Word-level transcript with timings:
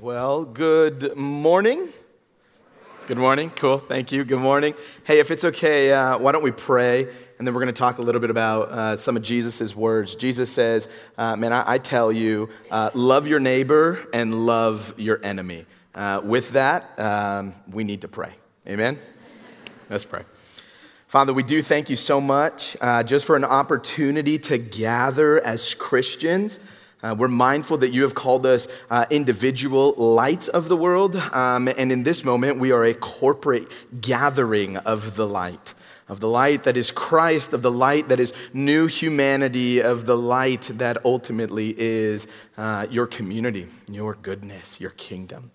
Well, 0.00 0.46
good 0.46 1.14
morning. 1.14 1.90
Good 3.06 3.18
morning. 3.18 3.50
Cool. 3.50 3.76
Thank 3.76 4.12
you. 4.12 4.24
Good 4.24 4.40
morning. 4.40 4.72
Hey, 5.04 5.18
if 5.18 5.30
it's 5.30 5.44
okay, 5.44 5.92
uh, 5.92 6.16
why 6.16 6.32
don't 6.32 6.42
we 6.42 6.52
pray? 6.52 7.02
And 7.38 7.46
then 7.46 7.52
we're 7.52 7.60
going 7.60 7.74
to 7.74 7.78
talk 7.78 7.98
a 7.98 8.00
little 8.00 8.22
bit 8.22 8.30
about 8.30 8.70
uh, 8.70 8.96
some 8.96 9.14
of 9.14 9.22
Jesus' 9.22 9.76
words. 9.76 10.14
Jesus 10.14 10.50
says, 10.50 10.88
uh, 11.18 11.36
Man, 11.36 11.52
I, 11.52 11.72
I, 11.72 11.76
tell 11.76 12.10
you, 12.10 12.48
uh, 12.70 12.88
love 12.94 13.26
your 13.26 13.40
neighbor 13.40 14.08
and 14.14 14.46
love 14.46 14.94
your 14.96 15.22
enemy. 15.22 15.66
Uh, 15.94 16.22
with 16.24 16.52
that, 16.52 16.98
um, 16.98 17.52
we 17.70 17.84
need 17.84 18.00
to 18.00 18.08
pray. 18.08 18.32
Amen? 18.66 18.98
Let's 19.90 20.06
pray. 20.06 20.22
Father, 21.08 21.34
we 21.34 21.42
do 21.42 21.60
thank 21.60 21.90
you 21.90 21.96
so 21.96 22.22
much 22.22 22.74
uh, 22.80 23.02
just 23.02 23.26
for 23.26 23.36
an 23.36 23.44
opportunity 23.44 24.38
to 24.38 24.56
gather 24.56 25.44
as 25.44 25.74
Christians. 25.74 26.58
Uh, 27.02 27.14
we're 27.16 27.28
mindful 27.28 27.78
that 27.78 27.90
you 27.90 28.02
have 28.02 28.14
called 28.14 28.44
us 28.44 28.68
uh, 28.90 29.06
individual 29.08 29.94
lights 29.96 30.48
of 30.48 30.68
the 30.68 30.76
world. 30.76 31.16
Um, 31.16 31.68
and 31.68 31.90
in 31.90 32.02
this 32.02 32.24
moment, 32.24 32.58
we 32.58 32.72
are 32.72 32.84
a 32.84 32.92
corporate 32.92 33.68
gathering 34.00 34.76
of 34.76 35.16
the 35.16 35.26
light, 35.26 35.72
of 36.08 36.20
the 36.20 36.28
light 36.28 36.64
that 36.64 36.76
is 36.76 36.90
Christ, 36.90 37.54
of 37.54 37.62
the 37.62 37.70
light 37.70 38.08
that 38.08 38.20
is 38.20 38.34
new 38.52 38.86
humanity, 38.86 39.80
of 39.80 40.04
the 40.04 40.16
light 40.16 40.70
that 40.74 41.02
ultimately 41.04 41.74
is 41.78 42.26
uh, 42.58 42.86
your 42.90 43.06
community, 43.06 43.66
your 43.90 44.14
goodness, 44.14 44.78
your 44.78 44.90
kingdom. 44.90 45.52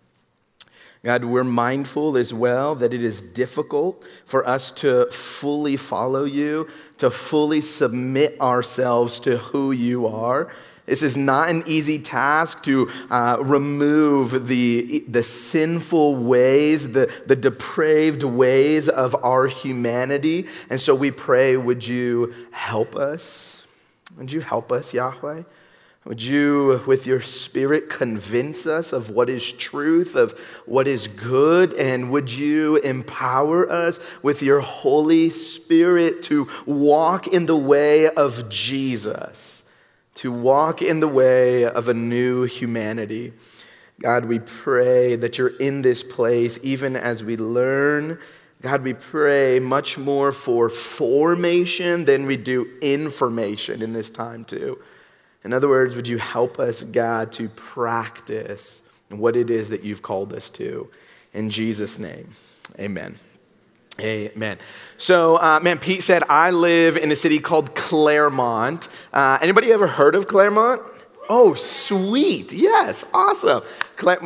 God, 1.03 1.25
we're 1.25 1.43
mindful 1.43 2.17
as 2.17 2.33
well 2.33 2.73
that 2.73 2.91
it 2.91 3.03
is 3.03 3.21
difficult 3.21 4.03
for 4.25 4.47
us 4.47 4.71
to 4.71 5.05
fully 5.11 5.77
follow 5.77 6.23
you, 6.23 6.67
to 6.97 7.11
fully 7.11 7.61
submit 7.61 8.41
ourselves 8.41 9.19
to 9.19 9.37
who 9.37 9.71
you 9.71 10.07
are. 10.07 10.51
This 10.85 11.01
is 11.01 11.17
not 11.17 11.49
an 11.49 11.63
easy 11.65 11.97
task 11.97 12.63
to 12.63 12.91
uh, 13.09 13.37
remove 13.41 14.47
the, 14.47 15.03
the 15.07 15.23
sinful 15.23 16.15
ways, 16.15 16.91
the, 16.91 17.11
the 17.25 17.35
depraved 17.35 18.23
ways 18.23 18.87
of 18.87 19.15
our 19.23 19.47
humanity. 19.47 20.47
And 20.69 20.79
so 20.79 20.93
we 20.93 21.09
pray, 21.09 21.57
would 21.57 21.87
you 21.87 22.35
help 22.51 22.95
us? 22.95 23.63
Would 24.17 24.31
you 24.31 24.41
help 24.41 24.71
us, 24.71 24.93
Yahweh? 24.93 25.43
Would 26.05 26.21
you, 26.21 26.83
with 26.85 27.07
your 27.07 27.21
spirit, 27.21 27.89
convince 27.89 28.67
us 28.67 28.93
of 28.93 29.09
what 29.09 29.27
is 29.27 29.51
truth, 29.51 30.15
of 30.15 30.39
what 30.67 30.87
is 30.87 31.07
good? 31.07 31.73
And 31.73 32.11
would 32.11 32.29
you 32.29 32.75
empower 32.77 33.67
us 33.67 33.99
with 34.21 34.43
your 34.43 34.59
Holy 34.59 35.31
Spirit 35.31 36.21
to 36.23 36.47
walk 36.67 37.25
in 37.25 37.47
the 37.47 37.57
way 37.57 38.07
of 38.07 38.49
Jesus? 38.49 39.64
To 40.15 40.31
walk 40.31 40.81
in 40.81 40.99
the 40.99 41.07
way 41.07 41.65
of 41.65 41.87
a 41.87 41.93
new 41.93 42.43
humanity. 42.43 43.33
God, 43.99 44.25
we 44.25 44.39
pray 44.39 45.15
that 45.15 45.37
you're 45.37 45.55
in 45.57 45.81
this 45.81 46.03
place 46.03 46.59
even 46.63 46.95
as 46.95 47.23
we 47.23 47.37
learn. 47.37 48.19
God, 48.61 48.83
we 48.83 48.93
pray 48.93 49.59
much 49.59 49.97
more 49.97 50.31
for 50.31 50.69
formation 50.69 52.05
than 52.05 52.25
we 52.25 52.37
do 52.37 52.67
information 52.81 53.81
in 53.81 53.93
this 53.93 54.09
time, 54.09 54.43
too. 54.43 54.79
In 55.43 55.53
other 55.53 55.67
words, 55.67 55.95
would 55.95 56.07
you 56.07 56.17
help 56.17 56.59
us, 56.59 56.83
God, 56.83 57.31
to 57.33 57.49
practice 57.49 58.81
what 59.09 59.35
it 59.35 59.49
is 59.49 59.69
that 59.69 59.83
you've 59.83 60.01
called 60.01 60.33
us 60.33 60.49
to? 60.51 60.89
In 61.33 61.49
Jesus' 61.49 61.99
name, 61.99 62.29
amen. 62.79 63.19
Amen. 63.99 64.57
So, 64.97 65.37
uh, 65.37 65.59
man, 65.61 65.79
Pete 65.79 66.03
said, 66.03 66.23
I 66.27 66.51
live 66.51 66.97
in 66.97 67.11
a 67.11 67.15
city 67.15 67.39
called 67.39 67.75
Claremont. 67.75 68.87
Uh, 69.13 69.37
anybody 69.41 69.71
ever 69.71 69.87
heard 69.87 70.15
of 70.15 70.27
Claremont? 70.27 70.81
Oh, 71.29 71.55
sweet. 71.55 72.53
Yes, 72.53 73.05
awesome. 73.13 73.63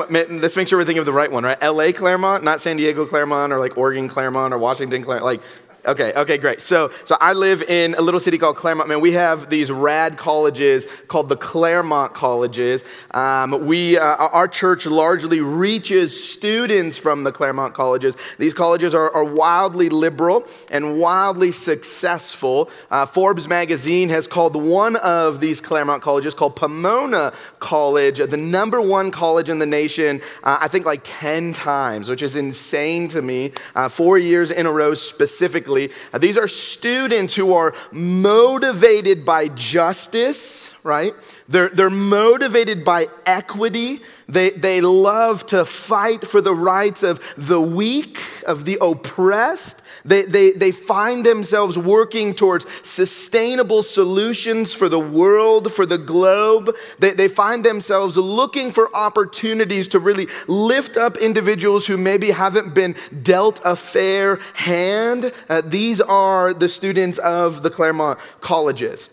man, 0.10 0.42
let's 0.42 0.56
make 0.56 0.68
sure 0.68 0.78
we're 0.78 0.86
thinking 0.86 1.00
of 1.00 1.06
the 1.06 1.14
right 1.14 1.32
one, 1.32 1.44
right? 1.44 1.62
LA 1.62 1.92
Claremont, 1.92 2.44
not 2.44 2.60
San 2.60 2.78
Diego 2.78 3.06
Claremont 3.06 3.54
or 3.54 3.60
like 3.60 3.78
Oregon 3.78 4.10
Claremont 4.10 4.54
or 4.54 4.58
Washington 4.58 5.04
Claremont. 5.04 5.26
Like, 5.26 5.42
Okay, 5.86 6.12
okay, 6.14 6.38
great. 6.38 6.60
So, 6.62 6.92
so 7.06 7.16
I 7.22 7.32
live 7.32 7.62
in 7.64 7.96
a 7.96 8.02
little 8.02 8.20
city 8.20 8.38
called 8.38 8.58
Claremont. 8.58 8.90
Man, 8.90 9.00
we 9.00 9.14
have 9.14 9.50
these 9.50 9.72
rad 9.72 10.18
colleges 10.18 10.86
called 11.08 11.30
the 11.30 11.38
Claremont 11.38 12.14
Colleges. 12.14 12.84
Um, 13.12 13.66
we, 13.66 13.98
uh, 13.98 14.04
our 14.04 14.50
church 14.50 14.86
largely 14.86 15.40
reaches 15.40 16.22
students 16.32 16.98
from 16.98 17.24
the 17.24 17.32
Claremont 17.32 17.74
Colleges. 17.74 18.18
These 18.38 18.54
colleges 18.54 18.94
are, 18.94 19.10
are 19.12 19.24
wildly 19.24 19.88
liberal 19.88 20.46
and 20.70 21.00
wildly 21.00 21.54
successful. 21.54 22.70
Uh, 22.92 23.06
Forbes 23.06 23.48
magazine 23.48 24.10
has 24.10 24.28
called 24.28 24.58
one 24.58 24.98
of 24.98 25.40
these 25.40 25.62
Claremont 25.62 26.04
colleges, 26.04 26.34
called 26.34 26.58
Pomona 26.58 27.32
College, 27.60 28.18
the 28.18 28.38
number 28.38 28.82
one 28.82 29.12
college 29.12 29.48
in 29.48 29.60
the 29.60 29.66
nation, 29.66 30.22
uh, 30.44 30.58
I 30.60 30.68
think 30.68 30.86
like 30.86 31.02
10 31.04 31.54
times, 31.54 32.10
which 32.10 32.22
is 32.22 32.36
insane 32.36 33.08
to 33.10 33.22
me. 33.22 33.54
Uh, 33.76 33.88
four 33.88 34.18
years 34.18 34.52
in 34.52 34.66
a 34.66 34.72
row 34.72 34.94
specifically 34.94 35.79
specifically. 35.88 36.20
These 36.20 36.38
are 36.38 36.48
students 36.48 37.36
who 37.36 37.54
are 37.54 37.74
motivated 37.92 39.26
by 39.26 39.48
justice, 39.50 40.74
right? 40.84 41.14
They're, 41.50 41.70
they're 41.70 41.90
motivated 41.90 42.86
by 42.86 43.08
equity. 43.26 44.02
They, 44.28 44.52
they 44.52 44.82
love 44.82 45.48
to 45.48 45.66
fight 45.66 46.28
for 46.28 46.42
the 46.42 46.54
rights 46.54 47.02
of 47.02 47.20
the 47.38 47.60
weak, 47.60 48.20
of 48.46 48.66
the 48.66 48.78
oppressed. 48.80 49.82
They, 50.06 50.22
they, 50.22 50.52
they 50.52 50.72
find 50.72 51.26
themselves 51.26 51.76
working 51.76 52.36
towards 52.36 52.68
sustainable 52.88 53.82
solutions 53.82 54.76
for 54.76 54.88
the 54.90 55.00
world, 55.00 55.74
for 55.74 55.88
the 55.88 55.98
globe. 55.98 56.76
They, 57.00 57.12
they 57.12 57.28
find 57.28 57.66
themselves 57.66 58.16
looking 58.16 58.72
for 58.72 58.96
opportunities 58.96 59.88
to 59.90 60.00
really 60.00 60.28
lift 60.48 60.98
up 60.98 61.18
individuals 61.18 61.88
who 61.88 61.98
maybe 61.98 62.30
haven't 62.30 62.76
been 62.76 62.96
dealt 63.24 63.60
a 63.66 63.76
fair 63.76 64.36
hand. 64.54 65.32
Uh, 65.50 65.62
these 65.66 66.00
are 66.00 66.54
the 66.54 66.70
students 66.70 67.18
of 67.18 67.64
the 67.64 67.72
Claremont 67.72 68.20
colleges. 68.40 69.10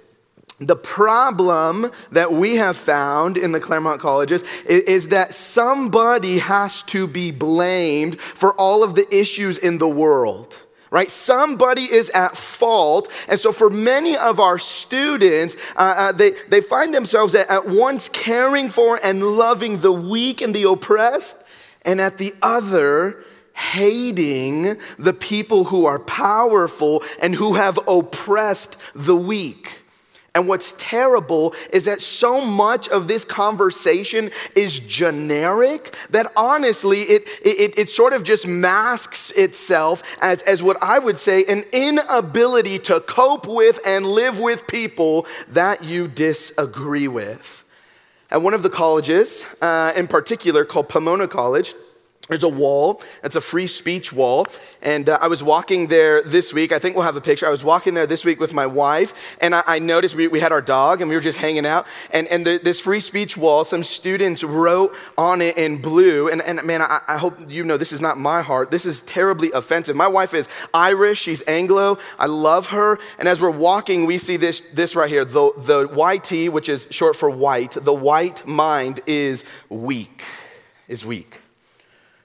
The 0.58 0.76
problem 0.76 1.90
that 2.12 2.32
we 2.32 2.56
have 2.56 2.78
found 2.78 3.36
in 3.36 3.52
the 3.52 3.60
Claremont 3.60 4.00
colleges 4.00 4.42
is, 4.66 4.82
is, 4.84 5.08
that 5.08 5.34
somebody 5.34 6.38
has 6.38 6.82
to 6.84 7.06
be 7.06 7.30
blamed 7.30 8.18
for 8.18 8.54
all 8.54 8.82
of 8.82 8.94
the 8.94 9.06
issues 9.14 9.58
in 9.58 9.78
the 9.78 9.88
world 9.88 10.58
right? 10.90 11.10
Somebody 11.10 11.82
is 11.82 12.10
at 12.10 12.36
fault. 12.36 13.12
And 13.28 13.38
so, 13.38 13.52
for 13.52 13.68
many 13.68 14.16
of 14.16 14.40
our 14.40 14.58
students, 14.58 15.56
uh, 15.76 15.94
uh, 15.96 16.12
they, 16.12 16.30
they 16.48 16.60
find 16.60 16.94
themselves 16.94 17.34
at, 17.34 17.50
at 17.50 17.68
once 17.68 18.08
caring 18.08 18.70
for 18.70 18.98
and 19.02 19.22
loving 19.36 19.80
the 19.80 19.92
weak 19.92 20.40
and 20.40 20.54
the 20.54 20.62
oppressed, 20.62 21.36
and 21.82 22.00
at 22.00 22.18
the 22.18 22.32
other, 22.40 23.22
hating 23.52 24.78
the 24.98 25.12
people 25.12 25.64
who 25.64 25.86
are 25.86 25.98
powerful 25.98 27.02
and 27.20 27.34
who 27.34 27.54
have 27.54 27.78
oppressed 27.88 28.76
the 28.94 29.16
weak. 29.16 29.82
And 30.36 30.46
what's 30.46 30.74
terrible 30.76 31.54
is 31.72 31.86
that 31.86 32.02
so 32.02 32.44
much 32.44 32.90
of 32.90 33.08
this 33.08 33.24
conversation 33.24 34.30
is 34.54 34.78
generic 34.80 35.96
that 36.10 36.30
honestly, 36.36 37.00
it, 37.04 37.26
it, 37.42 37.78
it 37.78 37.88
sort 37.88 38.12
of 38.12 38.22
just 38.22 38.46
masks 38.46 39.30
itself 39.30 40.02
as, 40.20 40.42
as 40.42 40.62
what 40.62 40.76
I 40.82 40.98
would 40.98 41.16
say 41.16 41.46
an 41.46 41.64
inability 41.72 42.78
to 42.80 43.00
cope 43.00 43.46
with 43.46 43.80
and 43.86 44.04
live 44.04 44.38
with 44.38 44.66
people 44.66 45.26
that 45.48 45.82
you 45.82 46.06
disagree 46.06 47.08
with. 47.08 47.64
At 48.30 48.42
one 48.42 48.52
of 48.52 48.62
the 48.62 48.68
colleges, 48.68 49.46
uh, 49.62 49.94
in 49.96 50.06
particular 50.06 50.66
called 50.66 50.90
Pomona 50.90 51.28
College, 51.28 51.72
there's 52.28 52.42
a 52.42 52.48
wall. 52.48 53.02
It's 53.22 53.36
a 53.36 53.40
free 53.40 53.68
speech 53.68 54.12
wall. 54.12 54.46
And 54.82 55.08
uh, 55.08 55.18
I 55.20 55.28
was 55.28 55.44
walking 55.44 55.86
there 55.86 56.22
this 56.22 56.52
week. 56.52 56.72
I 56.72 56.78
think 56.78 56.96
we'll 56.96 57.04
have 57.04 57.16
a 57.16 57.20
picture. 57.20 57.46
I 57.46 57.50
was 57.50 57.62
walking 57.62 57.94
there 57.94 58.06
this 58.06 58.24
week 58.24 58.40
with 58.40 58.52
my 58.52 58.66
wife, 58.66 59.36
and 59.40 59.54
I, 59.54 59.62
I 59.66 59.78
noticed 59.78 60.16
we, 60.16 60.26
we, 60.26 60.40
had 60.40 60.50
our 60.50 60.62
dog, 60.62 61.00
and 61.00 61.08
we 61.08 61.14
were 61.14 61.20
just 61.20 61.38
hanging 61.38 61.64
out. 61.64 61.86
And, 62.12 62.26
and 62.28 62.44
the, 62.44 62.58
this 62.58 62.80
free 62.80 63.00
speech 63.00 63.36
wall, 63.36 63.64
some 63.64 63.82
students 63.82 64.42
wrote 64.42 64.94
on 65.16 65.40
it 65.40 65.56
in 65.56 65.80
blue. 65.80 66.28
And, 66.28 66.42
and 66.42 66.62
man, 66.64 66.82
I, 66.82 67.00
I 67.06 67.16
hope 67.16 67.50
you 67.50 67.64
know 67.64 67.76
this 67.76 67.92
is 67.92 68.00
not 68.00 68.18
my 68.18 68.42
heart. 68.42 68.70
This 68.70 68.86
is 68.86 69.02
terribly 69.02 69.52
offensive. 69.52 69.94
My 69.94 70.08
wife 70.08 70.34
is 70.34 70.48
Irish, 70.74 71.20
she's 71.20 71.42
Anglo. 71.46 71.98
I 72.18 72.26
love 72.26 72.68
her. 72.68 72.98
And 73.18 73.28
as 73.28 73.40
we're 73.40 73.50
walking, 73.50 74.04
we 74.04 74.18
see 74.18 74.36
this, 74.36 74.62
this 74.72 74.96
right 74.96 75.08
here 75.08 75.24
the, 75.24 75.52
the 75.58 75.88
YT, 75.88 76.52
which 76.52 76.68
is 76.68 76.88
short 76.90 77.14
for 77.14 77.30
white, 77.30 77.72
the 77.72 77.94
white 77.94 78.46
mind 78.46 79.00
is 79.06 79.44
weak, 79.68 80.24
is 80.88 81.06
weak. 81.06 81.40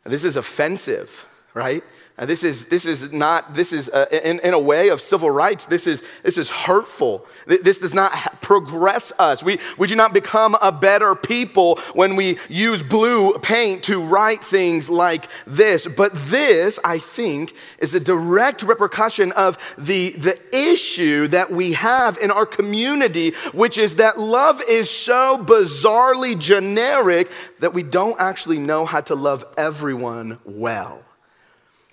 This 0.03 0.23
is 0.23 0.35
offensive 0.35 1.27
right? 1.53 1.83
Uh, 2.21 2.25
this 2.27 2.43
is, 2.43 2.67
this 2.67 2.85
is 2.85 3.11
not, 3.11 3.55
this 3.55 3.73
is 3.73 3.89
uh, 3.89 4.05
in, 4.11 4.39
in 4.41 4.53
a 4.53 4.59
way 4.59 4.89
of 4.89 5.01
civil 5.01 5.31
rights, 5.31 5.65
this 5.65 5.87
is, 5.87 6.03
this 6.21 6.37
is 6.37 6.51
hurtful. 6.51 7.25
This 7.47 7.79
does 7.79 7.95
not 7.95 8.11
progress 8.43 9.11
us. 9.17 9.41
We, 9.41 9.57
we 9.79 9.87
do 9.87 9.95
not 9.95 10.13
become 10.13 10.55
a 10.61 10.71
better 10.71 11.15
people 11.15 11.79
when 11.95 12.15
we 12.15 12.37
use 12.47 12.83
blue 12.83 13.33
paint 13.39 13.81
to 13.85 13.99
write 13.99 14.43
things 14.43 14.87
like 14.87 15.25
this. 15.47 15.87
But 15.87 16.11
this, 16.13 16.77
I 16.85 16.99
think, 16.99 17.55
is 17.79 17.95
a 17.95 17.99
direct 17.99 18.61
repercussion 18.61 19.31
of 19.31 19.57
the, 19.79 20.11
the 20.11 20.39
issue 20.55 21.27
that 21.29 21.49
we 21.49 21.73
have 21.73 22.19
in 22.19 22.29
our 22.29 22.45
community, 22.45 23.31
which 23.51 23.79
is 23.79 23.95
that 23.95 24.19
love 24.19 24.61
is 24.69 24.91
so 24.91 25.39
bizarrely 25.43 26.37
generic 26.37 27.31
that 27.61 27.73
we 27.73 27.81
don't 27.81 28.19
actually 28.19 28.59
know 28.59 28.85
how 28.85 29.01
to 29.01 29.15
love 29.15 29.43
everyone 29.57 30.37
well. 30.45 31.01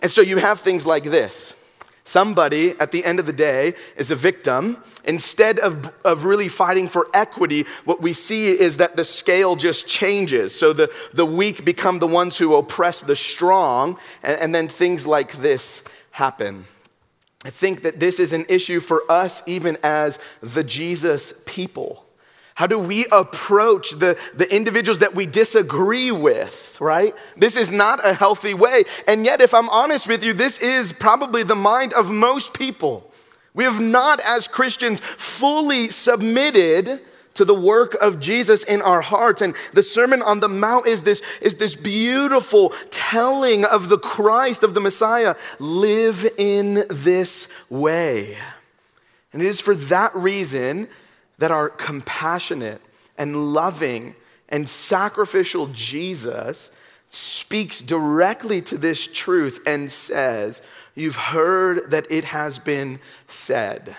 And 0.00 0.10
so 0.10 0.20
you 0.20 0.38
have 0.38 0.60
things 0.60 0.86
like 0.86 1.04
this. 1.04 1.54
Somebody 2.04 2.70
at 2.80 2.90
the 2.90 3.04
end 3.04 3.20
of 3.20 3.26
the 3.26 3.34
day 3.34 3.74
is 3.94 4.10
a 4.10 4.14
victim. 4.14 4.82
Instead 5.04 5.58
of, 5.58 5.92
of 6.06 6.24
really 6.24 6.48
fighting 6.48 6.88
for 6.88 7.06
equity, 7.12 7.66
what 7.84 8.00
we 8.00 8.14
see 8.14 8.48
is 8.48 8.78
that 8.78 8.96
the 8.96 9.04
scale 9.04 9.56
just 9.56 9.86
changes. 9.86 10.54
So 10.54 10.72
the, 10.72 10.90
the 11.12 11.26
weak 11.26 11.66
become 11.66 11.98
the 11.98 12.06
ones 12.06 12.38
who 12.38 12.54
oppress 12.54 13.02
the 13.02 13.14
strong, 13.14 13.98
and, 14.22 14.40
and 14.40 14.54
then 14.54 14.68
things 14.68 15.06
like 15.06 15.32
this 15.32 15.82
happen. 16.12 16.64
I 17.44 17.50
think 17.50 17.82
that 17.82 18.00
this 18.00 18.18
is 18.18 18.32
an 18.32 18.46
issue 18.48 18.80
for 18.80 19.02
us, 19.10 19.42
even 19.46 19.76
as 19.82 20.18
the 20.40 20.64
Jesus 20.64 21.34
people. 21.44 22.07
How 22.58 22.66
do 22.66 22.76
we 22.76 23.06
approach 23.12 23.92
the, 23.92 24.18
the 24.34 24.52
individuals 24.52 24.98
that 24.98 25.14
we 25.14 25.26
disagree 25.26 26.10
with, 26.10 26.76
right? 26.80 27.14
This 27.36 27.54
is 27.54 27.70
not 27.70 28.04
a 28.04 28.14
healthy 28.14 28.52
way. 28.52 28.82
And 29.06 29.24
yet, 29.24 29.40
if 29.40 29.54
I'm 29.54 29.68
honest 29.68 30.08
with 30.08 30.24
you, 30.24 30.32
this 30.32 30.58
is 30.58 30.92
probably 30.92 31.44
the 31.44 31.54
mind 31.54 31.92
of 31.92 32.10
most 32.10 32.54
people. 32.54 33.12
We 33.54 33.62
have 33.62 33.80
not, 33.80 34.20
as 34.26 34.48
Christians, 34.48 34.98
fully 34.98 35.88
submitted 35.88 37.00
to 37.34 37.44
the 37.44 37.54
work 37.54 37.94
of 38.00 38.18
Jesus 38.18 38.64
in 38.64 38.82
our 38.82 39.02
hearts. 39.02 39.40
And 39.40 39.54
the 39.72 39.84
Sermon 39.84 40.20
on 40.20 40.40
the 40.40 40.48
Mount 40.48 40.88
is 40.88 41.04
this, 41.04 41.22
is 41.40 41.54
this 41.54 41.76
beautiful 41.76 42.70
telling 42.90 43.64
of 43.66 43.88
the 43.88 43.98
Christ, 43.98 44.64
of 44.64 44.74
the 44.74 44.80
Messiah. 44.80 45.36
Live 45.60 46.26
in 46.36 46.82
this 46.90 47.46
way. 47.70 48.36
And 49.32 49.40
it 49.40 49.46
is 49.46 49.60
for 49.60 49.76
that 49.76 50.12
reason 50.16 50.88
that 51.38 51.50
our 51.50 51.68
compassionate 51.68 52.80
and 53.16 53.52
loving 53.54 54.14
and 54.48 54.68
sacrificial 54.68 55.68
Jesus 55.68 56.70
speaks 57.10 57.80
directly 57.80 58.60
to 58.62 58.76
this 58.76 59.06
truth 59.06 59.60
and 59.66 59.90
says, 59.90 60.60
You've 60.94 61.16
heard 61.16 61.90
that 61.90 62.06
it 62.10 62.24
has 62.24 62.58
been 62.58 63.00
said. 63.28 63.96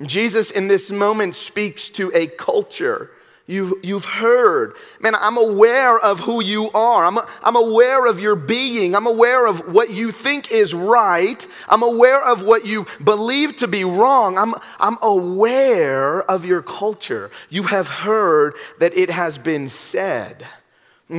Jesus, 0.00 0.50
in 0.50 0.68
this 0.68 0.90
moment, 0.90 1.34
speaks 1.34 1.88
to 1.90 2.10
a 2.14 2.26
culture 2.26 3.10
You've, 3.46 3.84
you've 3.84 4.06
heard. 4.06 4.74
Man, 5.00 5.14
I'm 5.14 5.36
aware 5.36 5.98
of 5.98 6.20
who 6.20 6.42
you 6.42 6.70
are. 6.70 7.04
I'm, 7.04 7.18
I'm 7.42 7.56
aware 7.56 8.06
of 8.06 8.18
your 8.18 8.36
being. 8.36 8.94
I'm 8.94 9.06
aware 9.06 9.46
of 9.46 9.74
what 9.74 9.90
you 9.90 10.12
think 10.12 10.50
is 10.50 10.72
right. 10.72 11.46
I'm 11.68 11.82
aware 11.82 12.22
of 12.24 12.42
what 12.42 12.66
you 12.66 12.86
believe 13.02 13.56
to 13.56 13.68
be 13.68 13.84
wrong. 13.84 14.38
I'm, 14.38 14.54
I'm 14.80 14.96
aware 15.02 16.22
of 16.22 16.46
your 16.46 16.62
culture. 16.62 17.30
You 17.50 17.64
have 17.64 17.88
heard 17.88 18.54
that 18.78 18.96
it 18.96 19.10
has 19.10 19.36
been 19.36 19.68
said. 19.68 20.46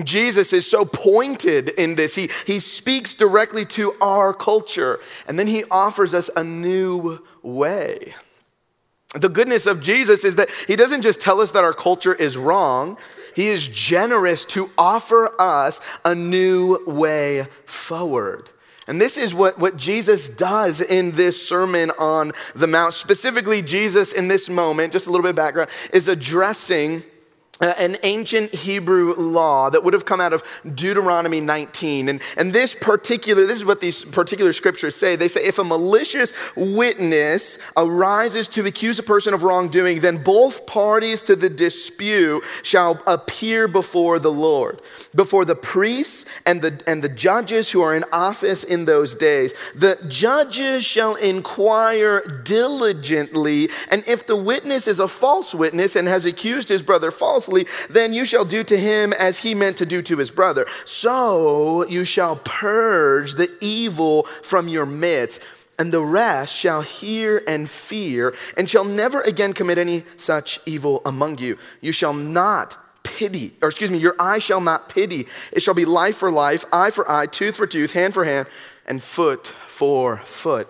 Jesus 0.04 0.52
is 0.52 0.68
so 0.68 0.84
pointed 0.84 1.70
in 1.70 1.94
this. 1.94 2.16
He, 2.16 2.30
he 2.48 2.58
speaks 2.58 3.14
directly 3.14 3.66
to 3.68 3.94
our 4.02 4.34
culture, 4.34 5.00
and 5.28 5.38
then 5.38 5.46
he 5.46 5.64
offers 5.66 6.16
us 6.16 6.32
a 6.36 6.44
new 6.44 7.20
way. 7.44 8.16
The 9.16 9.30
goodness 9.30 9.66
of 9.66 9.82
Jesus 9.82 10.24
is 10.24 10.36
that 10.36 10.50
he 10.68 10.76
doesn't 10.76 11.02
just 11.02 11.22
tell 11.22 11.40
us 11.40 11.52
that 11.52 11.64
our 11.64 11.74
culture 11.74 12.14
is 12.14 12.38
wrong, 12.38 12.98
he 13.34 13.48
is 13.48 13.68
generous 13.68 14.46
to 14.46 14.70
offer 14.78 15.40
us 15.42 15.80
a 16.04 16.14
new 16.14 16.84
way 16.86 17.48
forward. 17.66 18.50
And 18.88 19.02
this 19.02 19.18
is 19.18 19.34
what, 19.34 19.58
what 19.58 19.78
Jesus 19.78 20.30
does 20.30 20.80
in 20.80 21.12
this 21.12 21.48
Sermon 21.48 21.92
on 21.98 22.34
the 22.54 22.68
Mount. 22.68 22.94
Specifically, 22.94 23.62
Jesus 23.62 24.12
in 24.12 24.28
this 24.28 24.48
moment, 24.48 24.94
just 24.94 25.08
a 25.08 25.10
little 25.10 25.24
bit 25.24 25.32
of 25.32 25.36
background, 25.36 25.70
is 25.92 26.08
addressing 26.08 27.04
uh, 27.62 27.68
an 27.78 27.98
ancient 28.04 28.54
Hebrew 28.54 29.16
law 29.16 29.70
that 29.70 29.82
would 29.82 29.94
have 29.94 30.04
come 30.04 30.20
out 30.20 30.34
of 30.34 30.44
Deuteronomy 30.76 31.40
19. 31.40 32.10
And, 32.10 32.22
and 32.36 32.52
this 32.52 32.76
particular, 32.76 33.46
this 33.46 33.58
is 33.58 33.64
what 33.64 33.80
these 33.80 34.04
particular 34.04 34.52
scriptures 34.52 34.94
say. 34.94 35.16
They 35.16 35.30
say, 35.30 35.46
if 35.46 35.58
a 35.58 35.64
malicious 35.64 36.34
witness 36.58 37.58
arises 37.78 38.50
to 38.50 38.66
accuse 38.66 39.00
a 39.00 39.04
person 39.04 39.34
of 39.34 39.44
wrongdoing, 39.44 40.02
then 40.02 40.22
both 40.22 40.66
parties 40.66 41.22
to 41.24 41.36
the 41.38 41.50
dispute 41.50 42.44
shall 42.62 43.02
appear 43.08 43.70
before 43.70 44.20
the 44.20 44.34
Lord, 44.34 44.82
before 45.14 45.46
the 45.46 45.56
priests 45.56 46.26
and 46.46 46.62
the, 46.62 46.84
and 46.86 47.02
the 47.02 47.10
judges 47.10 47.72
who 47.72 47.82
are 47.82 47.96
in 47.96 48.04
office 48.12 48.66
in 48.66 48.84
those 48.84 49.16
days. 49.16 49.54
The 49.74 49.98
judges 50.10 50.84
shall 50.84 51.16
inquire 51.16 52.20
diligently, 52.44 53.70
and 53.90 54.04
if 54.06 54.28
the 54.28 54.36
witness 54.36 54.90
is 54.90 55.00
a 55.00 55.08
false 55.08 55.56
witness 55.56 55.96
and 55.96 56.10
has 56.10 56.26
accused 56.26 56.68
his 56.68 56.84
brother 56.84 57.12
falsely, 57.12 57.45
falsely, 57.46 57.68
then 57.90 58.14
you 58.14 58.26
shall 58.26 58.46
do 58.46 58.64
to 58.64 58.78
him 58.78 59.14
as 59.14 59.40
he 59.40 59.56
meant 59.56 59.78
to 59.78 59.86
do 59.86 60.02
to 60.04 60.18
his 60.18 60.32
brother. 60.32 60.66
So 60.86 61.86
you 61.88 62.06
shall 62.06 62.38
purge 62.38 63.36
the 63.36 63.52
evil 63.62 64.24
from 64.24 64.68
your 64.68 64.86
midst 64.86 65.42
and 65.78 65.92
the 65.92 66.02
rest 66.02 66.56
shall 66.56 66.84
hear 66.84 67.44
and 67.46 67.70
fear, 67.70 68.34
and 68.56 68.70
shall 68.70 68.86
never 68.86 69.20
again 69.24 69.52
commit 69.52 69.78
any 69.78 70.06
such 70.16 70.62
evil 70.66 71.02
among 71.06 71.38
you. 71.40 71.58
You 71.82 71.92
shall 71.92 72.14
not 72.14 72.78
pity, 73.04 73.52
or 73.62 73.68
excuse 73.68 73.92
me, 73.92 73.98
your 73.98 74.16
eye 74.18 74.40
shall 74.40 74.62
not 74.62 74.88
pity. 74.88 75.28
It 75.52 75.62
shall 75.62 75.74
be 75.74 75.84
life 75.84 76.16
for 76.16 76.32
life, 76.32 76.64
eye 76.72 76.92
for 76.92 77.12
eye, 77.12 77.26
tooth 77.26 77.58
for 77.58 77.68
tooth, 77.68 77.92
hand 77.92 78.14
for 78.14 78.24
hand, 78.24 78.48
and 78.86 79.04
foot 79.04 79.48
for 79.68 80.22
foot. 80.24 80.70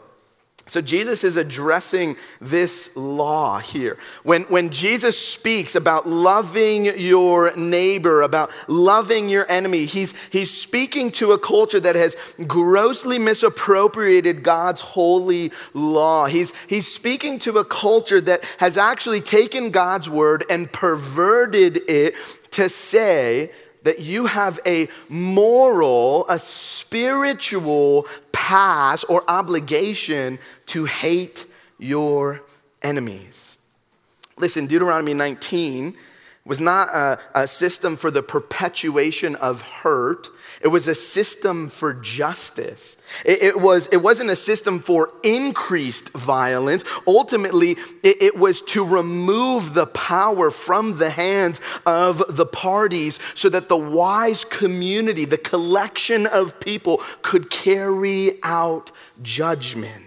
So 0.67 0.81
Jesus 0.81 1.23
is 1.23 1.37
addressing 1.37 2.17
this 2.41 2.95
law 2.95 3.59
here. 3.59 3.99
When, 4.23 4.43
when 4.43 4.71
Jesus 4.71 5.15
speaks 5.17 5.75
about 5.75 6.07
loving 6.07 6.85
your 6.85 7.55
neighbor, 7.55 8.23
about 8.23 8.51
loving 8.67 9.29
your 9.29 9.49
enemy, 9.49 9.85
he's, 9.85 10.15
he's 10.31 10.49
speaking 10.49 11.11
to 11.13 11.33
a 11.33 11.39
culture 11.39 11.79
that 11.79 11.95
has 11.95 12.17
grossly 12.47 13.19
misappropriated 13.19 14.41
God's 14.41 14.81
holy 14.81 15.51
law. 15.75 16.25
He's, 16.25 16.51
he's 16.67 16.91
speaking 16.91 17.37
to 17.39 17.59
a 17.59 17.65
culture 17.65 18.21
that 18.21 18.43
has 18.57 18.75
actually 18.75 19.21
taken 19.21 19.69
God's 19.69 20.09
word 20.09 20.45
and 20.49 20.71
perverted 20.71 21.81
it 21.87 22.15
to 22.51 22.69
say 22.69 23.51
that 23.85 23.99
you 23.99 24.25
have 24.25 24.59
a 24.65 24.89
moral, 25.09 26.25
a 26.27 26.39
spiritual 26.39 28.05
pass 28.31 29.03
or 29.05 29.23
obligation 29.29 30.39
to 30.65 30.85
hate 30.85 31.45
your 31.77 32.41
enemies. 32.81 33.59
Listen, 34.37 34.65
Deuteronomy 34.65 35.13
19 35.13 35.95
was 36.45 36.59
not 36.59 36.89
a, 36.89 37.19
a 37.33 37.47
system 37.47 37.95
for 37.95 38.11
the 38.11 38.23
perpetuation 38.23 39.35
of 39.35 39.61
hurt 39.61 40.29
it 40.61 40.69
was 40.69 40.87
a 40.87 40.95
system 40.95 41.69
for 41.69 41.93
justice. 41.93 42.97
It, 43.25 43.43
it, 43.43 43.61
was, 43.61 43.87
it 43.91 43.97
wasn't 43.97 44.29
a 44.29 44.35
system 44.35 44.79
for 44.79 45.11
increased 45.23 46.09
violence. 46.09 46.83
Ultimately, 47.05 47.71
it, 48.03 48.21
it 48.21 48.37
was 48.37 48.61
to 48.61 48.83
remove 48.83 49.73
the 49.73 49.85
power 49.85 50.49
from 50.49 50.97
the 50.97 51.11
hands 51.11 51.59
of 51.85 52.23
the 52.35 52.45
parties 52.45 53.19
so 53.33 53.49
that 53.49 53.69
the 53.69 53.77
wise 53.77 54.45
community, 54.45 55.25
the 55.25 55.37
collection 55.37 56.25
of 56.25 56.59
people, 56.59 57.01
could 57.21 57.49
carry 57.49 58.39
out 58.41 58.91
judgment. 59.21 60.04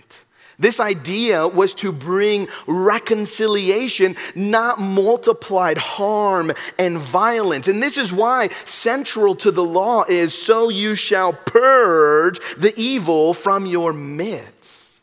This 0.58 0.80
idea 0.80 1.46
was 1.46 1.72
to 1.74 1.92
bring 1.92 2.48
reconciliation, 2.66 4.16
not 4.34 4.80
multiplied 4.80 5.78
harm 5.78 6.50
and 6.78 6.98
violence. 6.98 7.68
And 7.68 7.80
this 7.80 7.96
is 7.96 8.12
why 8.12 8.48
central 8.64 9.36
to 9.36 9.52
the 9.52 9.64
law 9.64 10.04
is 10.08 10.34
so 10.34 10.68
you 10.68 10.96
shall 10.96 11.32
purge 11.32 12.40
the 12.56 12.74
evil 12.76 13.34
from 13.34 13.66
your 13.66 13.92
midst. 13.92 15.00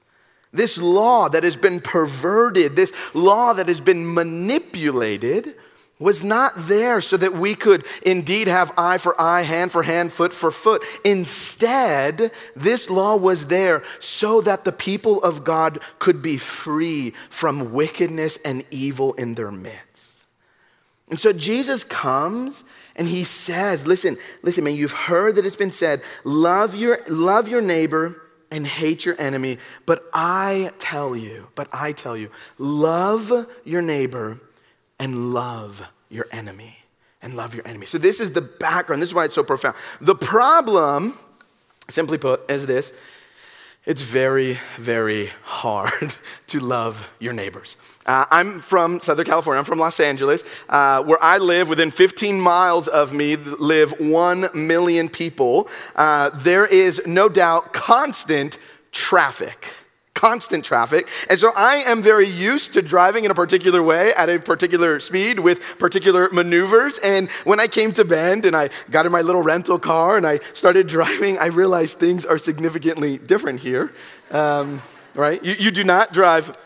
This 0.51 0.77
law 0.77 1.29
that 1.29 1.43
has 1.43 1.55
been 1.55 1.79
perverted, 1.79 2.75
this 2.75 2.93
law 3.13 3.53
that 3.53 3.67
has 3.67 3.79
been 3.79 4.13
manipulated, 4.13 5.55
was 5.98 6.24
not 6.24 6.54
there 6.56 7.00
so 7.00 7.16
that 7.16 7.34
we 7.34 7.56
could 7.56 7.86
indeed 8.02 8.48
have 8.48 8.74
eye 8.78 8.98
for 8.98 9.20
eye, 9.20 9.44
hand 9.44 9.72
for 9.72 9.84
hand, 9.84 10.12
foot 10.12 10.34
for 10.34 10.52
foot. 10.52 10.84
Instead, 11.06 12.32
this 12.56 12.90
law 12.90 13.16
was 13.16 13.48
there 13.48 13.82
so 14.00 14.42
that 14.42 14.66
the 14.66 14.72
people 14.74 15.22
of 15.24 15.44
God 15.44 15.80
could 16.00 16.22
be 16.22 16.38
free 16.38 17.14
from 17.30 17.72
wickedness 17.72 18.38
and 18.44 18.66
evil 18.72 19.14
in 19.14 19.36
their 19.36 19.52
midst. 19.52 20.25
And 21.10 21.20
so 21.20 21.32
Jesus 21.32 21.84
comes 21.84 22.64
and 22.96 23.08
he 23.08 23.24
says, 23.24 23.88
listen, 23.88 24.18
listen, 24.42 24.64
man, 24.64 24.75
you've 24.75 24.92
heard 24.92 25.36
that 25.36 25.46
it's 25.46 25.56
been 25.56 25.72
said, 25.72 26.02
love 26.24 26.75
your, 26.75 27.00
love 27.08 27.48
your 27.48 27.62
neighbor 27.62 28.22
and 28.52 28.66
hate 28.68 29.06
your 29.06 29.20
enemy. 29.20 29.60
But 29.86 30.04
I 30.14 30.72
tell 30.80 31.16
you, 31.16 31.50
but 31.56 31.70
I 31.72 31.92
tell 31.92 32.18
you, 32.18 32.32
love 32.58 33.48
your 33.64 33.82
neighbor 33.82 34.40
and 35.00 35.34
love 35.34 35.84
your 36.10 36.28
enemy. 36.32 36.80
And 37.22 37.36
love 37.36 37.56
your 37.56 37.68
enemy. 37.68 37.88
So, 37.88 37.98
this 37.98 38.20
is 38.20 38.34
the 38.34 38.42
background. 38.42 39.02
This 39.02 39.10
is 39.10 39.16
why 39.16 39.25
it's 39.25 39.34
so 39.34 39.44
profound. 39.44 39.75
The 40.00 40.14
problem, 40.14 41.18
simply 41.90 42.20
put, 42.20 42.48
is 42.52 42.68
this 42.68 42.94
it's 43.86 44.02
very, 44.02 44.58
very 44.78 45.30
hard 45.44 46.16
to 46.48 46.60
love 46.60 47.08
your 47.20 47.34
neighbors. 47.34 47.78
Uh, 48.06 48.25
I'm 48.32 48.60
from 48.60 49.00
Southern 49.00 49.25
California. 49.25 49.60
I'm 49.60 49.66
from 49.66 49.78
Los 49.78 50.00
Angeles. 50.00 50.44
Uh, 50.68 51.04
where 51.04 51.24
I 51.24 51.38
live, 51.38 51.70
within 51.70 51.92
15 51.92 52.40
miles 52.40 52.88
of 52.88 53.14
me, 53.14 53.36
live 53.36 53.94
1 54.00 54.50
million 54.54 55.08
people. 55.08 55.68
Uh, 55.96 56.32
there 56.34 56.66
is 56.66 57.00
no 57.06 57.30
doubt 57.30 57.74
constant 57.74 58.58
traffic 58.92 59.72
constant 60.15 60.65
traffic. 60.65 61.07
And 61.29 61.39
so 61.39 61.51
I 61.55 61.75
am 61.75 62.01
very 62.01 62.27
used 62.27 62.74
to 62.74 62.81
driving 62.81 63.25
in 63.25 63.31
a 63.31 63.36
particular 63.36 63.84
way 63.84 64.13
at 64.15 64.29
a 64.29 64.39
particular 64.39 65.00
speed 65.00 65.39
with 65.39 65.77
particular 65.77 66.29
maneuvers. 66.31 66.98
And 66.98 67.29
when 67.43 67.60
I 67.60 67.67
came 67.67 67.91
to 67.93 68.03
Bend 68.03 68.45
and 68.45 68.55
I 68.55 68.69
got 68.89 69.05
in 69.05 69.12
my 69.12 69.22
little 69.22 69.43
rental 69.43 69.77
car 69.77 70.17
and 70.17 70.25
I 70.25 70.39
started 70.53 70.88
driving, 70.88 71.38
I 71.38 71.48
realized 71.48 72.00
things 72.00 72.25
are 72.25 72.39
significantly 72.39 73.19
different 73.19 73.60
here. 73.60 73.93
Um, 74.31 74.81
right? 75.13 75.43
You, 75.43 75.53
you 75.53 75.72
do 75.72 75.84
not 75.84 76.12
drive 76.12 76.57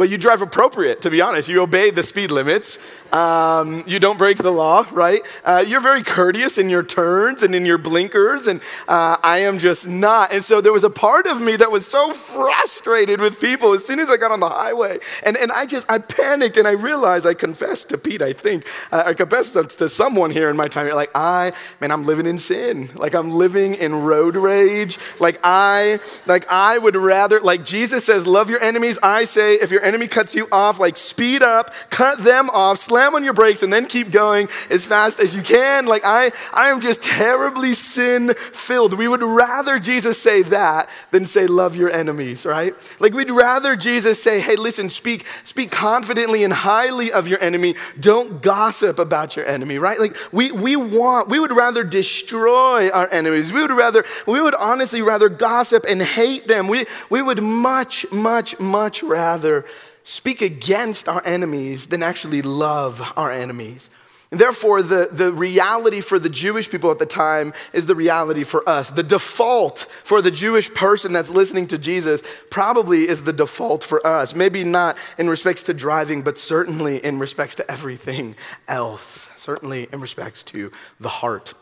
well, 0.00 0.08
you 0.08 0.16
drive 0.16 0.40
appropriate, 0.40 1.02
to 1.02 1.10
be 1.10 1.20
honest. 1.20 1.50
You 1.50 1.60
obey 1.60 1.90
the 1.90 2.02
speed 2.02 2.30
limits. 2.30 2.78
Um, 3.12 3.84
you 3.86 3.98
don't 3.98 4.16
break 4.16 4.38
the 4.38 4.50
law, 4.50 4.86
right? 4.92 5.20
Uh, 5.44 5.62
you're 5.66 5.82
very 5.82 6.02
courteous 6.02 6.56
in 6.56 6.70
your 6.70 6.82
turns 6.82 7.42
and 7.42 7.54
in 7.54 7.66
your 7.66 7.76
blinkers, 7.76 8.46
and 8.46 8.62
uh, 8.88 9.18
I 9.22 9.40
am 9.40 9.58
just 9.58 9.86
not. 9.86 10.32
And 10.32 10.42
so 10.42 10.62
there 10.62 10.72
was 10.72 10.84
a 10.84 10.90
part 10.90 11.26
of 11.26 11.42
me 11.42 11.54
that 11.56 11.70
was 11.70 11.86
so 11.86 12.14
frustrated 12.14 13.20
with 13.20 13.38
people 13.40 13.74
as 13.74 13.84
soon 13.84 14.00
as 14.00 14.08
I 14.08 14.16
got 14.16 14.30
on 14.30 14.40
the 14.40 14.48
highway. 14.48 15.00
And, 15.22 15.36
and 15.36 15.52
I 15.52 15.66
just, 15.66 15.90
I 15.90 15.98
panicked 15.98 16.56
and 16.56 16.66
I 16.66 16.70
realized, 16.70 17.26
I 17.26 17.34
confessed 17.34 17.90
to 17.90 17.98
Pete, 17.98 18.22
I 18.22 18.32
think, 18.32 18.66
uh, 18.90 19.02
I 19.04 19.12
confessed 19.12 19.52
to 19.52 19.88
someone 19.90 20.30
here 20.30 20.48
in 20.48 20.56
my 20.56 20.68
time, 20.68 20.88
like, 20.94 21.10
I, 21.14 21.52
man, 21.78 21.90
I'm 21.90 22.06
living 22.06 22.24
in 22.24 22.38
sin. 22.38 22.88
Like, 22.94 23.14
I'm 23.14 23.32
living 23.32 23.74
in 23.74 24.02
road 24.02 24.36
rage. 24.36 24.98
Like, 25.18 25.38
I, 25.44 26.00
like, 26.24 26.48
I 26.48 26.78
would 26.78 26.96
rather, 26.96 27.38
like, 27.40 27.66
Jesus 27.66 28.06
says, 28.06 28.26
love 28.26 28.48
your 28.48 28.62
enemies. 28.62 28.98
I 29.02 29.24
say, 29.24 29.56
if 29.56 29.70
your 29.70 29.89
enemy 29.90 30.06
cuts 30.06 30.34
you 30.34 30.46
off, 30.52 30.78
like 30.78 30.96
speed 30.96 31.42
up, 31.42 31.74
cut 31.90 32.18
them 32.18 32.48
off, 32.50 32.78
slam 32.78 33.14
on 33.16 33.24
your 33.24 33.32
brakes, 33.32 33.62
and 33.64 33.72
then 33.72 33.86
keep 33.86 34.12
going 34.12 34.48
as 34.70 34.86
fast 34.86 35.18
as 35.18 35.34
you 35.34 35.42
can. 35.42 35.84
Like 35.86 36.02
I, 36.04 36.30
I 36.52 36.68
am 36.70 36.80
just 36.80 37.02
terribly 37.02 37.74
sin 37.74 38.34
filled. 38.34 38.94
We 38.94 39.08
would 39.08 39.22
rather 39.22 39.80
Jesus 39.80 40.22
say 40.22 40.42
that 40.42 40.88
than 41.10 41.26
say, 41.26 41.48
love 41.48 41.74
your 41.74 41.90
enemies, 41.90 42.46
right? 42.46 42.72
Like 43.00 43.12
we'd 43.14 43.30
rather 43.30 43.74
Jesus 43.74 44.22
say, 44.22 44.38
hey, 44.38 44.54
listen, 44.54 44.88
speak, 44.90 45.26
speak 45.42 45.72
confidently 45.72 46.44
and 46.44 46.52
highly 46.52 47.10
of 47.10 47.26
your 47.26 47.42
enemy. 47.42 47.74
Don't 47.98 48.40
gossip 48.40 49.00
about 49.00 49.34
your 49.34 49.46
enemy, 49.46 49.78
right? 49.78 49.98
Like 49.98 50.16
we, 50.32 50.52
we 50.52 50.76
want, 50.76 51.28
we 51.28 51.40
would 51.40 51.52
rather 51.52 51.82
destroy 51.82 52.90
our 52.90 53.08
enemies. 53.10 53.52
We 53.52 53.62
would 53.62 53.72
rather, 53.72 54.04
we 54.26 54.40
would 54.40 54.54
honestly 54.54 55.02
rather 55.02 55.28
gossip 55.28 55.84
and 55.88 56.00
hate 56.00 56.46
them. 56.46 56.68
We, 56.68 56.86
we 57.10 57.22
would 57.22 57.42
much, 57.42 58.06
much, 58.12 58.58
much 58.60 59.02
rather 59.02 59.64
speak 60.10 60.42
against 60.42 61.08
our 61.08 61.24
enemies 61.24 61.86
than 61.86 62.02
actually 62.02 62.42
love 62.42 63.12
our 63.16 63.30
enemies. 63.30 63.90
therefore, 64.30 64.82
the, 64.82 65.08
the 65.10 65.32
reality 65.32 66.00
for 66.00 66.18
the 66.18 66.28
Jewish 66.28 66.68
people 66.68 66.90
at 66.90 66.98
the 66.98 67.06
time 67.06 67.52
is 67.72 67.86
the 67.86 67.94
reality 67.94 68.42
for 68.42 68.68
us. 68.68 68.90
The 68.90 69.04
default 69.04 69.86
for 70.02 70.20
the 70.20 70.32
Jewish 70.32 70.72
person 70.74 71.12
that's 71.12 71.30
listening 71.30 71.68
to 71.68 71.78
Jesus 71.78 72.24
probably 72.50 73.08
is 73.08 73.22
the 73.22 73.32
default 73.32 73.84
for 73.84 74.04
us. 74.04 74.34
Maybe 74.34 74.64
not 74.64 74.96
in 75.16 75.28
respects 75.28 75.62
to 75.64 75.74
driving, 75.74 76.22
but 76.22 76.38
certainly 76.38 77.04
in 77.04 77.20
respects 77.20 77.54
to 77.56 77.70
everything 77.70 78.34
else, 78.66 79.30
certainly 79.36 79.88
in 79.92 80.00
respects 80.00 80.42
to 80.44 80.72
the 80.98 81.08
heart. 81.08 81.54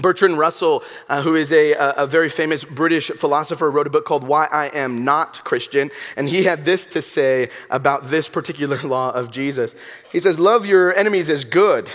Bertrand 0.00 0.38
Russell, 0.38 0.82
uh, 1.08 1.22
who 1.22 1.34
is 1.34 1.52
a, 1.52 1.72
a 1.72 2.06
very 2.06 2.28
famous 2.28 2.64
British 2.64 3.08
philosopher, 3.10 3.70
wrote 3.70 3.86
a 3.86 3.90
book 3.90 4.04
called 4.04 4.24
Why 4.24 4.46
I 4.46 4.66
Am 4.66 5.04
Not 5.04 5.42
Christian. 5.44 5.90
And 6.16 6.28
he 6.28 6.44
had 6.44 6.64
this 6.64 6.86
to 6.86 7.02
say 7.02 7.50
about 7.70 8.10
this 8.10 8.28
particular 8.28 8.78
law 8.82 9.10
of 9.10 9.30
Jesus. 9.30 9.74
He 10.12 10.20
says, 10.20 10.38
Love 10.38 10.66
your 10.66 10.94
enemies 10.94 11.28
is 11.28 11.44
good, 11.44 11.90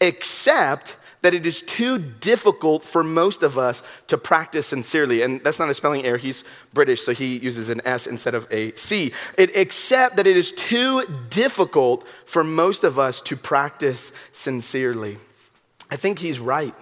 except 0.00 0.96
that 1.22 1.34
it 1.34 1.44
is 1.44 1.62
too 1.62 1.98
difficult 1.98 2.84
for 2.84 3.02
most 3.02 3.42
of 3.42 3.58
us 3.58 3.82
to 4.06 4.16
practice 4.16 4.66
sincerely. 4.66 5.22
And 5.22 5.42
that's 5.42 5.58
not 5.58 5.68
a 5.68 5.74
spelling 5.74 6.04
error. 6.04 6.16
He's 6.16 6.44
British, 6.72 7.02
so 7.02 7.12
he 7.12 7.38
uses 7.38 7.70
an 7.70 7.80
S 7.84 8.06
instead 8.06 8.34
of 8.34 8.46
a 8.50 8.72
C. 8.74 9.12
It, 9.36 9.54
except 9.56 10.16
that 10.16 10.26
it 10.26 10.36
is 10.36 10.52
too 10.52 11.02
difficult 11.28 12.06
for 12.24 12.44
most 12.44 12.84
of 12.84 12.98
us 12.98 13.20
to 13.22 13.36
practice 13.36 14.12
sincerely. 14.30 15.18
I 15.90 15.96
think 15.96 16.20
he's 16.20 16.38
right. 16.38 16.74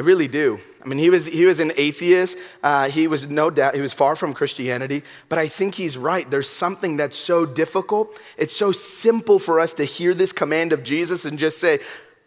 I 0.00 0.02
really 0.02 0.28
do. 0.28 0.58
I 0.82 0.88
mean, 0.88 0.98
he 0.98 1.10
was, 1.10 1.26
he 1.26 1.44
was 1.44 1.60
an 1.60 1.72
atheist. 1.76 2.38
Uh, 2.62 2.88
he 2.88 3.06
was 3.06 3.28
no 3.28 3.50
doubt, 3.50 3.74
he 3.74 3.82
was 3.82 3.92
far 3.92 4.16
from 4.16 4.32
Christianity. 4.32 5.02
But 5.28 5.38
I 5.38 5.46
think 5.46 5.74
he's 5.74 5.98
right. 5.98 6.28
There's 6.30 6.48
something 6.48 6.96
that's 6.96 7.18
so 7.18 7.44
difficult. 7.44 8.18
It's 8.38 8.56
so 8.56 8.72
simple 8.72 9.38
for 9.38 9.60
us 9.60 9.74
to 9.74 9.84
hear 9.84 10.14
this 10.14 10.32
command 10.32 10.72
of 10.72 10.84
Jesus 10.84 11.26
and 11.26 11.38
just 11.38 11.58
say, 11.58 11.80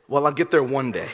well, 0.07 0.27
I'll 0.27 0.33
get 0.33 0.51
there 0.51 0.61
one 0.61 0.91
day. 0.91 1.09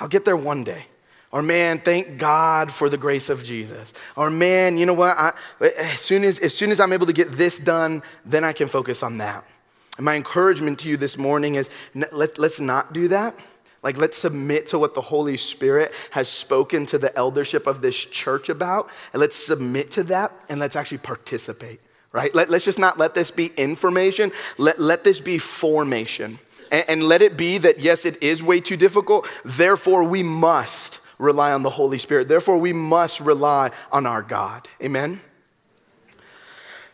I'll 0.00 0.08
get 0.08 0.24
there 0.24 0.38
one 0.38 0.64
day. 0.64 0.86
Or 1.32 1.42
man, 1.42 1.80
thank 1.80 2.16
God 2.16 2.72
for 2.72 2.88
the 2.88 2.96
grace 2.96 3.28
of 3.28 3.44
Jesus. 3.44 3.92
Or 4.16 4.30
man, 4.30 4.78
you 4.78 4.86
know 4.86 4.94
what? 4.94 5.18
I, 5.18 5.34
as, 5.60 6.00
soon 6.00 6.24
as, 6.24 6.38
as 6.38 6.56
soon 6.56 6.70
as 6.70 6.80
I'm 6.80 6.94
able 6.94 7.04
to 7.04 7.12
get 7.12 7.32
this 7.32 7.58
done, 7.58 8.02
then 8.24 8.42
I 8.42 8.54
can 8.54 8.68
focus 8.68 9.02
on 9.02 9.18
that. 9.18 9.44
And 9.98 10.06
my 10.06 10.14
encouragement 10.14 10.78
to 10.78 10.88
you 10.88 10.96
this 10.96 11.18
morning 11.18 11.56
is 11.56 11.68
let, 11.94 12.38
let's 12.38 12.58
not 12.58 12.94
do 12.94 13.08
that. 13.08 13.34
Like, 13.82 13.96
let's 13.96 14.16
submit 14.16 14.66
to 14.68 14.78
what 14.78 14.94
the 14.94 15.00
Holy 15.00 15.36
Spirit 15.36 15.92
has 16.10 16.28
spoken 16.28 16.84
to 16.86 16.98
the 16.98 17.16
eldership 17.16 17.66
of 17.66 17.80
this 17.80 17.96
church 17.96 18.48
about, 18.48 18.90
and 19.12 19.20
let's 19.20 19.36
submit 19.36 19.90
to 19.92 20.02
that, 20.04 20.32
and 20.48 20.58
let's 20.58 20.76
actually 20.76 20.98
participate, 20.98 21.80
right? 22.12 22.34
Let, 22.34 22.50
us 22.50 22.64
just 22.64 22.78
not 22.78 22.98
let 22.98 23.14
this 23.14 23.30
be 23.30 23.52
information, 23.56 24.32
let, 24.56 24.80
let 24.80 25.04
this 25.04 25.20
be 25.20 25.38
formation. 25.38 26.38
And, 26.72 26.84
and 26.88 27.02
let 27.04 27.22
it 27.22 27.36
be 27.36 27.58
that, 27.58 27.78
yes, 27.78 28.04
it 28.04 28.22
is 28.22 28.42
way 28.42 28.60
too 28.60 28.76
difficult, 28.76 29.28
therefore, 29.44 30.04
we 30.04 30.22
must 30.22 31.00
rely 31.18 31.52
on 31.52 31.62
the 31.62 31.70
Holy 31.70 31.98
Spirit. 31.98 32.28
Therefore, 32.28 32.58
we 32.58 32.72
must 32.72 33.20
rely 33.20 33.70
on 33.90 34.06
our 34.06 34.22
God. 34.22 34.68
Amen? 34.82 35.20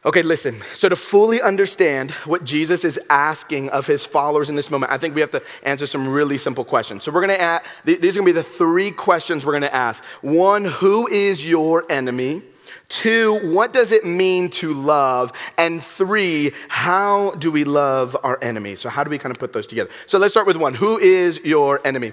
Okay, 0.06 0.20
listen. 0.20 0.60
So, 0.74 0.90
to 0.90 0.96
fully 0.96 1.40
understand 1.40 2.10
what 2.26 2.44
Jesus 2.44 2.84
is 2.84 3.00
asking 3.08 3.70
of 3.70 3.86
his 3.86 4.04
followers 4.04 4.50
in 4.50 4.54
this 4.54 4.70
moment, 4.70 4.92
I 4.92 4.98
think 4.98 5.14
we 5.14 5.22
have 5.22 5.30
to 5.30 5.42
answer 5.62 5.86
some 5.86 6.06
really 6.06 6.36
simple 6.36 6.62
questions. 6.62 7.04
So, 7.04 7.10
we're 7.10 7.22
gonna 7.22 7.34
ask, 7.34 7.64
these 7.86 8.14
are 8.14 8.20
gonna 8.20 8.26
be 8.26 8.32
the 8.32 8.42
three 8.42 8.90
questions 8.90 9.46
we're 9.46 9.54
gonna 9.54 9.66
ask. 9.68 10.04
One, 10.20 10.66
who 10.66 11.06
is 11.06 11.46
your 11.46 11.90
enemy? 11.90 12.42
Two, 12.90 13.50
what 13.54 13.72
does 13.72 13.92
it 13.92 14.04
mean 14.04 14.50
to 14.50 14.74
love? 14.74 15.32
And 15.56 15.82
three, 15.82 16.52
how 16.68 17.30
do 17.38 17.50
we 17.50 17.64
love 17.64 18.14
our 18.22 18.38
enemies? 18.42 18.80
So, 18.80 18.90
how 18.90 19.04
do 19.04 19.10
we 19.10 19.16
kind 19.16 19.34
of 19.34 19.38
put 19.38 19.54
those 19.54 19.66
together? 19.66 19.88
So, 20.04 20.18
let's 20.18 20.34
start 20.34 20.46
with 20.46 20.58
one. 20.58 20.74
Who 20.74 20.98
is 20.98 21.40
your 21.44 21.80
enemy? 21.86 22.12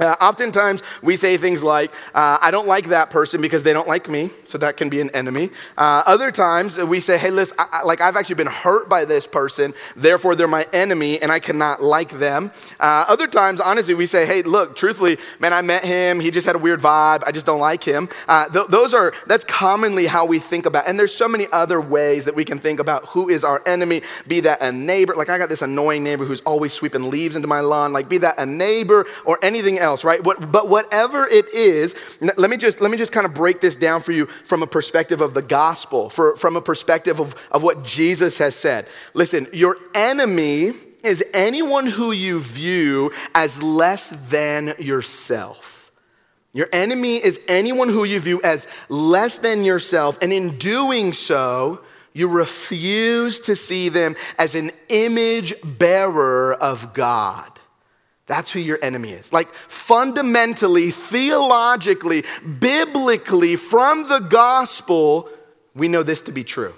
Uh, 0.00 0.16
oftentimes, 0.20 0.82
we 1.02 1.14
say 1.14 1.36
things 1.36 1.62
like, 1.62 1.92
uh, 2.14 2.38
I 2.40 2.50
don't 2.50 2.66
like 2.66 2.88
that 2.88 3.10
person 3.10 3.42
because 3.42 3.62
they 3.62 3.74
don't 3.74 3.86
like 3.86 4.08
me, 4.08 4.30
so 4.44 4.56
that 4.58 4.78
can 4.78 4.88
be 4.88 5.00
an 5.00 5.10
enemy. 5.10 5.50
Uh, 5.76 6.02
other 6.06 6.30
times, 6.30 6.78
we 6.78 7.00
say, 7.00 7.18
hey, 7.18 7.30
listen, 7.30 7.56
I, 7.58 7.66
I, 7.70 7.82
like 7.82 8.00
I've 8.00 8.16
actually 8.16 8.36
been 8.36 8.46
hurt 8.46 8.88
by 8.88 9.04
this 9.04 9.26
person, 9.26 9.74
therefore 9.94 10.34
they're 10.34 10.48
my 10.48 10.66
enemy 10.72 11.20
and 11.20 11.30
I 11.30 11.38
cannot 11.38 11.82
like 11.82 12.12
them. 12.12 12.50
Uh, 12.80 13.04
other 13.08 13.26
times, 13.26 13.60
honestly, 13.60 13.92
we 13.92 14.06
say, 14.06 14.24
hey, 14.24 14.40
look, 14.42 14.74
truthfully, 14.74 15.18
man, 15.38 15.52
I 15.52 15.60
met 15.60 15.84
him, 15.84 16.18
he 16.18 16.30
just 16.30 16.46
had 16.46 16.56
a 16.56 16.58
weird 16.58 16.80
vibe, 16.80 17.22
I 17.26 17.32
just 17.32 17.44
don't 17.44 17.60
like 17.60 17.84
him. 17.84 18.08
Uh, 18.26 18.48
th- 18.48 18.68
those 18.68 18.94
are, 18.94 19.12
that's 19.26 19.44
commonly 19.44 20.06
how 20.06 20.24
we 20.24 20.38
think 20.38 20.64
about, 20.64 20.88
and 20.88 20.98
there's 20.98 21.14
so 21.14 21.28
many 21.28 21.46
other 21.52 21.78
ways 21.78 22.24
that 22.24 22.34
we 22.34 22.44
can 22.46 22.58
think 22.58 22.80
about 22.80 23.04
who 23.10 23.28
is 23.28 23.44
our 23.44 23.62
enemy, 23.66 24.00
be 24.26 24.40
that 24.40 24.62
a 24.62 24.72
neighbor, 24.72 25.14
like 25.14 25.28
I 25.28 25.36
got 25.36 25.50
this 25.50 25.60
annoying 25.60 26.02
neighbor 26.02 26.24
who's 26.24 26.40
always 26.40 26.72
sweeping 26.72 27.10
leaves 27.10 27.36
into 27.36 27.48
my 27.48 27.60
lawn, 27.60 27.92
like 27.92 28.08
be 28.08 28.16
that 28.18 28.38
a 28.38 28.46
neighbor 28.46 29.04
or 29.26 29.38
anything 29.42 29.78
else 29.78 29.89
else, 29.90 30.04
right? 30.04 30.24
What, 30.24 30.50
but 30.50 30.68
whatever 30.68 31.26
it 31.26 31.46
is, 31.52 31.94
let 32.20 32.48
me 32.48 32.56
just 32.56 32.80
let 32.80 32.90
me 32.90 32.96
just 32.96 33.12
kind 33.12 33.26
of 33.26 33.34
break 33.34 33.60
this 33.60 33.76
down 33.76 34.00
for 34.00 34.12
you 34.12 34.26
from 34.26 34.62
a 34.62 34.66
perspective 34.66 35.20
of 35.20 35.34
the 35.34 35.42
gospel, 35.42 36.08
for, 36.08 36.36
from 36.36 36.56
a 36.56 36.62
perspective 36.62 37.20
of, 37.20 37.34
of 37.50 37.62
what 37.62 37.84
Jesus 37.84 38.38
has 38.38 38.54
said. 38.54 38.86
Listen, 39.12 39.46
your 39.52 39.76
enemy 39.94 40.72
is 41.02 41.24
anyone 41.34 41.86
who 41.86 42.12
you 42.12 42.40
view 42.40 43.10
as 43.34 43.62
less 43.62 44.10
than 44.30 44.74
yourself. 44.78 45.92
Your 46.52 46.68
enemy 46.72 47.16
is 47.16 47.38
anyone 47.46 47.88
who 47.88 48.04
you 48.04 48.20
view 48.20 48.40
as 48.42 48.66
less 48.88 49.38
than 49.38 49.64
yourself, 49.64 50.18
and 50.20 50.32
in 50.32 50.58
doing 50.58 51.12
so, 51.12 51.80
You 52.12 52.28
refuse 52.28 53.40
to 53.40 53.54
see 53.54 53.88
them 53.88 54.16
as 54.36 54.54
an 54.54 54.72
image 54.88 55.54
bearer 55.62 56.52
of 56.54 56.92
God. 56.92 57.59
That's 58.30 58.52
who 58.52 58.60
your 58.60 58.78
enemy 58.80 59.10
is. 59.10 59.32
Like 59.32 59.52
fundamentally, 59.52 60.92
theologically, 60.92 62.22
biblically, 62.60 63.56
from 63.56 64.06
the 64.06 64.20
gospel, 64.20 65.28
we 65.74 65.88
know 65.88 66.04
this 66.04 66.20
to 66.22 66.32
be 66.32 66.44
true 66.44 66.72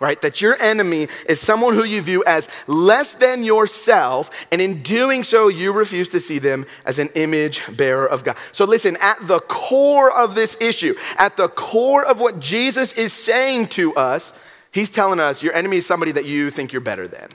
right? 0.00 0.20
That 0.20 0.42
your 0.42 0.60
enemy 0.60 1.08
is 1.28 1.40
someone 1.40 1.72
who 1.72 1.84
you 1.84 2.02
view 2.02 2.22
as 2.26 2.48
less 2.66 3.14
than 3.14 3.42
yourself, 3.42 4.28
and 4.50 4.60
in 4.60 4.82
doing 4.82 5.24
so, 5.24 5.48
you 5.48 5.72
refuse 5.72 6.08
to 6.10 6.20
see 6.20 6.38
them 6.38 6.66
as 6.84 6.98
an 6.98 7.08
image 7.14 7.62
bearer 7.74 8.06
of 8.06 8.22
God. 8.22 8.36
So, 8.52 8.66
listen, 8.66 8.98
at 9.00 9.16
the 9.22 9.40
core 9.40 10.12
of 10.12 10.34
this 10.34 10.58
issue, 10.60 10.94
at 11.16 11.38
the 11.38 11.48
core 11.48 12.04
of 12.04 12.20
what 12.20 12.38
Jesus 12.40 12.92
is 12.94 13.14
saying 13.14 13.68
to 13.68 13.94
us, 13.94 14.38
he's 14.72 14.90
telling 14.90 15.20
us 15.20 15.42
your 15.42 15.54
enemy 15.54 15.78
is 15.78 15.86
somebody 15.86 16.12
that 16.12 16.26
you 16.26 16.50
think 16.50 16.72
you're 16.72 16.82
better 16.82 17.08
than, 17.08 17.30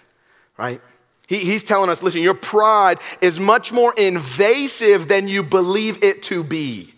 right? 0.58 0.82
He, 1.30 1.38
he's 1.38 1.64
telling 1.64 1.90
us, 1.90 2.04
listen, 2.04 2.22
your 2.22 2.34
pride 2.34 2.98
is 3.22 3.40
much 3.40 3.72
more 3.72 3.94
invasive 3.96 5.08
than 5.08 5.30
you 5.30 5.44
believe 5.44 6.04
it 6.04 6.24
to 6.24 6.44
be 6.44 6.94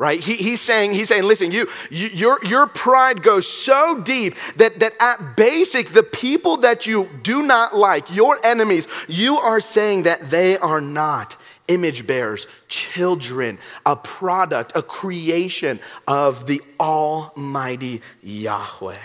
right? 0.00 0.18
He, 0.18 0.36
he's 0.36 0.62
saying, 0.62 0.94
he's 0.94 1.08
saying, 1.08 1.24
listen, 1.24 1.52
you, 1.52 1.68
you, 1.90 2.08
your, 2.08 2.38
your 2.42 2.66
pride 2.66 3.22
goes 3.22 3.46
so 3.46 4.00
deep 4.00 4.34
that, 4.56 4.80
that 4.80 4.94
at 4.98 5.36
basic, 5.36 5.90
the 5.90 6.02
people 6.02 6.56
that 6.58 6.86
you 6.86 7.10
do 7.22 7.42
not 7.42 7.76
like, 7.76 8.12
your 8.14 8.38
enemies, 8.42 8.88
you 9.08 9.36
are 9.36 9.60
saying 9.60 10.04
that 10.04 10.30
they 10.30 10.56
are 10.56 10.80
not 10.80 11.36
image 11.68 12.06
bearers, 12.06 12.46
children, 12.66 13.58
a 13.84 13.94
product, 13.94 14.72
a 14.74 14.82
creation 14.82 15.78
of 16.08 16.46
the 16.46 16.62
Almighty 16.80 18.00
Yahweh. 18.22 18.96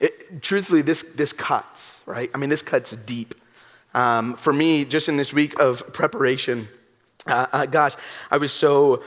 It, 0.00 0.42
truthfully, 0.42 0.82
this, 0.82 1.04
this 1.14 1.32
cuts, 1.32 2.00
right? 2.04 2.32
I 2.34 2.38
mean, 2.38 2.50
this 2.50 2.62
cuts 2.62 2.90
deep. 2.90 3.36
Um, 3.98 4.34
for 4.34 4.52
me, 4.52 4.84
just 4.84 5.08
in 5.08 5.16
this 5.16 5.32
week 5.32 5.58
of 5.58 5.92
preparation, 5.92 6.68
uh, 7.26 7.46
uh, 7.52 7.66
gosh, 7.66 7.94
I 8.30 8.36
was 8.36 8.52
so 8.52 9.02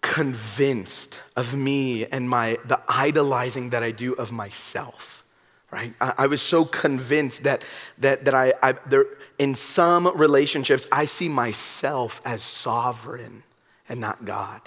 convinced 0.00 1.20
of 1.36 1.54
me 1.54 2.06
and 2.06 2.30
my 2.30 2.56
the 2.64 2.80
idolizing 2.88 3.70
that 3.70 3.82
I 3.82 3.90
do 3.90 4.14
of 4.14 4.32
myself. 4.32 5.22
Right? 5.70 5.92
I, 6.00 6.14
I 6.16 6.26
was 6.28 6.40
so 6.40 6.64
convinced 6.64 7.42
that 7.42 7.62
that 7.98 8.24
that 8.24 8.32
I, 8.32 8.54
I 8.62 8.72
there 8.86 9.04
in 9.38 9.54
some 9.54 10.10
relationships 10.16 10.86
I 10.90 11.04
see 11.04 11.28
myself 11.28 12.22
as 12.24 12.42
sovereign 12.42 13.42
and 13.86 14.00
not 14.00 14.24
God. 14.24 14.62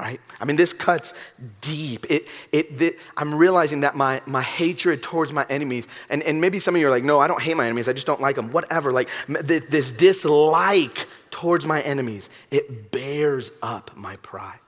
Right? 0.00 0.18
I 0.40 0.46
mean, 0.46 0.56
this 0.56 0.72
cuts 0.72 1.12
deep. 1.60 2.06
It, 2.08 2.26
it, 2.52 2.78
the, 2.78 2.96
I'm 3.18 3.34
realizing 3.34 3.80
that 3.80 3.96
my, 3.96 4.22
my 4.24 4.40
hatred 4.40 5.02
towards 5.02 5.30
my 5.30 5.44
enemies, 5.50 5.86
and, 6.08 6.22
and 6.22 6.40
maybe 6.40 6.58
some 6.58 6.74
of 6.74 6.80
you 6.80 6.86
are 6.86 6.90
like, 6.90 7.04
no, 7.04 7.20
I 7.20 7.28
don't 7.28 7.42
hate 7.42 7.54
my 7.54 7.66
enemies, 7.66 7.86
I 7.86 7.92
just 7.92 8.06
don't 8.06 8.20
like 8.20 8.34
them, 8.34 8.50
whatever. 8.50 8.92
Like, 8.92 9.10
this 9.28 9.92
dislike 9.92 11.06
towards 11.30 11.66
my 11.66 11.82
enemies, 11.82 12.30
it 12.50 12.90
bears 12.90 13.50
up 13.62 13.94
my 13.94 14.14
pride. 14.22 14.58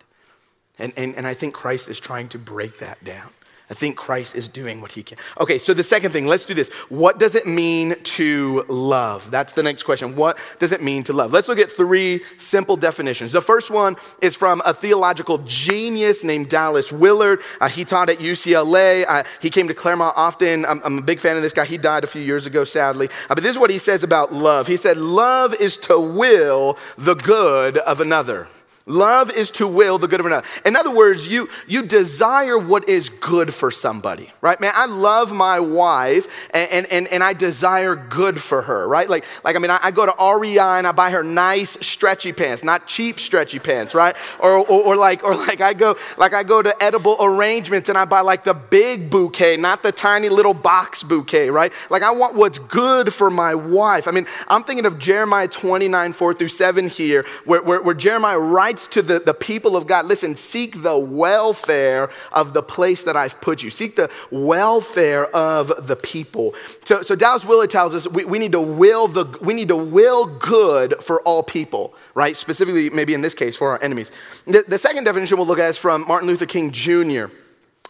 And, 0.79 0.93
and, 0.99 1.15
and 1.17 1.27
I 1.27 1.33
think 1.33 1.55
Christ 1.55 1.89
is 1.89 1.99
trying 1.99 2.29
to 2.29 2.39
break 2.39 2.81
that 2.81 3.03
down. 3.03 3.31
I 3.73 3.75
think 3.75 3.97
Christ 3.97 4.37
is 4.37 4.49
doing 4.49 4.83
what 4.83 4.93
he 4.93 5.03
can. 5.03 5.17
Okay, 5.41 5.59
so 5.59 5.73
the 5.73 5.83
second 5.83 6.11
thing, 6.11 6.27
let's 6.27 6.45
do 6.45 6.53
this. 6.53 6.69
What 6.91 7.19
does 7.19 7.35
it 7.35 7.47
mean 7.47 7.95
to 8.03 8.67
love? 8.69 9.31
That's 9.31 9.55
the 9.55 9.63
next 9.63 9.85
question. 9.85 10.15
What 10.15 10.37
does 10.59 10.73
it 10.73 10.83
mean 10.83 11.05
to 11.05 11.15
love? 11.15 11.33
Let's 11.33 11.49
look 11.49 11.59
at 11.59 11.73
three 11.73 12.21
simple 12.37 12.77
definitions. 12.77 13.33
The 13.33 13.41
first 13.41 13.71
one 13.71 13.97
is 14.21 14.37
from 14.37 14.61
a 14.67 14.75
theological 14.75 15.39
genius 15.47 16.23
named 16.23 16.51
Dallas 16.51 16.93
Willard. 16.93 17.41
Uh, 17.63 17.71
he 17.71 17.87
taught 17.87 18.11
at 18.11 18.19
UCLA. 18.19 19.07
Uh, 19.09 19.23
he 19.41 19.49
came 19.49 19.69
to 19.69 19.75
Claremont 19.75 20.19
often. 20.19 20.67
I'm, 20.67 20.83
I'm, 20.85 20.99
a 20.99 21.03
big 21.03 21.19
fan 21.19 21.37
of 21.37 21.43
this 21.43 21.55
guy. 21.55 21.65
He 21.65 21.79
died 21.79 22.05
a 22.05 22.07
few 22.07 22.21
years 22.21 22.45
ago, 22.45 22.65
sadly. 22.65 23.09
Uh, 23.31 23.35
but 23.35 23.43
this 23.43 23.53
is 23.53 23.59
what 23.59 23.71
he 23.71 23.79
says 23.79 24.05
about 24.05 24.35
love. 24.35 24.67
He 24.67 24.77
said, 24.77 24.99
Love 24.99 25.55
is 25.55 25.79
to 25.79 25.99
will 25.99 26.77
the 26.99 27.15
good 27.15 27.79
of 27.79 28.03
another. 28.03 28.49
Love 28.87 29.31
is 29.31 29.51
to 29.53 29.67
will 29.67 29.99
the 29.99 30.09
good 30.09 30.19
of 30.19 30.27
another. 30.27 30.47
In 30.65 30.75
other 30.75 30.91
words, 30.91 31.29
you, 31.29 31.49
you 31.69 31.83
desire 31.83 32.59
what 32.59 32.89
is 32.89 33.09
good 33.09 33.55
for 33.55 33.71
somebody, 33.71 34.33
right? 34.41 34.61
Man, 34.61 34.73
I 34.75 34.87
love 34.87 35.33
my 35.33 35.61
wife 35.61 36.49
and, 36.53 36.87
and, 36.87 37.07
and 37.07 37.23
I 37.23 37.33
desire 37.33 37.95
good 37.95 38.41
for 38.41 38.63
her, 38.63 38.89
right? 38.89 39.09
Like, 39.09 39.25
like 39.45 39.55
I 39.55 39.61
mean, 39.61 39.71
I, 39.71 39.79
I 39.83 39.91
go 39.93 40.07
to 40.07 40.39
REI 40.39 40.59
and 40.59 40.87
I 40.87 40.93
buy 40.93 41.11
her 41.11 41.23
nice 41.23 41.79
stretchy 41.87 42.33
pants, 42.33 42.65
not 42.65 42.89
cheap 42.89 43.21
stretchy 43.21 43.61
pants, 43.61 43.95
right? 43.95 44.17
Or, 44.41 44.57
or, 44.57 44.83
or, 44.83 44.97
like, 44.97 45.23
or 45.23 45.37
like 45.37 45.61
I 45.61 45.75
go, 45.75 45.97
like 46.19 46.35
I 46.35 46.43
go 46.43 46.61
to 46.61 46.83
edible 46.83 47.17
arrangements 47.21 47.89
and 47.89 47.97
I 47.97 48.05
buy 48.05 48.23
like 48.23 48.43
the 48.43 48.55
big 48.55 49.11
bouquet, 49.11 49.57
not 49.59 49.85
the 49.85 49.93
tiny 49.93 50.29
little 50.29 50.55
box 50.55 51.05
bouquet, 51.05 51.51
right? 51.51 51.73
Like 51.89 52.03
I 52.03 52.11
want 52.11 52.35
what's 52.35 52.59
good 52.59 53.13
for 53.15 53.31
my 53.31 53.55
wife. 53.55 54.09
I 54.09 54.11
mean, 54.11 54.27
I'm 54.49 54.65
thinking 54.65 54.87
of 54.87 54.99
Jeremiah 54.99 55.47
29, 55.47 56.13
4 56.13 56.35
through 56.35 56.49
7 56.49 56.89
here, 56.89 57.25
where, 57.45 57.63
where, 57.63 57.81
where 57.81 57.95
Jeremiah 57.95 58.39
writes 58.41 58.72
writes 58.73 58.87
to 58.87 59.03
the, 59.03 59.19
the 59.19 59.35
people 59.35 59.77
of 59.77 59.87
God 59.87 60.07
listen, 60.07 60.35
seek 60.35 60.83
the 60.83 60.97
welfare 60.97 62.11
of 62.33 62.55
the 62.55 62.63
place 62.63 63.05
that 63.05 63.17
I've 63.17 63.39
put 63.41 63.63
you. 63.63 63.69
Seek 63.69 63.97
the 63.97 64.11
welfare 64.31 65.27
of 65.27 65.87
the 65.87 65.97
people. 65.97 66.55
So, 66.87 67.03
so 67.03 67.15
Dallas 67.15 67.45
Willard 67.45 67.69
tells 67.69 67.95
us 67.95 68.09
we, 68.09 68.25
we, 68.25 68.39
need 68.39 68.53
to 68.53 68.61
will 68.61 69.09
the, 69.09 69.27
we 69.43 69.53
need 69.53 69.69
to 69.69 69.77
will 69.77 70.27
good 70.39 71.03
for 71.03 71.21
all 71.23 71.43
people, 71.43 71.95
right? 72.15 72.35
Specifically, 72.35 72.89
maybe 72.89 73.13
in 73.13 73.21
this 73.21 73.35
case, 73.35 73.57
for 73.57 73.71
our 73.71 73.83
enemies. 73.83 74.11
The, 74.47 74.65
the 74.67 74.79
second 74.79 75.05
definition 75.05 75.37
we'll 75.37 75.47
look 75.47 75.59
at 75.59 75.69
is 75.69 75.79
from 75.79 76.07
Martin 76.09 76.29
Luther 76.29 76.47
King 76.47 76.71
Jr. 76.71 77.27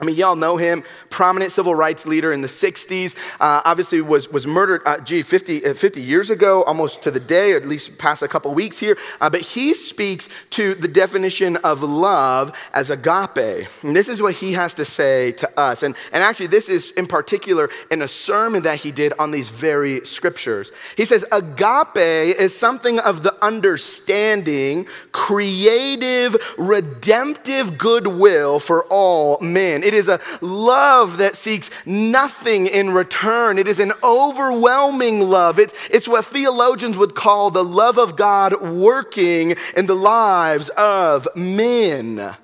I 0.02 0.04
mean, 0.04 0.16
y'all 0.16 0.34
know 0.34 0.56
him, 0.56 0.82
prominent 1.10 1.52
civil 1.52 1.76
rights 1.76 2.08
leader 2.08 2.32
in 2.32 2.40
the 2.40 2.48
60s. 2.48 3.14
Uh, 3.38 3.62
obviously, 3.64 4.00
was, 4.00 4.28
was 4.28 4.48
murdered, 4.48 4.82
uh, 4.84 4.98
gee, 4.98 5.22
50, 5.22 5.64
uh, 5.64 5.74
50 5.74 6.00
years 6.00 6.28
ago, 6.28 6.64
almost 6.64 7.04
to 7.04 7.12
the 7.12 7.20
day, 7.20 7.52
or 7.52 7.56
at 7.56 7.68
least 7.68 7.98
past 7.98 8.20
a 8.20 8.26
couple 8.26 8.52
weeks 8.52 8.78
here. 8.78 8.98
Uh, 9.20 9.30
but 9.30 9.42
he 9.42 9.72
speaks 9.74 10.28
to 10.50 10.74
the 10.74 10.88
definition 10.88 11.56
of 11.58 11.84
love 11.84 12.50
as 12.74 12.90
agape. 12.90 13.68
And 13.84 13.94
this 13.94 14.08
is 14.08 14.20
what 14.20 14.34
he 14.34 14.54
has 14.54 14.74
to 14.74 14.84
say 14.84 15.30
to 15.32 15.60
us. 15.60 15.84
And, 15.84 15.94
and 16.12 16.24
actually, 16.24 16.48
this 16.48 16.68
is 16.68 16.90
in 16.92 17.06
particular 17.06 17.70
in 17.88 18.02
a 18.02 18.08
sermon 18.08 18.64
that 18.64 18.78
he 18.78 18.90
did 18.90 19.12
on 19.20 19.30
these 19.30 19.50
very 19.50 20.04
scriptures. 20.04 20.72
He 20.96 21.04
says, 21.04 21.24
Agape 21.30 21.96
is 21.96 22.58
something 22.58 22.98
of 22.98 23.22
the 23.22 23.36
understanding, 23.44 24.88
creative, 25.12 26.36
redemptive 26.58 27.78
goodwill 27.78 28.58
for 28.58 28.82
all 28.86 29.38
men. 29.40 29.84
It 29.91 29.91
is 29.94 30.08
a 30.08 30.20
love 30.40 31.18
that 31.18 31.36
seeks 31.36 31.70
nothing 31.86 32.66
in 32.66 32.90
return. 32.90 33.58
It 33.58 33.68
is 33.68 33.80
an 33.80 33.92
overwhelming 34.02 35.20
love. 35.20 35.58
It's, 35.58 35.74
it's 35.88 36.08
what 36.08 36.24
theologians 36.24 36.96
would 36.96 37.14
call 37.14 37.50
the 37.50 37.64
love 37.64 37.98
of 37.98 38.16
God 38.16 38.60
working 38.62 39.54
in 39.76 39.86
the 39.86 39.96
lives 39.96 40.68
of 40.70 41.28
men. 41.34 42.36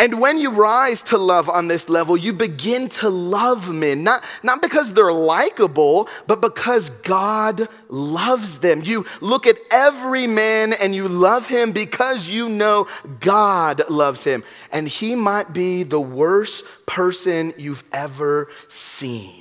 And 0.00 0.18
when 0.18 0.38
you 0.38 0.50
rise 0.50 1.02
to 1.02 1.18
love 1.18 1.50
on 1.50 1.68
this 1.68 1.90
level, 1.90 2.16
you 2.16 2.32
begin 2.32 2.88
to 2.88 3.10
love 3.10 3.70
men, 3.70 4.02
not, 4.02 4.24
not 4.42 4.62
because 4.62 4.94
they're 4.94 5.12
likable, 5.12 6.08
but 6.26 6.40
because 6.40 6.88
God 6.88 7.68
loves 7.90 8.60
them. 8.60 8.80
You 8.82 9.04
look 9.20 9.46
at 9.46 9.58
every 9.70 10.26
man 10.26 10.72
and 10.72 10.94
you 10.94 11.06
love 11.06 11.48
him 11.48 11.72
because 11.72 12.30
you 12.30 12.48
know 12.48 12.88
God 13.20 13.82
loves 13.90 14.24
him. 14.24 14.42
And 14.72 14.88
he 14.88 15.14
might 15.14 15.52
be 15.52 15.82
the 15.82 16.00
worst 16.00 16.64
person 16.86 17.52
you've 17.58 17.84
ever 17.92 18.48
seen. 18.68 19.39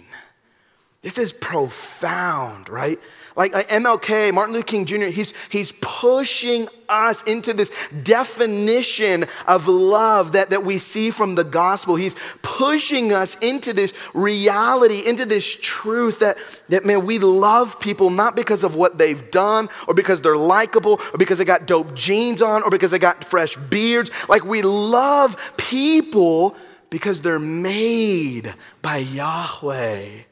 This 1.02 1.18
is 1.18 1.32
profound, 1.32 2.68
right? 2.68 3.00
Like, 3.38 3.54
MLK, 3.54 4.34
Martin 4.34 4.54
Luther 4.54 4.66
King 4.66 4.86
Jr., 4.86 5.06
he's, 5.06 5.34
he's 5.48 5.72
pushing 5.80 6.68
us 6.90 7.24
into 7.24 7.54
this 7.54 7.72
definition 8.04 9.26
of 9.48 9.70
love 9.70 10.34
that, 10.34 10.50
that 10.50 10.66
we 10.66 10.78
see 10.78 11.10
from 11.10 11.36
the 11.36 11.46
gospel. 11.46 11.96
He's 11.96 12.18
pushing 12.42 13.14
us 13.14 13.36
into 13.36 13.72
this 13.72 13.94
reality, 14.14 15.08
into 15.08 15.26
this 15.26 15.56
truth 15.62 16.20
that, 16.20 16.38
that, 16.68 16.84
man, 16.84 17.06
we 17.06 17.18
love 17.18 17.80
people 17.80 18.10
not 18.10 18.36
because 18.36 18.66
of 18.66 18.76
what 18.76 18.98
they've 18.98 19.32
done 19.32 19.70
or 19.88 19.94
because 19.94 20.20
they're 20.20 20.36
likable 20.36 21.00
or 21.14 21.18
because 21.18 21.38
they 21.38 21.46
got 21.46 21.66
dope 21.66 21.96
jeans 21.96 22.42
on 22.42 22.62
or 22.62 22.70
because 22.70 22.92
they 22.92 23.00
got 23.00 23.24
fresh 23.24 23.56
beards. 23.56 24.12
Like, 24.28 24.44
we 24.44 24.64
love 24.64 25.54
people 25.56 26.58
because 26.90 27.22
they're 27.22 27.40
made 27.40 28.54
by 28.82 28.98
Yahweh. 28.98 30.24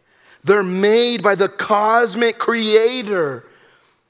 They're 0.48 0.64
made 0.64 1.22
by 1.22 1.36
the 1.36 1.50
cosmic 1.50 2.38
creator. 2.38 3.44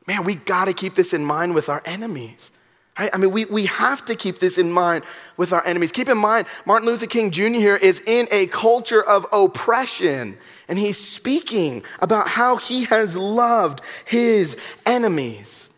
Man, 0.06 0.24
we 0.24 0.36
got 0.36 0.66
to 0.66 0.74
keep 0.74 0.94
this 0.94 1.12
in 1.12 1.26
mind 1.26 1.56
with 1.56 1.68
our 1.68 1.82
enemies. 1.84 2.52
Right? 2.98 3.10
I 3.12 3.18
mean, 3.18 3.32
we, 3.32 3.46
we 3.46 3.66
have 3.66 4.06
to 4.06 4.14
keep 4.14 4.38
this 4.38 4.60
in 4.60 4.72
mind 4.72 5.04
with 5.36 5.52
our 5.52 5.66
enemies. 5.66 5.92
Keep 5.92 6.10
in 6.10 6.18
mind, 6.20 6.46
Martin 6.64 6.88
Luther 6.88 7.08
King 7.08 7.32
Jr. 7.32 7.42
here 7.46 7.76
is 7.76 8.04
in 8.06 8.28
a 8.30 8.46
culture 8.48 9.04
of 9.04 9.26
oppression, 9.32 10.38
and 10.68 10.78
he's 10.78 11.00
speaking 11.00 11.82
about 12.02 12.28
how 12.28 12.58
he 12.58 12.84
has 12.84 13.18
loved 13.18 13.82
his 14.06 14.56
enemies. 14.86 15.72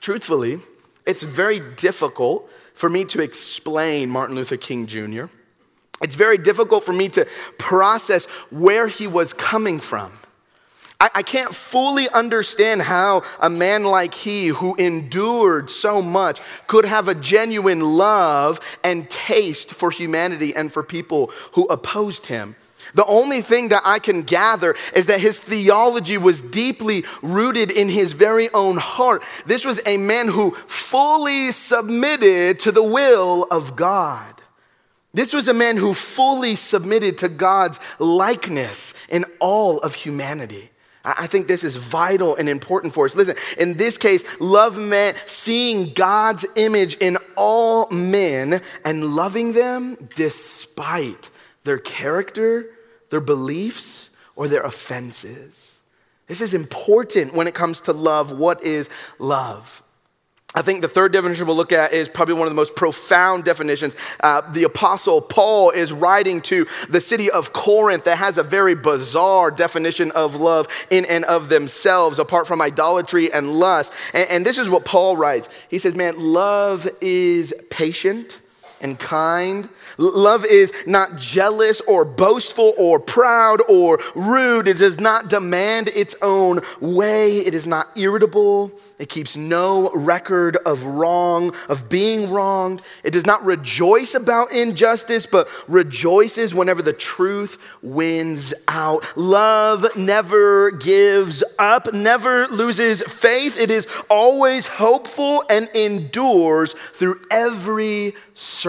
Truthfully, 0.00 0.60
it's 1.06 1.22
very 1.22 1.60
difficult 1.60 2.50
for 2.74 2.90
me 2.90 3.06
to 3.06 3.22
explain 3.22 4.10
Martin 4.10 4.36
Luther 4.36 4.58
King 4.58 4.86
Jr. 4.86 5.24
it's 6.02 6.14
very 6.14 6.38
difficult 6.38 6.84
for 6.84 6.92
me 6.92 7.08
to 7.10 7.26
process 7.58 8.26
where 8.50 8.86
he 8.86 9.06
was 9.06 9.32
coming 9.32 9.78
from. 9.78 10.12
I, 11.00 11.10
I, 11.16 11.22
can't 11.22 11.54
fully 11.54 12.08
understand 12.08 12.82
how 12.82 13.22
a 13.40 13.48
man 13.48 13.84
like 13.84 14.14
he, 14.14 14.48
who 14.48 14.74
endured 14.76 15.70
so 15.70 16.02
much, 16.02 16.40
could 16.66 16.84
have 16.84 17.06
a 17.06 17.14
genuine 17.14 17.80
love 17.80 18.60
and 18.82 19.08
taste 19.08 19.72
for 19.72 19.92
humanity 19.92 20.54
and 20.54 20.72
for 20.72 20.82
people 20.82 21.30
who 21.52 21.66
opposed 21.66 22.26
him. 22.26 22.56
The 22.94 23.04
only 23.04 23.42
thing 23.42 23.68
that 23.68 23.82
I 23.84 23.98
can 23.98 24.22
gather 24.22 24.74
is 24.94 25.06
that 25.06 25.20
his 25.20 25.38
theology 25.38 26.18
was 26.18 26.42
deeply 26.42 27.04
rooted 27.22 27.70
in 27.70 27.88
his 27.88 28.12
very 28.12 28.52
own 28.52 28.78
heart. 28.78 29.22
This 29.46 29.64
was 29.64 29.80
a 29.86 29.98
man 29.98 30.28
who 30.28 30.52
fully 30.52 31.52
submitted 31.52 32.60
to 32.60 32.72
the 32.72 32.82
will 32.82 33.46
of 33.50 33.76
God. 33.76 34.34
This 35.18 35.32
was 35.32 35.48
a 35.48 35.52
man 35.52 35.76
who 35.76 35.94
fully 35.94 36.54
submitted 36.54 37.18
to 37.18 37.28
God's 37.28 37.80
likeness 37.98 38.94
in 39.08 39.24
all 39.40 39.80
of 39.80 39.96
humanity. 39.96 40.70
I 41.04 41.26
think 41.26 41.48
this 41.48 41.64
is 41.64 41.74
vital 41.74 42.36
and 42.36 42.48
important 42.48 42.94
for 42.94 43.04
us. 43.04 43.16
Listen, 43.16 43.34
in 43.58 43.76
this 43.78 43.98
case, 43.98 44.22
love 44.38 44.78
meant 44.78 45.16
seeing 45.26 45.92
God's 45.92 46.46
image 46.54 46.94
in 46.98 47.18
all 47.36 47.90
men 47.90 48.62
and 48.84 49.16
loving 49.16 49.54
them 49.54 50.08
despite 50.14 51.30
their 51.64 51.78
character, 51.78 52.70
their 53.10 53.20
beliefs, 53.20 54.10
or 54.36 54.46
their 54.46 54.62
offenses. 54.62 55.80
This 56.28 56.40
is 56.40 56.54
important 56.54 57.34
when 57.34 57.48
it 57.48 57.56
comes 57.56 57.80
to 57.80 57.92
love. 57.92 58.30
What 58.30 58.62
is 58.62 58.88
love? 59.18 59.82
I 60.54 60.62
think 60.62 60.80
the 60.80 60.88
third 60.88 61.12
definition 61.12 61.46
we'll 61.46 61.56
look 61.56 61.72
at 61.72 61.92
is 61.92 62.08
probably 62.08 62.32
one 62.32 62.46
of 62.46 62.50
the 62.50 62.56
most 62.56 62.74
profound 62.74 63.44
definitions. 63.44 63.94
Uh, 64.20 64.40
the 64.50 64.64
Apostle 64.64 65.20
Paul 65.20 65.70
is 65.70 65.92
writing 65.92 66.40
to 66.42 66.66
the 66.88 67.02
city 67.02 67.30
of 67.30 67.52
Corinth 67.52 68.04
that 68.04 68.16
has 68.16 68.38
a 68.38 68.42
very 68.42 68.74
bizarre 68.74 69.50
definition 69.50 70.10
of 70.12 70.36
love 70.36 70.66
in 70.88 71.04
and 71.04 71.26
of 71.26 71.50
themselves, 71.50 72.18
apart 72.18 72.46
from 72.46 72.62
idolatry 72.62 73.30
and 73.30 73.58
lust. 73.58 73.92
And, 74.14 74.28
and 74.30 74.46
this 74.46 74.56
is 74.56 74.70
what 74.70 74.86
Paul 74.86 75.18
writes 75.18 75.50
He 75.68 75.78
says, 75.78 75.94
Man, 75.94 76.18
love 76.18 76.88
is 77.02 77.52
patient 77.68 78.40
and 78.80 78.98
kind. 78.98 79.68
Love 79.96 80.44
is 80.44 80.72
not 80.86 81.16
jealous 81.16 81.80
or 81.82 82.04
boastful 82.04 82.74
or 82.76 83.00
proud 83.00 83.60
or 83.68 83.98
rude. 84.14 84.68
It 84.68 84.78
does 84.78 85.00
not 85.00 85.28
demand 85.28 85.88
its 85.88 86.14
own 86.22 86.60
way. 86.80 87.38
It 87.38 87.54
is 87.54 87.66
not 87.66 87.96
irritable. 87.96 88.70
It 88.98 89.08
keeps 89.08 89.36
no 89.36 89.90
record 89.90 90.56
of 90.58 90.84
wrong, 90.84 91.54
of 91.68 91.88
being 91.88 92.30
wronged. 92.30 92.82
It 93.02 93.12
does 93.12 93.26
not 93.26 93.44
rejoice 93.44 94.14
about 94.14 94.52
injustice, 94.52 95.26
but 95.26 95.48
rejoices 95.68 96.54
whenever 96.54 96.82
the 96.82 96.92
truth 96.92 97.76
wins 97.82 98.54
out. 98.66 99.04
Love 99.16 99.96
never 99.96 100.70
gives 100.70 101.42
up, 101.58 101.92
never 101.92 102.46
loses 102.48 103.02
faith. 103.02 103.58
It 103.58 103.70
is 103.70 103.86
always 104.08 104.66
hopeful 104.66 105.44
and 105.48 105.68
endures 105.74 106.74
through 106.92 107.20
every 107.30 108.14
circumstance. 108.34 108.67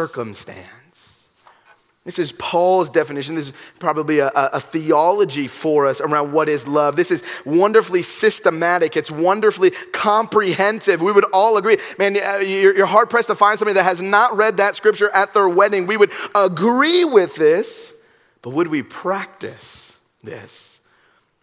This 2.05 2.17
is 2.17 2.31
Paul's 2.31 2.89
definition. 2.89 3.35
This 3.35 3.49
is 3.49 3.53
probably 3.77 4.19
a, 4.19 4.31
a, 4.33 4.59
theology 4.59 5.47
for 5.47 5.85
us 5.85 5.99
around 6.01 6.31
what 6.31 6.49
is 6.49 6.67
love. 6.67 6.95
This 6.95 7.11
is 7.11 7.23
wonderfully 7.45 8.01
systematic. 8.01 8.97
It's 8.97 9.11
wonderfully 9.11 9.71
comprehensive. 9.91 11.01
We 11.01 11.11
would 11.11 11.25
all 11.33 11.57
agree. 11.57 11.77
Man, 11.99 12.17
uh, 12.17 12.37
you're, 12.37 12.75
you're 12.75 12.85
hard 12.85 13.09
pressed 13.09 13.27
to 13.27 13.35
find 13.35 13.59
somebody 13.59 13.75
that 13.75 13.83
has 13.83 14.01
not 14.01 14.35
read 14.35 14.57
that 14.57 14.75
scripture 14.75 15.09
at 15.09 15.33
their 15.33 15.49
wedding. 15.49 15.85
We 15.85 15.97
would 15.97 16.11
agree 16.33 17.03
with 17.03 17.35
this, 17.35 17.93
but 18.41 18.51
would 18.51 18.69
we 18.69 18.81
practice 18.81 19.97
this? 20.23 20.68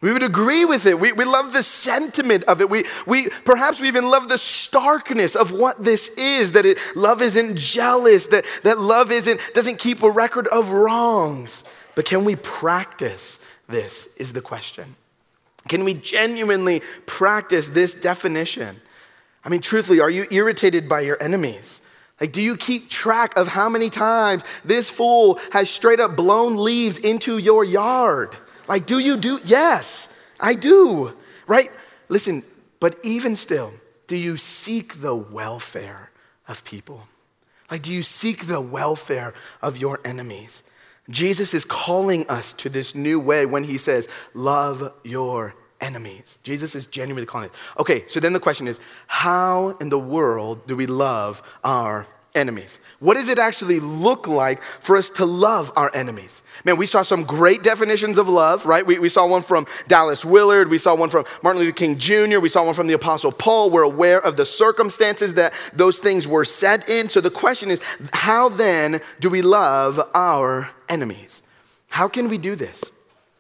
We 0.03 0.13
would 0.13 0.23
agree 0.23 0.65
with 0.65 0.85
it. 0.85 1.01
We, 1.01 1.13
we 1.13 1.25
love 1.25 1.53
the 1.53 1.63
sentiment 1.63 2.45
of 2.45 2.61
it. 2.61 2.69
We, 2.69 2.85
we, 3.07 3.31
perhaps 3.45 3.81
we 3.81 3.89
even 3.89 4.11
love 4.11 4.29
the 4.29 4.37
starkness 4.37 5.35
of 5.35 5.53
what 5.53 5.83
this 5.83 6.09
is 6.19 6.53
that 6.53 6.67
it, 6.67 6.79
love 6.95 7.23
isn't 7.23 7.57
jealous, 7.57 8.27
that, 8.27 8.45
that 8.63 8.79
love 8.79 9.11
isn't, 9.11 9.41
doesn't 9.55 9.79
keep 9.79 10.03
a 10.03 10.11
record 10.11 10.49
of 10.49 10.71
wrongs. 10.71 11.65
But 11.95 12.05
can 12.05 12.25
we 12.25 12.37
practice 12.37 13.41
this? 13.69 14.15
Is 14.19 14.35
the 14.35 14.43
question. 14.43 14.97
Can 15.67 15.83
we 15.83 15.95
genuinely 15.95 16.83
practice 17.07 17.71
this 17.71 17.95
definition? 17.95 18.81
I 19.45 19.49
mean, 19.49 19.63
truthfully, 19.63 20.01
are 20.01 20.11
you 20.11 20.27
irritated 20.31 20.89
by 20.89 21.01
your 21.01 21.21
enemies? 21.23 21.81
Like, 22.21 22.33
do 22.33 22.43
you 22.43 22.57
keep 22.57 22.89
track 22.91 23.37
of 23.37 23.49
how 23.49 23.69
many 23.69 23.91
times 23.91 24.43
this 24.65 24.91
fool 24.91 25.39
has 25.53 25.69
straight 25.71 26.01
up 26.01 26.17
blown 26.17 26.57
leaves 26.57 26.99
into 26.99 27.39
your 27.39 27.65
yard? 27.65 28.37
Like, 28.69 28.87
do 28.87 28.99
you 28.99 29.17
do? 29.17 29.41
Yes, 29.45 30.09
I 30.41 30.55
do, 30.55 31.13
right? 31.47 31.71
Listen, 32.09 32.43
but 32.81 32.99
even 33.03 33.37
still, 33.37 33.73
do 34.07 34.17
you 34.17 34.37
seek 34.37 35.01
the 35.01 35.15
welfare 35.15 36.11
of 36.49 36.65
people? 36.65 37.09
Like, 37.71 37.83
do 37.83 37.93
you 37.93 38.03
seek 38.03 38.47
the 38.47 38.61
welfare 38.61 39.35
of 39.61 39.77
your 39.77 40.01
enemies? 40.05 40.63
Jesus 41.09 41.55
is 41.55 41.65
calling 41.65 42.29
us 42.29 42.53
to 42.55 42.69
this 42.69 42.95
new 42.95 43.19
way 43.19 43.47
when 43.47 43.65
he 43.65 43.79
says, 43.79 44.09
Love 44.35 44.93
your 45.05 45.55
enemies. 45.81 46.39
Jesus 46.43 46.75
is 46.75 46.87
genuinely 46.87 47.27
calling 47.27 47.49
it. 47.49 47.55
Okay, 47.79 48.05
so 48.09 48.21
then 48.21 48.33
the 48.33 48.41
question 48.41 48.67
is, 48.67 48.81
how 49.07 49.77
in 49.81 49.89
the 49.89 49.99
world 49.99 50.67
do 50.67 50.77
we 50.77 50.87
love 50.87 51.43
our 51.63 52.07
enemies? 52.37 52.79
What 53.01 53.15
does 53.15 53.29
it 53.29 53.39
actually 53.39 53.81
look 53.81 54.29
like 54.29 54.63
for 54.63 54.97
us 54.97 55.11
to 55.11 55.25
love 55.25 55.73
our 55.77 55.91
enemies? 55.95 56.43
Man, 56.65 56.77
we 56.77 56.87
saw 56.87 57.03
some 57.03 57.25
great 57.25 57.63
definitions 57.63 58.19
of 58.19 58.29
love, 58.29 58.67
right? 58.67 58.87
We, 58.87 58.99
we 58.99 59.09
saw 59.09 59.27
one 59.27 59.43
from 59.43 59.67
Dallas 59.89 60.25
Willard. 60.25 60.69
We 60.69 60.79
saw 60.79 60.95
one 60.95 61.11
from 61.11 61.25
Martin 61.43 61.63
Luther 61.63 61.75
King 61.75 61.99
Jr. 61.99 62.39
We 62.39 62.49
saw 62.49 62.65
one 62.65 62.75
from 62.75 62.87
the 62.87 62.95
Apostle 62.95 63.33
Paul. 63.33 63.71
We're 63.71 63.83
aware 63.83 64.21
of 64.21 64.37
the 64.37 64.47
circumstances 64.47 65.35
that 65.35 65.53
those 65.73 65.99
things 65.99 66.29
were 66.29 66.45
set 66.45 66.89
in. 66.89 67.09
So 67.09 67.21
the 67.21 67.31
question 67.31 67.71
is, 67.71 67.81
how 68.13 68.49
then 68.49 69.01
do 69.21 69.31
we 69.31 69.43
love 69.43 70.01
our 70.15 70.71
enemies? 70.89 71.43
How 71.89 72.09
can 72.09 72.29
we 72.29 72.39
do 72.39 72.55
this? 72.55 72.93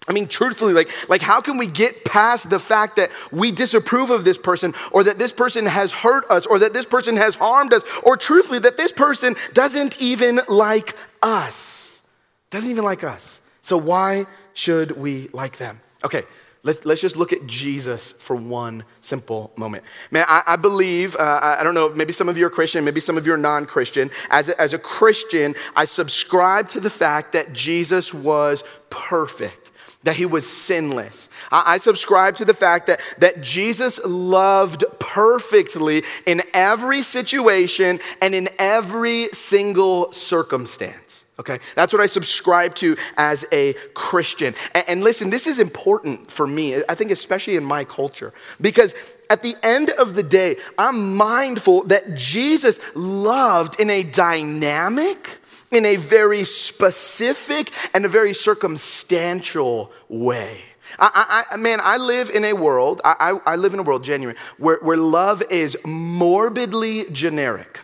I 0.08 0.12
mean, 0.12 0.28
truthfully, 0.28 0.72
like, 0.72 0.88
like, 1.08 1.22
how 1.22 1.40
can 1.40 1.58
we 1.58 1.66
get 1.66 2.04
past 2.04 2.48
the 2.48 2.58
fact 2.58 2.96
that 2.96 3.10
we 3.32 3.50
disapprove 3.50 4.10
of 4.10 4.24
this 4.24 4.38
person, 4.38 4.74
or 4.92 5.02
that 5.04 5.18
this 5.18 5.32
person 5.32 5.66
has 5.66 5.92
hurt 5.92 6.30
us, 6.30 6.46
or 6.46 6.58
that 6.60 6.72
this 6.72 6.86
person 6.86 7.16
has 7.16 7.34
harmed 7.34 7.72
us, 7.72 7.82
or 8.04 8.16
truthfully, 8.16 8.60
that 8.60 8.76
this 8.76 8.92
person 8.92 9.34
doesn't 9.52 10.00
even 10.00 10.40
like 10.48 10.96
us? 11.22 12.02
Doesn't 12.50 12.70
even 12.70 12.84
like 12.84 13.02
us. 13.02 13.40
So, 13.62 13.76
why 13.76 14.26
should 14.54 14.92
we 14.92 15.28
like 15.32 15.58
them? 15.58 15.80
Okay, 16.04 16.22
Let's, 16.66 16.84
let's 16.84 17.00
just 17.00 17.16
look 17.16 17.32
at 17.32 17.46
Jesus 17.46 18.10
for 18.10 18.34
one 18.34 18.82
simple 19.00 19.52
moment. 19.54 19.84
Man, 20.10 20.24
I, 20.26 20.42
I 20.48 20.56
believe, 20.56 21.14
uh, 21.14 21.56
I 21.60 21.62
don't 21.62 21.74
know, 21.74 21.90
maybe 21.90 22.12
some 22.12 22.28
of 22.28 22.36
you 22.36 22.44
are 22.44 22.50
Christian, 22.50 22.84
maybe 22.84 22.98
some 22.98 23.16
of 23.16 23.24
you 23.24 23.32
are 23.34 23.38
non 23.38 23.66
Christian. 23.66 24.10
As 24.30 24.48
as 24.48 24.74
a 24.74 24.78
Christian, 24.78 25.54
I 25.76 25.84
subscribe 25.84 26.68
to 26.70 26.80
the 26.80 26.90
fact 26.90 27.30
that 27.34 27.52
Jesus 27.52 28.12
was 28.12 28.64
perfect 28.90 29.65
that 30.06 30.16
he 30.16 30.24
was 30.24 30.48
sinless. 30.48 31.28
I, 31.50 31.74
I 31.74 31.78
subscribe 31.78 32.36
to 32.36 32.44
the 32.44 32.54
fact 32.54 32.86
that, 32.86 33.00
that 33.18 33.40
Jesus 33.40 34.00
loved 34.04 34.84
perfectly 34.98 36.04
in 36.26 36.42
every 36.54 37.02
situation 37.02 37.98
and 38.22 38.34
in 38.34 38.48
every 38.58 39.28
single 39.32 40.12
circumstance. 40.12 41.24
Okay, 41.38 41.58
that's 41.74 41.92
what 41.92 42.00
I 42.00 42.06
subscribe 42.06 42.74
to 42.76 42.96
as 43.18 43.44
a 43.52 43.74
Christian. 43.92 44.54
And, 44.74 44.84
and, 44.88 45.04
listen, 45.04 45.28
this 45.28 45.46
is 45.46 45.58
important 45.58 46.30
for 46.30 46.46
me, 46.46 46.82
I 46.88 46.94
think, 46.94 47.10
especially 47.10 47.56
in 47.56 47.64
my 47.64 47.84
culture, 47.84 48.32
because 48.58 48.94
at 49.28 49.42
the 49.42 49.54
end 49.62 49.90
of 49.90 50.14
the 50.14 50.22
day, 50.22 50.56
I'm 50.78 51.14
mindful 51.14 51.84
that 51.84 52.14
Jesus 52.14 52.80
loved 52.94 53.78
in 53.78 53.90
a 53.90 54.02
dynamic, 54.02 55.38
in 55.76 55.84
a 55.84 55.96
very 55.96 56.42
specific 56.44 57.70
and 57.92 58.04
a 58.04 58.08
very 58.08 58.32
circumstantial 58.32 59.92
way. 60.08 60.60
I, 60.98 61.44
I, 61.50 61.56
man, 61.56 61.80
I 61.82 61.96
live 61.98 62.30
in 62.30 62.44
a 62.44 62.52
world, 62.54 63.00
I, 63.04 63.38
I 63.44 63.56
live 63.56 63.74
in 63.74 63.80
a 63.80 63.82
world, 63.82 64.04
genuine, 64.04 64.36
where, 64.56 64.78
where 64.80 64.96
love 64.96 65.42
is 65.50 65.76
morbidly 65.84 67.06
generic. 67.10 67.80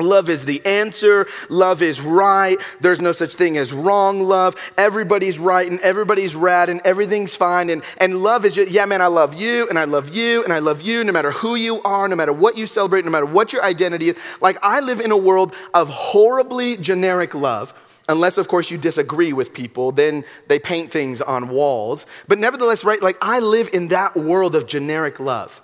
Love 0.00 0.28
is 0.28 0.44
the 0.44 0.64
answer. 0.64 1.26
Love 1.48 1.82
is 1.82 2.00
right. 2.00 2.58
There's 2.80 3.00
no 3.00 3.12
such 3.12 3.34
thing 3.34 3.56
as 3.56 3.72
wrong 3.72 4.22
love. 4.22 4.56
Everybody's 4.76 5.38
right 5.38 5.68
and 5.68 5.80
everybody's 5.80 6.34
rad 6.34 6.70
and 6.70 6.80
everything's 6.84 7.36
fine. 7.36 7.70
And, 7.70 7.82
and 7.98 8.22
love 8.22 8.44
is 8.44 8.54
just, 8.54 8.70
yeah, 8.70 8.86
man, 8.86 9.02
I 9.02 9.06
love 9.06 9.34
you 9.34 9.68
and 9.68 9.78
I 9.78 9.84
love 9.84 10.14
you 10.14 10.44
and 10.44 10.52
I 10.52 10.58
love 10.58 10.82
you 10.82 11.04
no 11.04 11.12
matter 11.12 11.30
who 11.32 11.54
you 11.54 11.82
are, 11.82 12.08
no 12.08 12.16
matter 12.16 12.32
what 12.32 12.56
you 12.56 12.66
celebrate, 12.66 13.04
no 13.04 13.10
matter 13.10 13.26
what 13.26 13.52
your 13.52 13.62
identity 13.62 14.08
is. 14.10 14.18
Like, 14.40 14.58
I 14.62 14.80
live 14.80 15.00
in 15.00 15.10
a 15.10 15.16
world 15.16 15.54
of 15.74 15.88
horribly 15.88 16.76
generic 16.76 17.34
love. 17.34 17.74
Unless, 18.08 18.38
of 18.38 18.48
course, 18.48 18.70
you 18.72 18.78
disagree 18.78 19.32
with 19.32 19.52
people, 19.52 19.92
then 19.92 20.24
they 20.48 20.58
paint 20.58 20.90
things 20.90 21.20
on 21.20 21.48
walls. 21.48 22.06
But 22.26 22.38
nevertheless, 22.38 22.82
right, 22.82 23.00
like 23.00 23.16
I 23.22 23.38
live 23.38 23.68
in 23.72 23.88
that 23.88 24.16
world 24.16 24.56
of 24.56 24.66
generic 24.66 25.20
love. 25.20 25.62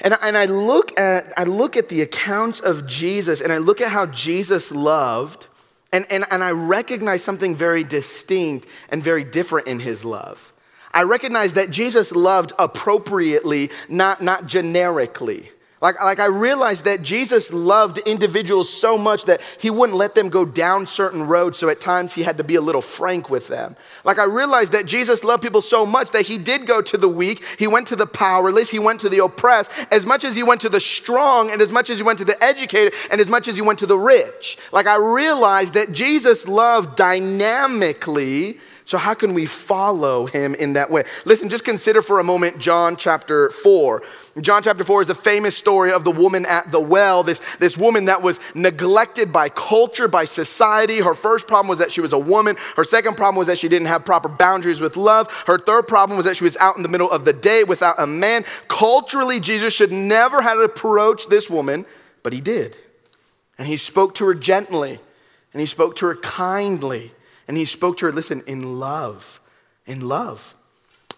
And, 0.00 0.16
and 0.22 0.36
I, 0.36 0.44
look 0.44 0.98
at, 0.98 1.32
I 1.38 1.44
look 1.44 1.76
at 1.76 1.88
the 1.88 2.02
accounts 2.02 2.60
of 2.60 2.86
Jesus 2.86 3.40
and 3.40 3.52
I 3.52 3.58
look 3.58 3.80
at 3.80 3.90
how 3.90 4.06
Jesus 4.06 4.70
loved, 4.70 5.46
And, 5.92 6.04
and, 6.10 6.24
and 6.30 6.42
I 6.42 6.50
recognize 6.50 7.22
something 7.24 7.54
very 7.54 7.84
distinct 7.84 8.66
and 8.90 9.02
very 9.02 9.24
different 9.24 9.66
in 9.68 9.80
his 9.80 10.04
love. 10.04 10.52
I 10.92 11.04
recognize 11.04 11.54
that 11.54 11.70
Jesus 11.70 12.12
loved 12.12 12.52
appropriately, 12.58 13.70
not, 13.88 14.20
not 14.20 14.46
generically. 14.46 15.50
Like, 15.82 16.02
like 16.02 16.20
I 16.20 16.26
realized 16.26 16.86
that 16.86 17.02
Jesus 17.02 17.52
loved 17.52 17.98
individuals 17.98 18.72
so 18.72 18.96
much 18.96 19.26
that 19.26 19.42
he 19.60 19.68
wouldn't 19.68 19.98
let 19.98 20.14
them 20.14 20.30
go 20.30 20.46
down 20.46 20.86
certain 20.86 21.26
roads, 21.26 21.58
so 21.58 21.68
at 21.68 21.82
times 21.82 22.14
he 22.14 22.22
had 22.22 22.38
to 22.38 22.44
be 22.44 22.54
a 22.54 22.62
little 22.62 22.80
frank 22.80 23.28
with 23.28 23.48
them. 23.48 23.76
Like 24.02 24.18
I 24.18 24.24
realized 24.24 24.72
that 24.72 24.86
Jesus 24.86 25.22
loved 25.22 25.42
people 25.42 25.60
so 25.60 25.84
much 25.84 26.12
that 26.12 26.26
he 26.26 26.38
did 26.38 26.66
go 26.66 26.80
to 26.80 26.96
the 26.96 27.08
weak, 27.08 27.44
he 27.58 27.66
went 27.66 27.88
to 27.88 27.96
the 27.96 28.06
powerless, 28.06 28.70
he 28.70 28.78
went 28.78 29.00
to 29.02 29.10
the 29.10 29.22
oppressed, 29.22 29.70
as 29.90 30.06
much 30.06 30.24
as 30.24 30.34
he 30.34 30.42
went 30.42 30.62
to 30.62 30.70
the 30.70 30.80
strong, 30.80 31.50
and 31.50 31.60
as 31.60 31.70
much 31.70 31.90
as 31.90 31.98
he 31.98 32.02
went 32.02 32.18
to 32.20 32.24
the 32.24 32.42
educated, 32.42 32.94
and 33.10 33.20
as 33.20 33.28
much 33.28 33.46
as 33.46 33.56
he 33.56 33.62
went 33.62 33.78
to 33.80 33.86
the 33.86 33.98
rich. 33.98 34.56
Like 34.72 34.86
I 34.86 34.96
realized 34.96 35.74
that 35.74 35.92
Jesus 35.92 36.48
loved 36.48 36.96
dynamically 36.96 38.58
so, 38.86 38.98
how 38.98 39.14
can 39.14 39.34
we 39.34 39.46
follow 39.46 40.26
him 40.26 40.54
in 40.54 40.74
that 40.74 40.92
way? 40.92 41.02
Listen, 41.24 41.48
just 41.48 41.64
consider 41.64 42.00
for 42.00 42.20
a 42.20 42.24
moment 42.24 42.60
John 42.60 42.94
chapter 42.94 43.50
4. 43.50 44.00
John 44.40 44.62
chapter 44.62 44.84
4 44.84 45.02
is 45.02 45.10
a 45.10 45.14
famous 45.14 45.56
story 45.56 45.90
of 45.90 46.04
the 46.04 46.12
woman 46.12 46.46
at 46.46 46.70
the 46.70 46.78
well, 46.78 47.24
this, 47.24 47.40
this 47.56 47.76
woman 47.76 48.04
that 48.04 48.22
was 48.22 48.38
neglected 48.54 49.32
by 49.32 49.48
culture, 49.48 50.06
by 50.06 50.24
society. 50.24 51.00
Her 51.00 51.16
first 51.16 51.48
problem 51.48 51.68
was 51.68 51.80
that 51.80 51.90
she 51.90 52.00
was 52.00 52.12
a 52.12 52.18
woman. 52.18 52.54
Her 52.76 52.84
second 52.84 53.16
problem 53.16 53.36
was 53.36 53.48
that 53.48 53.58
she 53.58 53.68
didn't 53.68 53.88
have 53.88 54.04
proper 54.04 54.28
boundaries 54.28 54.80
with 54.80 54.96
love. 54.96 55.32
Her 55.48 55.58
third 55.58 55.88
problem 55.88 56.16
was 56.16 56.24
that 56.24 56.36
she 56.36 56.44
was 56.44 56.56
out 56.58 56.76
in 56.76 56.84
the 56.84 56.88
middle 56.88 57.10
of 57.10 57.24
the 57.24 57.32
day 57.32 57.64
without 57.64 57.98
a 57.98 58.06
man. 58.06 58.44
Culturally, 58.68 59.40
Jesus 59.40 59.74
should 59.74 59.90
never 59.90 60.42
have 60.42 60.60
approached 60.60 61.28
this 61.28 61.50
woman, 61.50 61.86
but 62.22 62.32
he 62.32 62.40
did. 62.40 62.76
And 63.58 63.66
he 63.66 63.78
spoke 63.78 64.14
to 64.14 64.26
her 64.26 64.34
gently, 64.34 65.00
and 65.52 65.58
he 65.58 65.66
spoke 65.66 65.96
to 65.96 66.06
her 66.06 66.14
kindly. 66.14 67.10
And 67.48 67.56
he 67.56 67.64
spoke 67.64 67.98
to 67.98 68.06
her, 68.06 68.12
listen, 68.12 68.42
in 68.46 68.80
love, 68.80 69.40
in 69.86 70.08
love. 70.08 70.54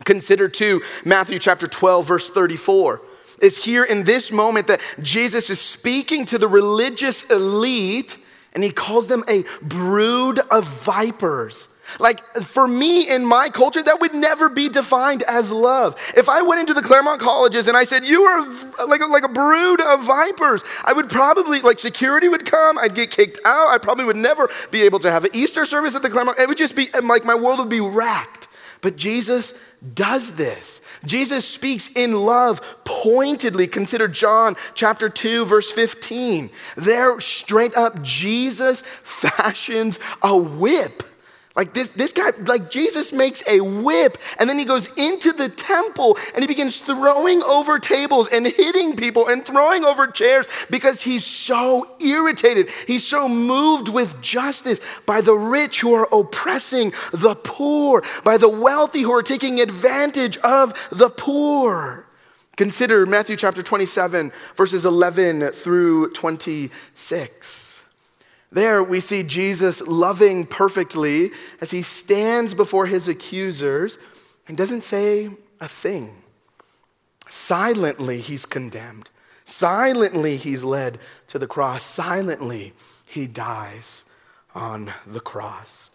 Consider 0.05 0.49
too 0.49 0.83
Matthew 1.05 1.39
chapter 1.39 1.67
12, 1.67 2.07
verse 2.07 2.29
34. 2.29 3.01
It's 3.41 3.65
here 3.65 3.85
in 3.85 4.05
this 4.05 4.33
moment 4.33 4.67
that 4.67 4.81
Jesus 5.01 5.51
is 5.51 5.61
speaking 5.61 6.25
to 6.27 6.39
the 6.39 6.49
religious 6.49 7.25
elite 7.31 8.19
and 8.53 8.65
he 8.65 8.71
calls 8.71 9.07
them 9.07 9.25
a 9.29 9.45
brood 9.63 10.41
of 10.51 10.67
vipers. 10.67 11.69
Like 11.99 12.25
for 12.37 12.69
me 12.69 13.09
in 13.09 13.25
my 13.25 13.49
culture, 13.49 13.83
that 13.83 14.01
would 14.01 14.15
never 14.15 14.49
be 14.49 14.69
defined 14.69 15.23
as 15.23 15.53
love. 15.53 15.97
If 16.17 16.29
I 16.29 16.43
went 16.43 16.61
into 16.61 16.75
the 16.75 16.83
Claremont 16.83 17.21
colleges 17.21 17.69
and 17.69 17.77
I 17.77 17.85
said, 17.85 18.05
You 18.05 18.23
are 18.23 18.87
like 18.87 19.01
a, 19.01 19.07
like 19.07 19.25
a 19.25 19.29
brood 19.29 19.81
of 19.81 20.05
vipers, 20.05 20.63
I 20.85 20.93
would 20.93 21.09
probably, 21.09 21.61
like, 21.61 21.79
security 21.79 22.29
would 22.29 22.45
come, 22.45 22.79
I'd 22.79 22.95
get 22.95 23.11
kicked 23.11 23.41
out, 23.45 23.69
I 23.69 23.79
probably 23.79 24.05
would 24.05 24.17
never 24.17 24.49
be 24.71 24.83
able 24.83 24.99
to 25.01 25.11
have 25.11 25.25
an 25.25 25.31
Easter 25.35 25.65
service 25.65 25.95
at 25.95 26.03
the 26.03 26.11
Claremont. 26.11 26.39
It 26.39 26.49
would 26.49 26.59
just 26.59 26.77
be 26.77 26.89
like 27.03 27.25
my 27.25 27.35
world 27.35 27.59
would 27.59 27.69
be 27.69 27.81
racked. 27.81 28.49
But 28.81 28.97
Jesus 28.97 29.55
does 29.95 30.33
this. 30.33 30.81
Jesus 31.05 31.47
speaks 31.47 31.89
in 31.95 32.13
love 32.25 32.61
pointedly. 32.85 33.67
Consider 33.67 34.09
John 34.09 34.57
chapter 34.75 35.09
2, 35.09 35.47
verse 35.47 35.71
15. 35.73 36.51
There, 36.77 37.21
straight 37.21 37.77
up, 37.77 38.03
Jesus 38.03 38.83
fashions 39.03 39.99
a 40.23 40.37
whip 40.37 41.03
like 41.59 41.75
this, 41.75 41.89
this 41.89 42.13
guy, 42.13 42.31
like 42.47 42.71
Jesus 42.71 43.13
makes 43.13 43.43
a 43.49 43.59
whip 43.61 44.17
and 44.39 44.49
then 44.49 44.61
he 44.61 44.65
goes 44.65 44.87
into 44.97 45.33
the 45.33 45.49
temple 45.49 46.17
and 46.33 46.45
he 46.45 46.47
begins 46.47 46.79
throwing 46.79 47.43
over 47.43 47.81
tables 47.81 48.29
and 48.29 48.47
hitting 48.47 48.95
people 48.95 49.27
and 49.27 49.45
throwing 49.45 49.85
over 49.85 50.07
chairs 50.07 50.47
because 50.71 51.03
he's 51.03 51.27
so 51.27 51.97
irritated. 51.99 52.71
He's 52.87 53.05
so 53.05 53.29
moved 53.29 53.89
with 53.89 54.23
justice 54.23 54.81
by 55.05 55.21
the 55.21 55.35
rich 55.35 55.81
who 55.81 55.95
are 55.95 56.09
oppressing 56.13 56.93
the 57.13 57.35
poor, 57.35 58.05
by 58.23 58.37
the 58.37 58.49
wealthy 58.49 59.03
who 59.03 59.13
are 59.13 59.25
taking 59.25 59.61
advantage 59.61 60.37
of 60.39 60.73
the 60.93 61.11
poor. 61.11 62.07
Consider 62.57 63.05
Matthew 63.05 63.35
chapter 63.35 63.65
27, 63.65 64.31
verses 64.55 64.85
11 64.85 65.51
through 65.51 66.13
26. 66.13 67.68
There 68.51 68.83
we 68.83 69.01
see 69.01 69.23
Jesus 69.23 69.83
loving 69.83 70.47
perfectly 70.47 71.31
as 71.61 71.71
he 71.71 71.83
stands 71.83 72.55
before 72.55 72.87
his 72.87 73.07
accusers 73.07 73.99
and 74.47 74.57
doesn't 74.57 74.83
say 74.83 75.31
a 75.61 75.69
thing. 75.69 76.23
Silently, 77.29 78.21
he's 78.21 78.47
condemned. 78.47 79.11
Silently, 79.45 80.37
he's 80.37 80.65
led 80.65 80.99
to 81.27 81.39
the 81.39 81.47
cross. 81.47 81.85
Silently, 81.85 82.73
he 83.05 83.27
dies 83.27 84.05
on 84.55 84.93
the 85.07 85.21
cross. 85.21 85.91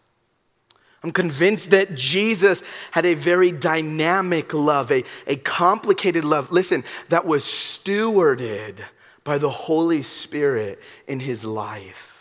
I'm 1.04 1.12
convinced 1.12 1.72
that 1.72 1.96
Jesus 1.96 2.64
had 2.92 3.06
a 3.06 3.14
very 3.14 3.52
dynamic 3.52 4.54
love, 4.54 4.92
a, 4.92 5.04
a 5.28 5.36
complicated 5.36 6.24
love, 6.24 6.52
listen, 6.52 6.84
that 7.10 7.26
was 7.26 7.44
stewarded 7.44 8.86
by 9.24 9.38
the 9.38 9.50
Holy 9.50 10.02
Spirit 10.02 10.80
in 11.08 11.20
his 11.20 11.44
life. 11.44 12.13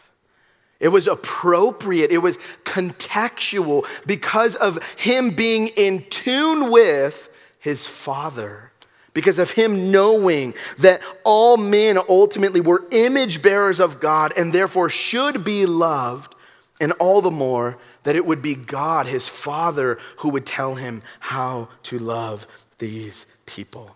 It 0.83 0.88
was 0.88 1.07
appropriate. 1.07 2.11
It 2.11 2.18
was 2.18 2.38
contextual 2.64 3.87
because 4.05 4.57
of 4.57 4.83
him 4.97 5.31
being 5.31 5.68
in 5.68 6.05
tune 6.11 6.73
with 6.73 7.31
his 7.61 7.87
Father. 7.87 8.73
Because 9.14 9.38
of 9.38 9.53
him 9.53 9.92
knowing 9.92 10.55
that 10.79 11.01
all 11.23 11.57
men 11.57 11.99
ultimately 12.09 12.61
were 12.61 12.85
image 12.90 13.42
bearers 13.42 13.79
of 13.79 14.01
God 14.01 14.33
and 14.37 14.53
therefore 14.53 14.90
should 14.90 15.45
be 15.45 15.66
loved, 15.66 16.35
and 16.81 16.92
all 16.92 17.21
the 17.21 17.31
more 17.31 17.79
that 18.03 18.16
it 18.16 18.27
would 18.27 18.42
be 18.42 18.57
God, 18.57 19.07
his 19.07 19.29
Father, 19.29 19.99
who 20.18 20.31
would 20.31 20.47
tell 20.47 20.75
him 20.75 21.03
how 21.21 21.68
to 21.85 21.99
love 21.99 22.47
these 22.79 23.27
people. 23.47 23.95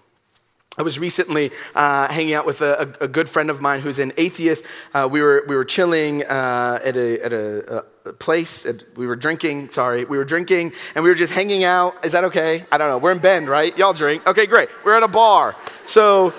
I 0.78 0.82
was 0.82 0.98
recently 0.98 1.52
uh, 1.74 2.12
hanging 2.12 2.34
out 2.34 2.44
with 2.44 2.60
a, 2.60 2.94
a, 3.00 3.08
good 3.08 3.30
friend 3.30 3.48
of 3.48 3.62
mine 3.62 3.80
who's 3.80 3.98
an 3.98 4.12
atheist. 4.18 4.62
Uh, 4.92 5.08
we, 5.10 5.22
were, 5.22 5.42
we 5.48 5.56
were 5.56 5.64
chilling 5.64 6.22
uh, 6.24 6.78
at, 6.84 6.98
a, 6.98 7.18
at 7.22 7.32
a, 7.32 7.84
a 8.04 8.12
place. 8.12 8.66
At, 8.66 8.84
we 8.94 9.06
were 9.06 9.16
drinking, 9.16 9.70
sorry. 9.70 10.04
We 10.04 10.18
were 10.18 10.24
drinking 10.26 10.74
and 10.94 11.02
we 11.02 11.08
were 11.08 11.16
just 11.16 11.32
hanging 11.32 11.64
out. 11.64 12.04
Is 12.04 12.12
that 12.12 12.24
okay? 12.24 12.66
I 12.70 12.76
don't 12.76 12.90
know. 12.90 12.98
We're 12.98 13.12
in 13.12 13.20
Bend, 13.20 13.48
right? 13.48 13.76
Y'all 13.78 13.94
drink. 13.94 14.26
Okay, 14.26 14.44
great. 14.44 14.68
We're 14.84 14.94
at 14.94 15.02
a 15.02 15.08
bar. 15.08 15.56
So, 15.86 16.34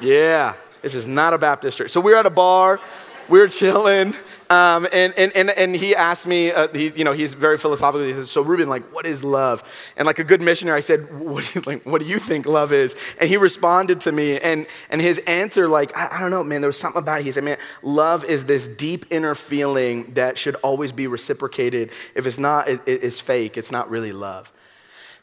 yeah, 0.00 0.54
this 0.82 0.96
is 0.96 1.06
not 1.06 1.34
a 1.34 1.38
Baptist 1.38 1.78
church. 1.78 1.92
So 1.92 2.00
we 2.00 2.10
we're 2.10 2.18
at 2.18 2.26
a 2.26 2.30
bar. 2.30 2.80
We 3.28 3.38
we're 3.38 3.46
chilling. 3.46 4.14
Um, 4.50 4.86
and, 4.92 5.14
and, 5.16 5.34
and, 5.34 5.50
and 5.50 5.74
he 5.74 5.96
asked 5.96 6.26
me, 6.26 6.52
uh, 6.52 6.68
he, 6.68 6.90
you 6.90 7.04
know, 7.04 7.12
he's 7.12 7.32
very 7.32 7.56
philosophical. 7.56 8.06
He 8.06 8.12
said, 8.12 8.28
so 8.28 8.42
Ruben, 8.42 8.68
like, 8.68 8.82
what 8.92 9.06
is 9.06 9.24
love? 9.24 9.62
And 9.96 10.04
like 10.04 10.18
a 10.18 10.24
good 10.24 10.42
missionary, 10.42 10.76
I 10.76 10.80
said, 10.80 11.18
what 11.18 11.44
do 11.44 11.58
you, 11.58 11.64
like, 11.64 11.84
what 11.84 12.02
do 12.02 12.06
you 12.06 12.18
think 12.18 12.44
love 12.44 12.70
is? 12.70 12.94
And 13.18 13.30
he 13.30 13.38
responded 13.38 14.02
to 14.02 14.12
me 14.12 14.38
and, 14.38 14.66
and 14.90 15.00
his 15.00 15.18
answer, 15.26 15.66
like, 15.66 15.96
I, 15.96 16.18
I 16.18 16.20
don't 16.20 16.30
know, 16.30 16.44
man, 16.44 16.60
there 16.60 16.68
was 16.68 16.78
something 16.78 17.00
about 17.00 17.20
it. 17.20 17.24
He 17.24 17.32
said, 17.32 17.44
man, 17.44 17.56
love 17.82 18.22
is 18.24 18.44
this 18.44 18.68
deep 18.68 19.06
inner 19.10 19.34
feeling 19.34 20.12
that 20.14 20.36
should 20.36 20.56
always 20.56 20.92
be 20.92 21.06
reciprocated. 21.06 21.90
If 22.14 22.26
it's 22.26 22.38
not, 22.38 22.68
it, 22.68 22.82
it's 22.86 23.20
fake. 23.20 23.56
It's 23.56 23.72
not 23.72 23.88
really 23.88 24.12
love. 24.12 24.52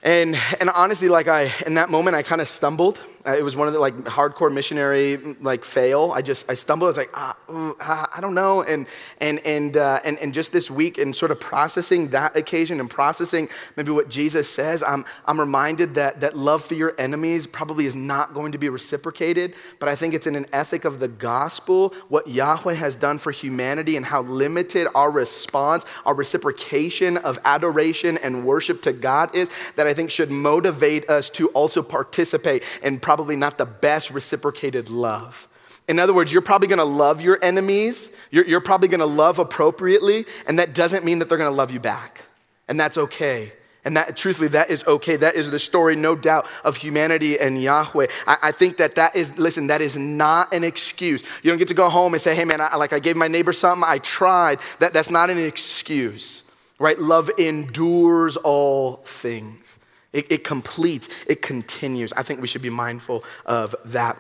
And, 0.02 0.36
and 0.60 0.70
honestly, 0.72 1.10
like 1.10 1.28
I, 1.28 1.54
in 1.68 1.76
that 1.76 1.92
moment, 1.92 2.16
I 2.16 2.24
kind 2.24 2.42
of 2.42 2.48
stumbled. 2.48 3.00
Uh, 3.26 3.36
it 3.38 3.44
was 3.44 3.56
one 3.56 3.68
of 3.68 3.74
the 3.74 3.80
like 3.80 3.96
hardcore 4.06 4.52
missionary 4.52 5.18
like 5.42 5.64
fail. 5.64 6.12
I 6.14 6.22
just 6.22 6.50
I 6.50 6.56
stumbled. 6.56 6.88
I 6.88 6.90
was 6.90 6.98
like 6.98 7.12
ah, 7.14 7.38
ah 7.50 8.10
I 8.16 8.22
don't 8.22 8.34
know. 8.34 8.64
And 8.64 8.88
and 9.20 9.40
and 9.46 9.78
uh, 9.78 10.00
and 10.04 10.18
and 10.20 10.34
just 10.34 10.52
this 10.52 10.72
week 10.72 10.98
and 10.98 11.16
sort 11.16 11.32
of 11.32 11.40
processing 11.40 12.10
that 12.10 12.36
occasion 12.36 12.80
and 12.80 12.90
processing 12.90 13.50
maybe 13.76 13.92
what 13.92 14.10
Jesus 14.10 14.50
says. 14.50 14.82
I'm 14.82 15.06
I'm 15.26 15.40
reminded 15.40 15.96
that 15.96 16.22
that 16.22 16.36
love 16.38 16.64
for 16.64 16.74
your 16.74 16.96
enemies 16.98 17.46
probably 17.46 17.86
is 17.86 17.96
not 17.96 18.34
going 18.34 18.54
to 18.54 18.58
be 18.58 18.70
reciprocated. 18.70 19.54
But 19.80 19.90
I 19.90 19.96
think 19.96 20.14
it's 20.14 20.28
in 20.28 20.36
an 20.36 20.48
ethic 20.52 20.86
of 20.86 21.00
the 21.00 21.08
gospel 21.08 21.94
what 22.10 22.28
Yahweh 22.28 22.74
has 22.74 22.96
done 22.96 23.18
for 23.18 23.32
humanity 23.32 23.98
and 23.98 24.06
how 24.06 24.24
limited 24.24 24.88
our 24.96 25.12
response, 25.12 25.86
our 26.06 26.16
reciprocation 26.16 27.18
of 27.18 27.38
adoration 27.46 28.18
and 28.18 28.46
worship 28.46 28.82
to 28.84 28.94
God 28.94 29.36
is. 29.36 29.50
That 29.76 29.86
I 29.86 29.94
think 29.94 30.10
should 30.10 30.32
motivate 30.32 31.10
us 31.10 31.30
to 31.32 31.50
also 31.50 31.84
participate 31.84 32.64
in 32.82 33.00
probably 33.12 33.36
not 33.36 33.58
the 33.58 33.66
best 33.66 34.10
reciprocated 34.10 34.90
love. 34.90 35.50
In 35.90 36.00
other 36.00 36.14
words, 36.14 36.32
you're 36.32 36.42
probably 36.42 36.70
gonna 36.70 36.86
love 36.86 37.20
your 37.20 37.38
enemies, 37.42 38.10
you're, 38.30 38.46
you're 38.46 38.62
probably 38.62 38.88
gonna 38.88 39.06
love 39.06 39.38
appropriately, 39.38 40.26
and 40.48 40.58
that 40.60 40.74
doesn't 40.74 41.04
mean 41.04 41.20
that 41.20 41.28
they're 41.28 41.38
gonna 41.38 41.52
love 41.52 41.72
you 41.72 41.80
back. 41.82 42.22
And 42.70 42.80
that's 42.80 42.98
okay. 42.98 43.52
And 43.84 43.98
that, 43.98 44.16
truthfully, 44.16 44.48
that 44.48 44.70
is 44.70 44.86
okay. 44.88 45.18
That 45.18 45.36
is 45.36 45.52
the 45.52 45.60
story, 45.60 45.98
no 45.98 46.16
doubt, 46.16 46.48
of 46.64 46.78
humanity 46.78 47.38
and 47.38 47.62
Yahweh. 47.62 48.08
I, 48.26 48.38
I, 48.44 48.52
think 48.54 48.78
that 48.78 48.96
that 48.96 49.14
is, 49.14 49.38
listen, 49.38 49.68
that 49.68 49.82
is 49.82 49.98
not 49.98 50.54
an 50.54 50.64
excuse. 50.64 51.22
You 51.44 51.52
don't 51.52 51.60
get 51.60 51.68
to 51.68 51.74
go 51.74 51.90
home 51.90 52.14
and 52.14 52.22
say, 52.22 52.34
hey, 52.34 52.46
man, 52.46 52.62
I, 52.62 52.78
like 52.78 52.94
I 52.94 53.00
gave 53.00 53.18
my 53.18 53.28
neighbor 53.28 53.52
something, 53.52 53.84
I 53.86 53.98
tried. 53.98 54.60
That, 54.80 54.94
that's 54.94 55.10
not 55.10 55.30
an 55.30 55.38
excuse, 55.38 56.44
right? 56.80 56.98
Love 56.98 57.30
endures 57.38 58.38
all 58.38 59.02
things. 59.04 59.81
It, 60.14 60.32
it 60.32 60.44
completes, 60.44 61.08
it 61.28 61.42
continues. 61.42 62.12
I 62.14 62.24
think 62.24 62.42
we 62.42 62.48
should 62.48 62.62
be 62.62 62.70
mindful 62.70 63.24
of 63.46 63.76
that. 63.86 64.20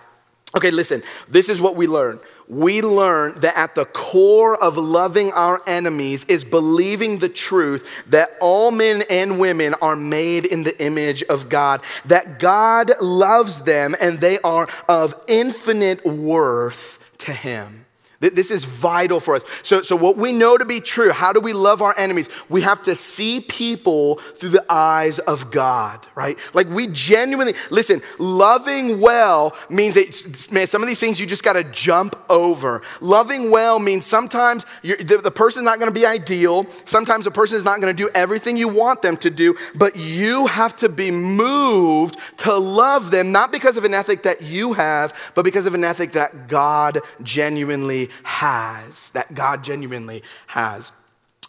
Okay, 0.53 0.71
listen, 0.71 1.01
this 1.29 1.47
is 1.47 1.61
what 1.61 1.77
we 1.77 1.87
learn. 1.87 2.19
We 2.49 2.81
learn 2.81 3.39
that 3.39 3.57
at 3.57 3.73
the 3.73 3.85
core 3.85 4.61
of 4.61 4.75
loving 4.75 5.31
our 5.31 5.61
enemies 5.65 6.25
is 6.25 6.43
believing 6.43 7.19
the 7.19 7.29
truth 7.29 8.03
that 8.07 8.35
all 8.41 8.69
men 8.69 9.03
and 9.09 9.39
women 9.39 9.75
are 9.75 9.95
made 9.95 10.45
in 10.45 10.63
the 10.63 10.77
image 10.83 11.23
of 11.23 11.47
God, 11.47 11.81
that 12.03 12.39
God 12.39 12.91
loves 12.99 13.61
them 13.61 13.95
and 14.01 14.19
they 14.19 14.39
are 14.39 14.67
of 14.89 15.15
infinite 15.27 16.05
worth 16.05 16.99
to 17.19 17.31
Him. 17.31 17.80
This 18.21 18.51
is 18.51 18.65
vital 18.65 19.19
for 19.19 19.35
us. 19.35 19.43
So, 19.63 19.81
so, 19.81 19.95
what 19.95 20.15
we 20.15 20.31
know 20.31 20.55
to 20.55 20.63
be 20.63 20.79
true, 20.79 21.11
how 21.11 21.33
do 21.33 21.39
we 21.39 21.53
love 21.53 21.81
our 21.81 21.97
enemies? 21.97 22.29
We 22.49 22.61
have 22.61 22.83
to 22.83 22.95
see 22.95 23.41
people 23.41 24.15
through 24.15 24.49
the 24.49 24.65
eyes 24.69 25.17
of 25.17 25.49
God, 25.49 26.05
right? 26.13 26.37
Like 26.53 26.69
we 26.69 26.85
genuinely, 26.85 27.55
listen, 27.71 28.03
loving 28.19 28.99
well 28.99 29.55
means 29.69 29.95
that, 29.95 30.51
man, 30.51 30.67
some 30.67 30.83
of 30.83 30.87
these 30.87 30.99
things 30.99 31.19
you 31.19 31.25
just 31.25 31.43
got 31.43 31.53
to 31.53 31.63
jump 31.63 32.15
over. 32.29 32.83
Loving 32.99 33.49
well 33.49 33.79
means 33.79 34.05
sometimes 34.05 34.67
the, 34.83 35.19
the 35.23 35.31
person's 35.31 35.65
not 35.65 35.79
going 35.79 35.91
to 35.91 35.99
be 35.99 36.05
ideal. 36.05 36.67
Sometimes 36.85 37.25
the 37.25 37.31
person 37.31 37.57
is 37.57 37.63
not 37.63 37.81
going 37.81 37.95
to 37.95 38.03
do 38.03 38.11
everything 38.13 38.55
you 38.55 38.67
want 38.67 39.01
them 39.01 39.17
to 39.17 39.31
do, 39.31 39.55
but 39.73 39.95
you 39.95 40.45
have 40.45 40.75
to 40.75 40.89
be 40.89 41.09
moved 41.09 42.17
to 42.37 42.55
love 42.55 43.09
them, 43.09 43.31
not 43.31 43.51
because 43.51 43.77
of 43.77 43.83
an 43.83 43.95
ethic 43.95 44.21
that 44.23 44.43
you 44.43 44.73
have, 44.73 45.31
but 45.33 45.43
because 45.43 45.65
of 45.65 45.73
an 45.73 45.83
ethic 45.83 46.11
that 46.11 46.47
God 46.47 46.99
genuinely 47.23 48.10
has, 48.23 49.09
that 49.11 49.33
God 49.33 49.63
genuinely 49.63 50.23
has. 50.47 50.91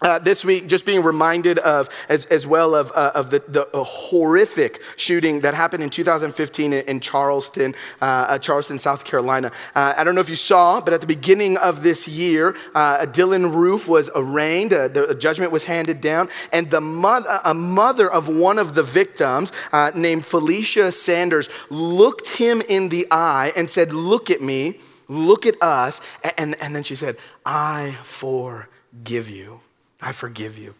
Uh, 0.03 0.19
this 0.19 0.45
week, 0.45 0.67
just 0.67 0.85
being 0.85 1.03
reminded 1.03 1.61
of, 1.61 1.89
as, 2.09 2.25
as 2.25 2.45
well 2.45 2.75
of, 2.75 2.91
uh, 2.93 3.13
of 3.15 3.31
the, 3.31 3.39
the 3.47 3.85
horrific 3.85 4.83
shooting 4.97 5.41
that 5.41 5.55
happened 5.55 5.83
in 5.83 5.91
2015 5.91 6.73
in, 6.73 6.85
in 6.87 6.99
Charleston, 6.99 7.73
uh, 8.01 8.37
Charleston, 8.39 8.81
South 8.81 9.05
Carolina. 9.05 9.53
Uh, 9.77 9.95
I 9.97 10.03
don't 10.03 10.17
know 10.17 10.21
if 10.21 10.29
you 10.29 10.35
saw, 10.35 10.81
but 10.81 10.93
at 10.93 11.01
the 11.01 11.07
beginning 11.07 11.57
of 11.57 11.85
this 11.85 12.09
year, 12.09 12.57
uh, 12.75 13.07
Dylann 13.07 13.55
Roof 13.55 13.87
was 13.87 14.11
arraigned. 14.17 14.73
the 14.73 15.17
judgment 15.19 15.53
was 15.53 15.65
handed 15.65 16.01
down, 16.01 16.29
and 16.53 16.69
the 16.69 16.81
mother, 16.81 17.41
a 17.45 17.55
mother 17.55 18.11
of 18.11 18.29
one 18.29 18.59
of 18.59 18.75
the 18.75 18.83
victims, 18.83 19.53
named 19.95 20.27
Felicia 20.27 20.91
Sanders, 20.91 21.49
looked 21.71 22.39
him 22.39 22.61
in 22.69 22.89
the 22.89 23.07
eye 23.11 23.53
and 23.55 23.71
said, 23.71 23.93
"Look 23.93 24.31
at 24.31 24.41
me." 24.41 24.81
Look 25.13 25.47
at 25.47 25.61
us. 25.63 26.01
And, 26.39 26.61
and 26.61 26.75
then 26.75 26.83
she 26.83 26.95
said, 26.95 27.17
I 27.45 27.99
forgive 28.03 29.29
you. 29.31 29.61
I 30.01 30.13
forgive 30.13 30.59
you. 30.59 30.75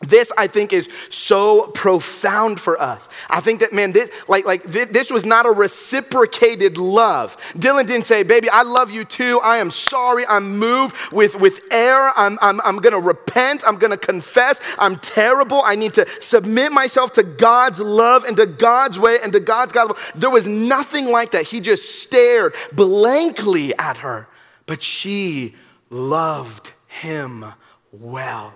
This, 0.00 0.32
I 0.38 0.46
think, 0.46 0.72
is 0.72 0.88
so 1.10 1.66
profound 1.68 2.58
for 2.58 2.80
us. 2.80 3.10
I 3.28 3.40
think 3.40 3.60
that, 3.60 3.74
man, 3.74 3.92
this, 3.92 4.10
like, 4.28 4.46
like, 4.46 4.62
this 4.64 5.10
was 5.10 5.26
not 5.26 5.44
a 5.44 5.50
reciprocated 5.50 6.78
love. 6.78 7.36
Dylann 7.52 7.86
didn't 7.86 8.06
say, 8.06 8.22
baby, 8.22 8.48
I 8.48 8.62
love 8.62 8.90
you 8.90 9.04
too. 9.04 9.40
I 9.40 9.58
am 9.58 9.70
sorry. 9.70 10.26
I'm 10.26 10.56
moved 10.56 10.96
with, 11.12 11.38
with 11.38 11.60
air. 11.70 12.12
I'm, 12.16 12.38
I'm, 12.40 12.62
I'm 12.62 12.80
to 12.80 12.98
repent. 12.98 13.62
I'm 13.66 13.78
to 13.78 13.96
confess. 13.98 14.58
I'm 14.78 14.96
terrible. 14.96 15.60
I 15.62 15.74
need 15.74 15.92
to 15.94 16.06
submit 16.18 16.72
myself 16.72 17.12
to 17.14 17.22
God's 17.22 17.78
love 17.78 18.24
and 18.24 18.38
to 18.38 18.46
God's 18.46 18.98
way 18.98 19.18
and 19.22 19.34
to 19.34 19.40
God's 19.40 19.72
gospel. 19.72 19.98
There 20.14 20.30
was 20.30 20.48
nothing 20.48 21.10
like 21.10 21.32
that. 21.32 21.44
He 21.44 21.60
just 21.60 22.02
stared 22.02 22.54
blankly 22.72 23.76
at 23.76 23.98
her, 23.98 24.28
but 24.64 24.82
she 24.82 25.56
loved 25.90 26.72
him 26.86 27.44
well. 27.92 28.54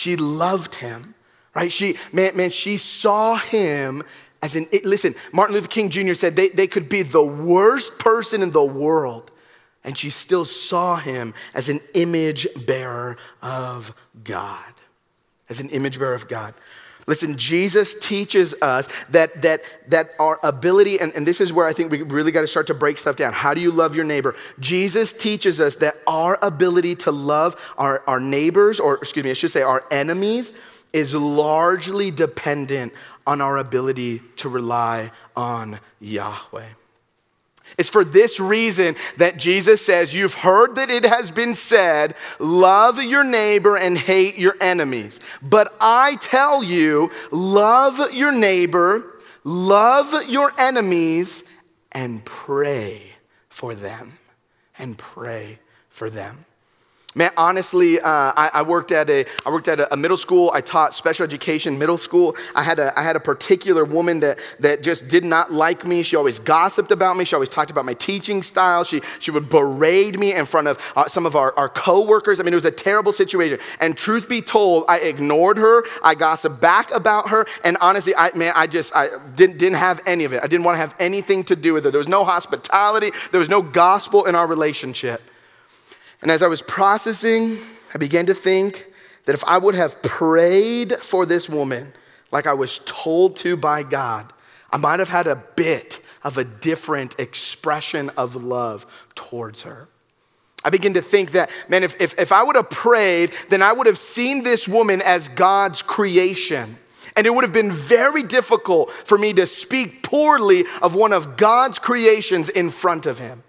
She 0.00 0.16
loved 0.16 0.76
him, 0.76 1.14
right? 1.54 1.70
She, 1.70 1.98
man, 2.10 2.34
man, 2.34 2.48
she 2.48 2.78
saw 2.78 3.36
him 3.36 4.02
as 4.40 4.56
an, 4.56 4.66
listen, 4.82 5.14
Martin 5.30 5.54
Luther 5.54 5.68
King 5.68 5.90
Jr. 5.90 6.14
said 6.14 6.36
they, 6.36 6.48
they 6.48 6.66
could 6.66 6.88
be 6.88 7.02
the 7.02 7.22
worst 7.22 7.98
person 7.98 8.40
in 8.40 8.52
the 8.52 8.64
world, 8.64 9.30
and 9.84 9.98
she 9.98 10.08
still 10.08 10.46
saw 10.46 10.96
him 10.96 11.34
as 11.52 11.68
an 11.68 11.80
image 11.92 12.48
bearer 12.66 13.18
of 13.42 13.92
God. 14.24 14.72
As 15.50 15.60
an 15.60 15.68
image 15.68 15.98
bearer 15.98 16.14
of 16.14 16.28
God. 16.28 16.54
Listen, 17.06 17.36
Jesus 17.36 17.94
teaches 17.94 18.54
us 18.62 18.88
that, 19.10 19.42
that, 19.42 19.62
that 19.88 20.10
our 20.18 20.38
ability, 20.42 21.00
and, 21.00 21.14
and 21.14 21.26
this 21.26 21.40
is 21.40 21.52
where 21.52 21.66
I 21.66 21.72
think 21.72 21.90
we 21.90 22.02
really 22.02 22.32
got 22.32 22.42
to 22.42 22.46
start 22.46 22.66
to 22.68 22.74
break 22.74 22.98
stuff 22.98 23.16
down. 23.16 23.32
How 23.32 23.54
do 23.54 23.60
you 23.60 23.70
love 23.70 23.94
your 23.96 24.04
neighbor? 24.04 24.34
Jesus 24.58 25.12
teaches 25.12 25.60
us 25.60 25.76
that 25.76 25.96
our 26.06 26.38
ability 26.42 26.96
to 26.96 27.12
love 27.12 27.56
our, 27.78 28.02
our 28.06 28.20
neighbors, 28.20 28.80
or 28.80 28.96
excuse 28.96 29.24
me, 29.24 29.30
I 29.30 29.34
should 29.34 29.50
say 29.50 29.62
our 29.62 29.84
enemies, 29.90 30.52
is 30.92 31.14
largely 31.14 32.10
dependent 32.10 32.92
on 33.26 33.40
our 33.40 33.58
ability 33.58 34.20
to 34.36 34.48
rely 34.48 35.12
on 35.36 35.78
Yahweh. 36.00 36.66
It's 37.78 37.88
for 37.88 38.04
this 38.04 38.40
reason 38.40 38.96
that 39.16 39.36
Jesus 39.36 39.84
says, 39.84 40.14
You've 40.14 40.34
heard 40.34 40.74
that 40.76 40.90
it 40.90 41.04
has 41.04 41.30
been 41.30 41.54
said, 41.54 42.14
love 42.38 43.02
your 43.02 43.24
neighbor 43.24 43.76
and 43.76 43.96
hate 43.96 44.38
your 44.38 44.56
enemies. 44.60 45.20
But 45.42 45.74
I 45.80 46.16
tell 46.16 46.62
you, 46.62 47.10
love 47.30 48.12
your 48.12 48.32
neighbor, 48.32 49.18
love 49.44 50.28
your 50.28 50.52
enemies, 50.58 51.44
and 51.92 52.24
pray 52.24 53.14
for 53.48 53.74
them. 53.74 54.18
And 54.78 54.96
pray 54.96 55.58
for 55.88 56.08
them. 56.08 56.46
Man, 57.16 57.32
honestly, 57.36 57.98
uh, 57.98 58.08
I, 58.08 58.50
I, 58.54 58.62
worked 58.62 58.92
at 58.92 59.10
a 59.10 59.26
I 59.44 59.50
worked 59.50 59.66
at 59.66 59.80
a, 59.92 59.96
middle 59.96 60.16
school. 60.16 60.52
I 60.54 60.60
taught 60.60 60.94
special 60.94 61.24
education 61.24 61.76
middle 61.76 61.98
school. 61.98 62.36
I 62.54 62.62
had 62.62 62.78
a 62.78 62.96
I 62.96 63.02
had 63.02 63.16
a 63.16 63.20
particular 63.20 63.84
woman 63.84 64.20
that 64.20 64.38
that 64.60 64.84
just 64.84 65.08
did 65.08 65.24
not 65.24 65.52
like 65.52 65.84
me. 65.84 66.04
She 66.04 66.14
always 66.14 66.38
gossiped 66.38 66.92
about 66.92 67.16
me. 67.16 67.24
She 67.24 67.34
always 67.34 67.48
talked 67.48 67.72
about 67.72 67.84
my 67.84 67.94
teaching 67.94 68.44
style. 68.44 68.84
She 68.84 69.00
she 69.18 69.32
would 69.32 69.48
berate 69.48 70.20
me 70.20 70.32
in 70.34 70.46
front 70.46 70.68
of 70.68 70.78
uh, 70.94 71.08
some 71.08 71.26
of 71.26 71.34
our, 71.34 71.52
our 71.58 71.68
coworkers. 71.68 72.38
I 72.38 72.44
mean, 72.44 72.52
it 72.52 72.56
was 72.56 72.64
a 72.64 72.70
terrible 72.70 73.10
situation. 73.10 73.58
And 73.80 73.98
truth 73.98 74.28
be 74.28 74.40
told, 74.40 74.84
I 74.86 74.98
ignored 74.98 75.56
her. 75.56 75.84
I 76.04 76.14
gossiped 76.14 76.60
back 76.60 76.92
about 76.92 77.30
her. 77.30 77.44
And 77.64 77.76
honestly, 77.80 78.14
I 78.14 78.32
man, 78.36 78.52
I 78.54 78.68
just 78.68 78.94
I 78.94 79.08
didn't 79.34 79.58
didn't 79.58 79.78
have 79.78 80.00
any 80.06 80.22
of 80.22 80.32
it. 80.32 80.44
I 80.44 80.46
didn't 80.46 80.62
want 80.62 80.76
to 80.76 80.80
have 80.80 80.94
anything 81.00 81.42
to 81.44 81.56
do 81.56 81.74
with 81.74 81.86
it. 81.86 81.90
There 81.90 81.98
was 81.98 82.06
no 82.06 82.24
hospitality. 82.24 83.10
There 83.32 83.40
was 83.40 83.48
no 83.48 83.62
gospel 83.62 84.26
in 84.26 84.36
our 84.36 84.46
relationship. 84.46 85.22
And 86.22 86.30
as 86.30 86.42
I 86.42 86.48
was 86.48 86.62
processing, 86.62 87.58
I 87.94 87.98
began 87.98 88.26
to 88.26 88.34
think 88.34 88.86
that 89.24 89.34
if 89.34 89.44
I 89.44 89.58
would 89.58 89.74
have 89.74 90.02
prayed 90.02 90.96
for 90.98 91.24
this 91.24 91.48
woman 91.48 91.92
like 92.30 92.46
I 92.46 92.54
was 92.54 92.80
told 92.84 93.36
to 93.38 93.56
by 93.56 93.82
God, 93.82 94.32
I 94.70 94.76
might 94.76 94.98
have 94.98 95.08
had 95.08 95.26
a 95.26 95.36
bit 95.36 96.00
of 96.22 96.38
a 96.38 96.44
different 96.44 97.18
expression 97.18 98.10
of 98.10 98.36
love 98.36 98.86
towards 99.14 99.62
her. 99.62 99.88
I 100.62 100.70
begin 100.70 100.94
to 100.94 101.02
think 101.02 101.32
that, 101.32 101.50
man, 101.68 101.82
if, 101.82 101.98
if, 102.00 102.18
if 102.18 102.32
I 102.32 102.42
would 102.42 102.56
have 102.56 102.68
prayed, 102.68 103.32
then 103.48 103.62
I 103.62 103.72
would 103.72 103.86
have 103.86 103.96
seen 103.96 104.42
this 104.42 104.68
woman 104.68 105.00
as 105.00 105.28
God's 105.28 105.80
creation. 105.80 106.76
And 107.16 107.26
it 107.26 107.34
would 107.34 107.44
have 107.44 107.52
been 107.52 107.72
very 107.72 108.22
difficult 108.22 108.92
for 108.92 109.16
me 109.16 109.32
to 109.34 109.46
speak 109.46 110.02
poorly 110.02 110.64
of 110.82 110.94
one 110.94 111.12
of 111.12 111.36
God's 111.36 111.78
creations 111.78 112.50
in 112.50 112.68
front 112.68 113.06
of 113.06 113.18
him. 113.18 113.42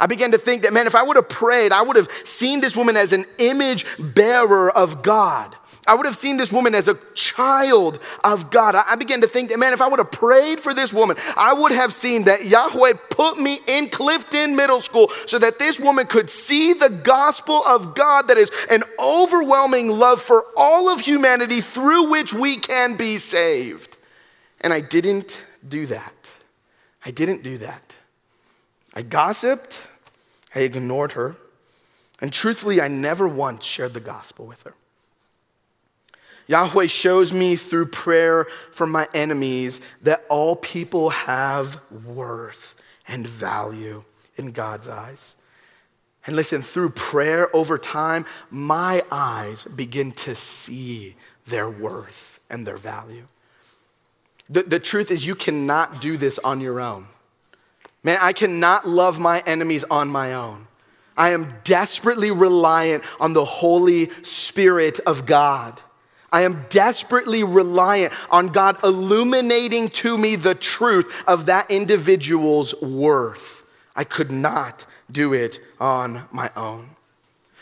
I 0.00 0.06
began 0.06 0.32
to 0.32 0.38
think 0.38 0.62
that, 0.62 0.72
man, 0.72 0.86
if 0.86 0.94
I 0.94 1.02
would 1.02 1.16
have 1.16 1.28
prayed, 1.28 1.72
I 1.72 1.82
would 1.82 1.96
have 1.96 2.08
seen 2.24 2.60
this 2.60 2.74
woman 2.74 2.96
as 2.96 3.12
an 3.12 3.26
image 3.36 3.84
bearer 3.98 4.70
of 4.70 5.02
God. 5.02 5.54
I 5.86 5.94
would 5.94 6.06
have 6.06 6.16
seen 6.16 6.38
this 6.38 6.50
woman 6.50 6.74
as 6.74 6.88
a 6.88 6.98
child 7.14 7.98
of 8.24 8.50
God. 8.50 8.74
I 8.74 8.96
began 8.96 9.20
to 9.20 9.26
think 9.26 9.50
that, 9.50 9.58
man, 9.58 9.74
if 9.74 9.82
I 9.82 9.88
would 9.88 9.98
have 9.98 10.10
prayed 10.10 10.58
for 10.58 10.72
this 10.72 10.92
woman, 10.92 11.18
I 11.36 11.52
would 11.52 11.72
have 11.72 11.92
seen 11.92 12.24
that 12.24 12.46
Yahweh 12.46 12.94
put 13.10 13.38
me 13.38 13.58
in 13.66 13.90
Clifton 13.90 14.56
Middle 14.56 14.80
School 14.80 15.10
so 15.26 15.38
that 15.38 15.58
this 15.58 15.78
woman 15.78 16.06
could 16.06 16.30
see 16.30 16.72
the 16.72 16.88
gospel 16.88 17.62
of 17.66 17.94
God 17.94 18.28
that 18.28 18.38
is 18.38 18.50
an 18.70 18.82
overwhelming 18.98 19.90
love 19.90 20.22
for 20.22 20.46
all 20.56 20.88
of 20.88 21.00
humanity 21.00 21.60
through 21.60 22.10
which 22.10 22.32
we 22.32 22.56
can 22.56 22.96
be 22.96 23.18
saved. 23.18 23.98
And 24.62 24.72
I 24.72 24.80
didn't 24.80 25.44
do 25.66 25.84
that. 25.86 26.32
I 27.04 27.10
didn't 27.10 27.42
do 27.42 27.58
that. 27.58 27.96
I 28.94 29.02
gossiped. 29.02 29.88
I 30.54 30.60
ignored 30.60 31.12
her. 31.12 31.36
And 32.20 32.32
truthfully, 32.32 32.80
I 32.80 32.88
never 32.88 33.26
once 33.26 33.64
shared 33.64 33.94
the 33.94 34.00
gospel 34.00 34.46
with 34.46 34.62
her. 34.64 34.74
Yahweh 36.46 36.86
shows 36.86 37.32
me 37.32 37.54
through 37.54 37.86
prayer 37.86 38.46
for 38.72 38.86
my 38.86 39.06
enemies 39.14 39.80
that 40.02 40.24
all 40.28 40.56
people 40.56 41.10
have 41.10 41.80
worth 41.90 42.74
and 43.06 43.26
value 43.26 44.02
in 44.36 44.50
God's 44.50 44.88
eyes. 44.88 45.36
And 46.26 46.36
listen, 46.36 46.60
through 46.60 46.90
prayer 46.90 47.54
over 47.54 47.78
time, 47.78 48.26
my 48.50 49.02
eyes 49.10 49.64
begin 49.64 50.12
to 50.12 50.34
see 50.34 51.16
their 51.46 51.70
worth 51.70 52.40
and 52.50 52.66
their 52.66 52.76
value. 52.76 53.26
The, 54.48 54.64
the 54.64 54.80
truth 54.80 55.10
is, 55.10 55.24
you 55.24 55.36
cannot 55.36 56.00
do 56.00 56.16
this 56.16 56.38
on 56.40 56.60
your 56.60 56.80
own. 56.80 57.06
Man, 58.02 58.18
I 58.20 58.32
cannot 58.32 58.88
love 58.88 59.18
my 59.18 59.42
enemies 59.46 59.84
on 59.84 60.08
my 60.08 60.32
own. 60.32 60.66
I 61.16 61.30
am 61.30 61.56
desperately 61.64 62.30
reliant 62.30 63.04
on 63.18 63.34
the 63.34 63.44
Holy 63.44 64.10
Spirit 64.22 65.00
of 65.00 65.26
God. 65.26 65.80
I 66.32 66.42
am 66.42 66.64
desperately 66.68 67.42
reliant 67.42 68.12
on 68.30 68.48
God 68.48 68.82
illuminating 68.84 69.88
to 69.90 70.16
me 70.16 70.36
the 70.36 70.54
truth 70.54 71.24
of 71.26 71.46
that 71.46 71.70
individual's 71.70 72.80
worth. 72.80 73.66
I 73.96 74.04
could 74.04 74.30
not 74.30 74.86
do 75.10 75.34
it 75.34 75.58
on 75.80 76.24
my 76.30 76.50
own. 76.56 76.90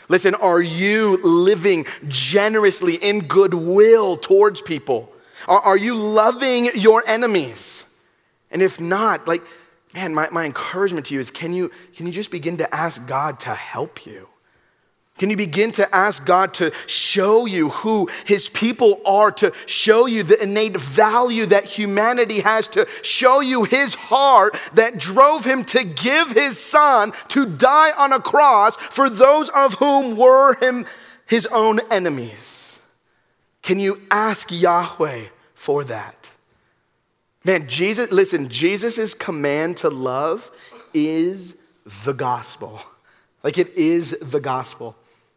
Listen, 0.07 0.35
are 0.35 0.61
you 0.61 1.17
living 1.17 1.85
generously 2.07 2.95
in 2.95 3.21
goodwill 3.21 4.17
towards 4.17 4.61
people? 4.61 5.11
Are, 5.47 5.77
you 5.77 5.95
loving 5.95 6.69
your 6.75 7.03
enemies? 7.07 7.85
And 8.51 8.61
if 8.61 8.79
not, 8.79 9.27
like, 9.27 9.41
man, 9.93 10.13
my, 10.13 10.29
my 10.29 10.45
encouragement 10.45 11.07
to 11.07 11.13
you 11.13 11.19
is 11.19 11.31
can 11.31 11.53
you, 11.53 11.71
can 11.95 12.05
you 12.05 12.11
just 12.11 12.31
begin 12.31 12.57
to 12.57 12.75
ask 12.75 13.07
God 13.07 13.39
to 13.41 13.49
help 13.49 14.05
you? 14.05 14.27
Can 15.19 15.29
you 15.29 15.35
begin 15.35 15.73
to 15.73 15.93
ask 15.93 16.25
God 16.25 16.53
to 16.55 16.71
show 16.87 17.45
you 17.45 17.69
who 17.69 18.09
His 18.25 18.47
people 18.47 19.01
are, 19.05 19.31
to 19.31 19.51
show 19.65 20.05
you 20.05 20.23
the 20.23 20.41
innate 20.41 20.77
value 20.77 21.45
that 21.47 21.65
humanity 21.65 22.39
has, 22.39 22.69
to 22.69 22.87
show 23.01 23.41
you 23.41 23.65
His 23.65 23.95
heart 23.95 24.57
that 24.75 24.97
drove 24.97 25.43
Him 25.43 25.65
to 25.65 25.83
give 25.83 26.31
His 26.31 26.57
Son 26.57 27.11
to 27.29 27.45
die 27.45 27.91
on 27.97 28.13
a 28.13 28.21
cross 28.21 28.77
for 28.77 29.09
those 29.09 29.49
of 29.49 29.73
whom 29.75 30.15
were 30.15 30.55
Him 30.55 30.85
His 31.25 31.45
own 31.47 31.81
enemies? 31.91 32.79
Can 33.61 33.77
you 33.77 34.01
ask 34.09 34.49
Yahweh 34.49 35.25
for 35.53 35.83
that? 35.83 36.31
Man, 37.45 37.67
Jesus, 37.67 38.11
listen, 38.11 38.49
Jesus' 38.49 39.13
command 39.13 39.77
to 39.77 39.89
love 39.89 40.51
is 40.93 41.55
the 42.05 42.13
gospel. 42.13 42.81
Like 43.43 43.57
it 43.57 43.73
is 43.75 44.17
the 44.21 44.39
gospel. 44.39 44.95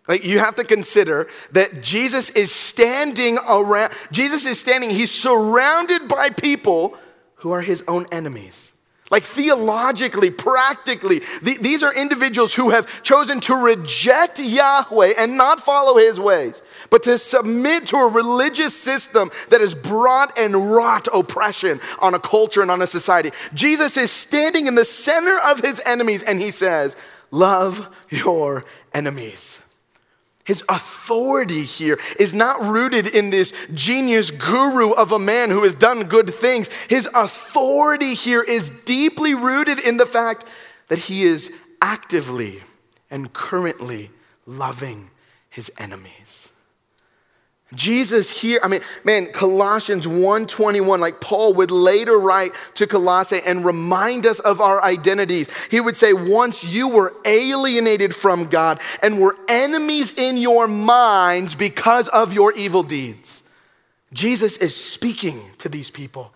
Like 0.09 0.25
you 0.25 0.41
have 0.41 0.57
to 0.57 0.65
consider 0.65 1.29
that 1.53 1.83
Jesus 1.83 2.31
is 2.31 2.51
standing 2.51 3.39
around, 3.49 3.93
Jesus 4.11 4.45
is 4.45 4.59
standing, 4.59 4.91
he's 4.91 5.13
surrounded 5.13 6.09
by 6.09 6.31
people 6.31 6.97
who 7.37 7.53
are 7.53 7.61
his 7.61 7.85
own 7.87 8.07
enemies. 8.11 8.72
Like 9.13 9.25
theologically, 9.25 10.31
practically, 10.31 11.21
th- 11.45 11.59
these 11.59 11.83
are 11.83 11.95
individuals 11.95 12.55
who 12.55 12.71
have 12.71 13.03
chosen 13.03 13.41
to 13.41 13.55
reject 13.55 14.41
Yahweh 14.41 15.13
and 15.19 15.37
not 15.37 15.61
follow 15.61 15.99
his 15.99 16.19
ways, 16.19 16.63
but 16.89 17.03
to 17.03 17.19
submit 17.19 17.89
to 17.89 17.97
a 17.99 18.09
religious 18.09 18.75
system 18.75 19.31
that 19.51 19.61
has 19.61 19.75
brought 19.75 20.39
and 20.39 20.73
wrought 20.73 21.09
oppression 21.13 21.79
on 21.99 22.15
a 22.15 22.19
culture 22.19 22.63
and 22.63 22.71
on 22.71 22.81
a 22.81 22.87
society. 22.87 23.33
Jesus 23.53 23.99
is 23.99 24.11
standing 24.11 24.67
in 24.67 24.77
the 24.77 24.85
center 24.85 25.39
of 25.39 25.61
his 25.61 25.79
enemies 25.85 26.23
and 26.23 26.41
he 26.41 26.51
says, 26.51 26.97
Love 27.31 27.95
your 28.09 28.65
enemies. 28.95 29.62
His 30.45 30.65
authority 30.69 31.63
here 31.63 31.99
is 32.19 32.35
not 32.35 32.61
rooted 32.61 33.07
in 33.07 33.31
this 33.31 33.53
genius 33.73 34.31
guru 34.31 34.91
of 34.91 35.13
a 35.13 35.19
man 35.19 35.51
who 35.51 35.63
has 35.63 35.75
done 35.75 36.05
good 36.05 36.35
things. 36.35 36.69
His 36.89 37.09
authority 37.15 38.15
here 38.15 38.43
is 38.43 38.71
deeply 38.85 39.35
rooted 39.35 39.79
in 39.79 39.99
the 39.99 40.07
fact 40.07 40.45
that 40.89 40.99
he 40.99 41.23
is 41.23 41.53
actively 41.81 42.63
and 43.11 43.33
currently 43.33 44.11
loving 44.45 45.11
his 45.49 45.71
enemies. 45.79 46.42
Jesus 47.75 48.41
here, 48.41 48.61
I 48.63 48.69
mean, 48.69 48.83
man, 49.03 49.27
Colossians 49.27 50.07
1:21, 50.07 51.01
like 51.01 51.21
Paul 51.21 51.55
would 51.55 51.71
later 51.71 52.19
write 52.19 52.53
to 52.75 52.87
Colossae 52.87 53.41
and 53.45 53.65
remind 53.65 54.27
us 54.27 54.41
of 54.41 54.61
our 54.61 54.83
identities. 54.83 55.49
He 55.71 55.81
would 55.81 55.97
say, 55.97 56.13
Once 56.13 56.63
you 56.63 56.89
were 56.89 57.15
alienated 57.25 58.15
from 58.15 58.47
God 58.47 58.81
and 59.03 59.19
were 59.19 59.37
enemies 59.49 60.13
in 60.17 60.37
your 60.37 60.69
minds 60.69 61.55
because 61.55 62.09
of 62.09 62.33
your 62.33 62.53
evil 62.53 62.83
deeds. 62.83 63.43
Jesus 64.13 64.59
is 64.59 64.77
speaking 64.77 65.41
to 65.59 65.69
these 65.71 65.91
people. 65.91 66.33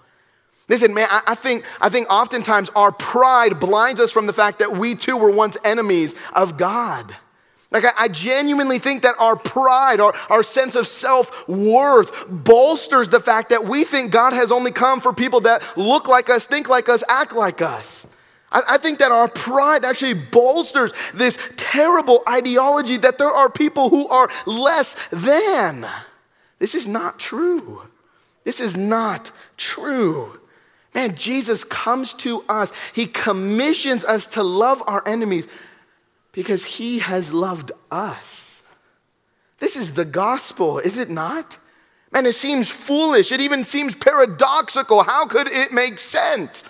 Listen, 0.68 0.95
man, 0.95 1.07
I, 1.11 1.34
think, 1.37 1.64
I 1.80 1.89
think 1.89 2.11
oftentimes 2.11 2.70
our 2.70 2.91
pride 2.91 3.61
blinds 3.61 4.01
us 4.01 4.11
from 4.11 4.26
the 4.26 4.32
fact 4.32 4.59
that 4.59 4.72
we 4.76 4.97
too 4.97 5.16
were 5.16 5.30
once 5.30 5.57
enemies 5.62 6.14
of 6.34 6.57
God. 6.57 7.14
Like, 7.70 7.84
I, 7.84 7.90
I 7.98 8.08
genuinely 8.08 8.78
think 8.78 9.02
that 9.02 9.16
our 9.18 9.36
pride, 9.36 10.00
our, 10.00 10.14
our 10.30 10.42
sense 10.42 10.74
of 10.76 10.86
self 10.86 11.48
worth 11.48 12.26
bolsters 12.28 13.08
the 13.08 13.20
fact 13.20 13.50
that 13.50 13.64
we 13.64 13.84
think 13.84 14.12
God 14.12 14.32
has 14.32 14.52
only 14.52 14.70
come 14.70 15.00
for 15.00 15.12
people 15.12 15.40
that 15.40 15.62
look 15.76 16.08
like 16.08 16.30
us, 16.30 16.46
think 16.46 16.68
like 16.68 16.88
us, 16.88 17.02
act 17.08 17.34
like 17.34 17.60
us. 17.60 18.06
I, 18.52 18.62
I 18.70 18.78
think 18.78 19.00
that 19.00 19.10
our 19.10 19.28
pride 19.28 19.84
actually 19.84 20.14
bolsters 20.14 20.92
this 21.12 21.38
terrible 21.56 22.22
ideology 22.28 22.96
that 22.98 23.18
there 23.18 23.30
are 23.30 23.50
people 23.50 23.90
who 23.90 24.08
are 24.08 24.30
less 24.46 24.96
than. 25.10 25.86
This 26.58 26.74
is 26.74 26.86
not 26.86 27.18
true. 27.18 27.82
This 28.44 28.60
is 28.60 28.76
not 28.76 29.32
true. 29.56 30.32
Man, 30.94 31.14
Jesus 31.14 31.64
comes 31.64 32.14
to 32.14 32.42
us, 32.48 32.72
He 32.94 33.06
commissions 33.06 34.04
us 34.04 34.26
to 34.28 34.42
love 34.42 34.82
our 34.86 35.06
enemies 35.06 35.48
because 36.37 36.66
he 36.66 36.99
has 36.99 37.32
loved 37.32 37.72
us. 37.91 38.62
This 39.59 39.74
is 39.74 39.95
the 39.95 40.05
gospel, 40.05 40.78
is 40.78 40.99
it 40.99 41.09
not? 41.09 41.57
Man, 42.12 42.26
it 42.26 42.34
seems 42.34 42.70
foolish. 42.70 43.32
It 43.32 43.41
even 43.41 43.64
seems 43.64 43.95
paradoxical. 43.95 45.03
How 45.03 45.26
could 45.26 45.49
it 45.49 45.72
make 45.72 45.99
sense? 45.99 46.62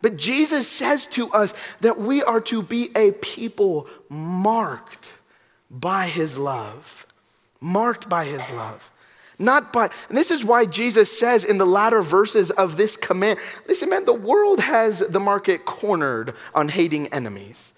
But 0.00 0.16
Jesus 0.16 0.66
says 0.66 1.04
to 1.08 1.30
us 1.32 1.52
that 1.82 2.00
we 2.00 2.22
are 2.22 2.40
to 2.40 2.62
be 2.62 2.90
a 2.96 3.12
people 3.12 3.86
marked 4.08 5.12
by 5.70 6.06
his 6.06 6.38
love. 6.38 7.06
Marked 7.60 8.08
by 8.08 8.24
his 8.24 8.50
love. 8.50 8.90
Not 9.38 9.70
by, 9.70 9.90
and 10.08 10.16
this 10.16 10.30
is 10.30 10.46
why 10.46 10.64
Jesus 10.64 11.16
says 11.16 11.44
in 11.44 11.58
the 11.58 11.66
latter 11.66 12.00
verses 12.00 12.50
of 12.50 12.78
this 12.78 12.96
command 12.96 13.38
listen, 13.68 13.90
man, 13.90 14.06
the 14.06 14.14
world 14.14 14.60
has 14.60 15.00
the 15.00 15.20
market 15.20 15.66
cornered 15.66 16.34
on 16.54 16.70
hating 16.70 17.08
enemies. 17.08 17.74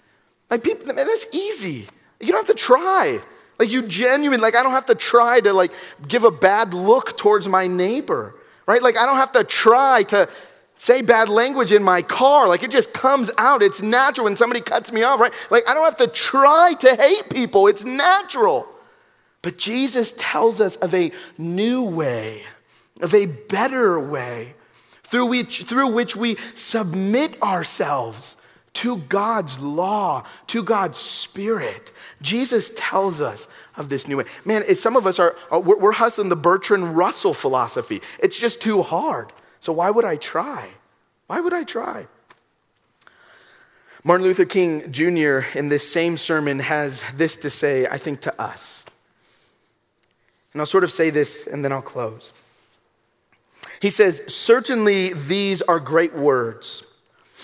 Like 0.53 0.63
people, 0.63 0.85
man, 0.85 1.07
that's 1.07 1.25
easy. 1.31 1.87
You 2.19 2.27
don't 2.27 2.45
have 2.45 2.55
to 2.55 2.63
try. 2.63 3.19
Like 3.57 3.71
you 3.71 3.81
genuine, 3.81 4.39
like 4.39 4.55
I 4.55 4.61
don't 4.61 4.73
have 4.73 4.85
to 4.85 4.93
try 4.93 5.39
to 5.39 5.51
like 5.51 5.71
give 6.07 6.23
a 6.25 6.29
bad 6.29 6.75
look 6.75 7.17
towards 7.17 7.47
my 7.47 7.65
neighbor, 7.65 8.35
right? 8.67 8.79
Like 8.79 8.95
I 8.95 9.07
don't 9.07 9.15
have 9.15 9.31
to 9.31 9.43
try 9.43 10.03
to 10.09 10.29
say 10.75 11.01
bad 11.01 11.27
language 11.27 11.71
in 11.71 11.81
my 11.81 12.03
car. 12.03 12.47
Like 12.47 12.61
it 12.61 12.69
just 12.69 12.93
comes 12.93 13.31
out. 13.39 13.63
It's 13.63 13.81
natural 13.81 14.25
when 14.25 14.35
somebody 14.35 14.61
cuts 14.61 14.91
me 14.91 15.01
off, 15.01 15.19
right? 15.19 15.33
Like 15.49 15.63
I 15.67 15.73
don't 15.73 15.85
have 15.85 15.97
to 15.97 16.07
try 16.07 16.75
to 16.81 16.95
hate 16.97 17.31
people. 17.31 17.65
It's 17.65 17.83
natural. 17.83 18.67
But 19.41 19.57
Jesus 19.57 20.13
tells 20.19 20.61
us 20.61 20.75
of 20.75 20.93
a 20.93 21.11
new 21.35 21.81
way, 21.81 22.43
of 23.01 23.15
a 23.15 23.25
better 23.25 23.99
way 23.99 24.53
through 25.01 25.25
which, 25.25 25.63
through 25.63 25.87
which 25.87 26.15
we 26.15 26.35
submit 26.53 27.41
ourselves 27.41 28.35
to 28.73 28.97
God's 28.97 29.59
law, 29.59 30.25
to 30.47 30.63
God's 30.63 30.97
spirit. 30.97 31.91
Jesus 32.21 32.71
tells 32.75 33.21
us 33.21 33.47
of 33.77 33.89
this 33.89 34.07
new 34.07 34.17
way. 34.17 34.25
Man, 34.45 34.75
some 34.75 34.95
of 34.95 35.05
us 35.05 35.19
are, 35.19 35.35
uh, 35.51 35.59
we're 35.59 35.93
hustling 35.93 36.29
the 36.29 36.35
Bertrand 36.35 36.97
Russell 36.97 37.33
philosophy. 37.33 38.01
It's 38.19 38.39
just 38.39 38.61
too 38.61 38.81
hard. 38.81 39.31
So 39.59 39.71
why 39.73 39.89
would 39.89 40.05
I 40.05 40.15
try? 40.15 40.69
Why 41.27 41.39
would 41.39 41.53
I 41.53 41.63
try? 41.63 42.07
Martin 44.03 44.27
Luther 44.27 44.45
King 44.45 44.91
Jr., 44.91 45.57
in 45.57 45.69
this 45.69 45.89
same 45.89 46.17
sermon, 46.17 46.59
has 46.59 47.03
this 47.15 47.37
to 47.37 47.49
say, 47.49 47.87
I 47.87 47.97
think, 47.97 48.19
to 48.21 48.41
us. 48.41 48.85
And 50.51 50.61
I'll 50.61 50.65
sort 50.65 50.83
of 50.83 50.91
say 50.91 51.09
this 51.09 51.47
and 51.47 51.63
then 51.63 51.71
I'll 51.71 51.81
close. 51.81 52.33
He 53.81 53.89
says, 53.89 54.21
Certainly 54.27 55.13
these 55.13 55.61
are 55.61 55.79
great 55.79 56.13
words 56.13 56.83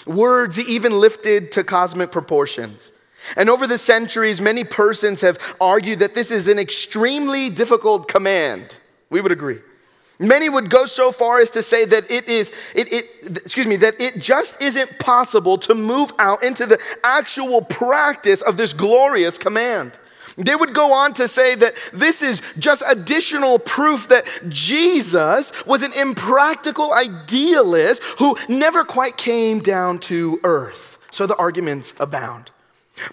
words 0.06 0.60
even 0.60 0.92
lifted 0.92 1.52
to 1.54 1.64
cosmic 1.64 2.12
proportions. 2.12 2.92
And 3.36 3.50
over 3.50 3.68
the 3.68 3.78
centuries, 3.78 4.42
many 4.42 4.64
persons 4.64 5.22
have 5.22 5.38
argued 5.60 6.00
that 6.00 6.14
this 6.14 6.32
is 6.32 6.48
an 6.48 6.58
extremely 6.58 7.50
difficult 7.50 8.08
command. 8.08 8.78
We 9.10 9.22
would 9.22 9.32
agree. 9.32 9.60
Many 10.20 10.50
would 10.50 10.70
go 10.70 10.86
so 10.86 11.12
far 11.12 11.40
as 11.40 11.50
to 11.52 11.64
say 11.64 11.86
that 11.86 12.12
it 12.12 12.28
is, 12.28 12.52
it, 12.76 12.92
it, 12.92 13.38
excuse 13.38 13.66
me, 13.66 13.78
that 13.78 14.00
it 14.02 14.20
just 14.20 14.62
isn't 14.62 15.00
possible 15.00 15.58
to 15.60 15.74
move 15.74 16.12
out 16.20 16.44
into 16.44 16.66
the 16.66 16.78
actual 17.04 17.62
practice 17.62 18.42
of 18.42 18.58
this 18.58 18.74
glorious 18.74 19.38
command. 19.38 19.98
They 20.40 20.56
would 20.56 20.74
go 20.74 20.94
on 20.94 21.14
to 21.16 21.28
say 21.28 21.56
that 21.56 21.76
this 21.92 22.22
is 22.22 22.42
just 22.58 22.82
additional 22.88 23.60
proof 23.60 24.08
that 24.08 24.26
Jesus 24.48 25.52
was 25.66 25.84
an 25.84 25.94
impractical 25.94 26.94
idealist 26.94 28.02
who 28.20 28.38
never 28.48 28.86
quite 28.86 29.18
came 29.18 29.60
down 29.60 30.00
to 30.00 30.40
earth. 30.44 30.98
So 31.12 31.28
the 31.28 31.36
arguments 31.36 31.94
abound. 32.00 32.52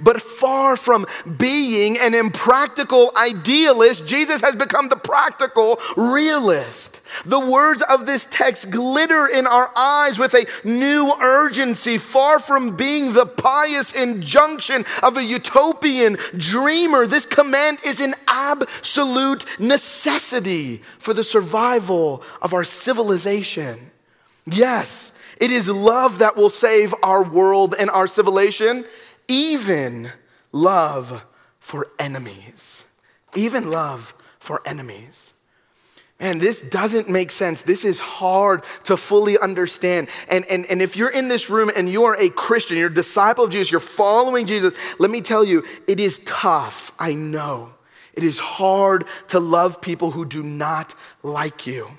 But 0.01 0.23
far 0.23 0.77
from 0.77 1.07
being 1.39 1.99
an 1.99 2.15
impractical 2.15 3.13
idealist, 3.17 4.07
Jesus 4.07 4.41
has 4.41 4.55
become 4.55 4.89
the 4.89 4.97
practical 4.97 5.81
realist. 5.97 7.01
The 7.25 7.41
words 7.41 7.83
of 7.83 8.07
this 8.07 8.27
text 8.31 8.71
glitter 8.71 9.27
in 9.27 9.47
our 9.47 9.71
eyes 9.77 10.19
with 10.19 10.35
a 10.35 10.47
new 10.65 11.13
urgency, 11.21 11.99
far 11.99 12.39
from 12.39 12.77
being 12.77 13.13
the 13.13 13.27
pious 13.27 13.93
injunction 13.93 14.85
of 15.03 15.17
a 15.17 15.25
utopian 15.25 16.17
dreamer. 16.37 17.07
This 17.07 17.27
command 17.27 17.79
is 17.85 18.01
an 18.01 18.15
absolute 18.27 19.45
necessity 19.59 20.83
for 20.99 21.15
the 21.15 21.25
survival 21.25 22.23
of 22.43 22.53
our 22.53 22.65
civilization. 22.65 23.91
Yes, 24.47 25.13
it 25.39 25.51
is 25.51 25.69
love 25.69 26.19
that 26.19 26.37
will 26.37 26.51
save 26.51 26.95
our 27.03 27.23
world 27.23 27.75
and 27.79 27.91
our 27.91 28.07
civilization 28.07 28.85
even 29.29 30.13
love 30.53 31.25
for 31.59 31.89
enemies. 31.99 32.85
Even 33.35 33.71
love 33.71 34.15
for 34.39 34.63
enemies. 34.67 35.35
Man, 36.19 36.39
this 36.39 36.63
doesn't 36.63 37.11
make 37.11 37.31
sense. 37.31 37.61
This 37.61 37.85
is 37.85 38.01
hard 38.01 38.65
to 38.85 38.97
fully 38.97 39.39
understand. 39.39 40.09
And, 40.31 40.47
and, 40.47 40.65
and 40.67 40.81
if 40.81 40.97
you're 40.97 41.11
in 41.11 41.29
this 41.29 41.51
room 41.51 41.71
and 41.77 41.91
you 41.91 42.05
are 42.05 42.17
a 42.17 42.31
Christian, 42.31 42.79
you're 42.79 42.89
a 42.89 42.95
disciple 42.95 43.45
of 43.45 43.51
Jesus, 43.51 43.71
you're 43.71 43.81
following 43.81 44.47
Jesus, 44.47 44.73
let 44.99 45.11
me 45.11 45.21
tell 45.21 45.45
you, 45.45 45.63
it 45.87 46.01
is 46.01 46.21
tough. 46.21 46.93
I 46.99 47.13
know. 47.13 47.75
It 48.15 48.25
is 48.25 48.39
hard 48.39 49.05
to 49.29 49.39
love 49.39 49.83
people 49.83 50.13
who 50.13 50.25
do 50.25 50.43
not 50.43 50.95
like 51.23 51.67
you. 51.67 51.91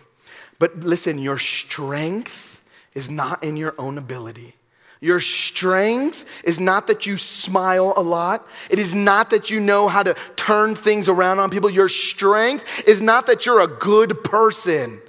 But 0.57 0.79
listen, 0.79 1.19
your 1.19 1.37
strength 1.37 2.65
is 2.95 3.11
not 3.11 3.43
in 3.43 3.55
your 3.55 3.75
own 3.77 3.99
ability. 3.99 4.55
Your 4.99 5.19
strength 5.19 6.25
is 6.43 6.59
not 6.59 6.87
that 6.87 7.05
you 7.05 7.17
smile 7.17 7.93
a 7.95 8.01
lot. 8.01 8.47
It 8.69 8.79
is 8.79 8.95
not 8.95 9.29
that 9.29 9.49
you 9.49 9.59
know 9.59 9.87
how 9.87 10.03
to 10.03 10.15
turn 10.35 10.75
things 10.75 11.07
around 11.07 11.39
on 11.39 11.49
people. 11.49 11.69
Your 11.69 11.89
strength 11.89 12.87
is 12.87 13.01
not 13.01 13.27
that 13.27 13.45
you're 13.45 13.61
a 13.61 13.67
good 13.67 14.23
person. 14.23 14.99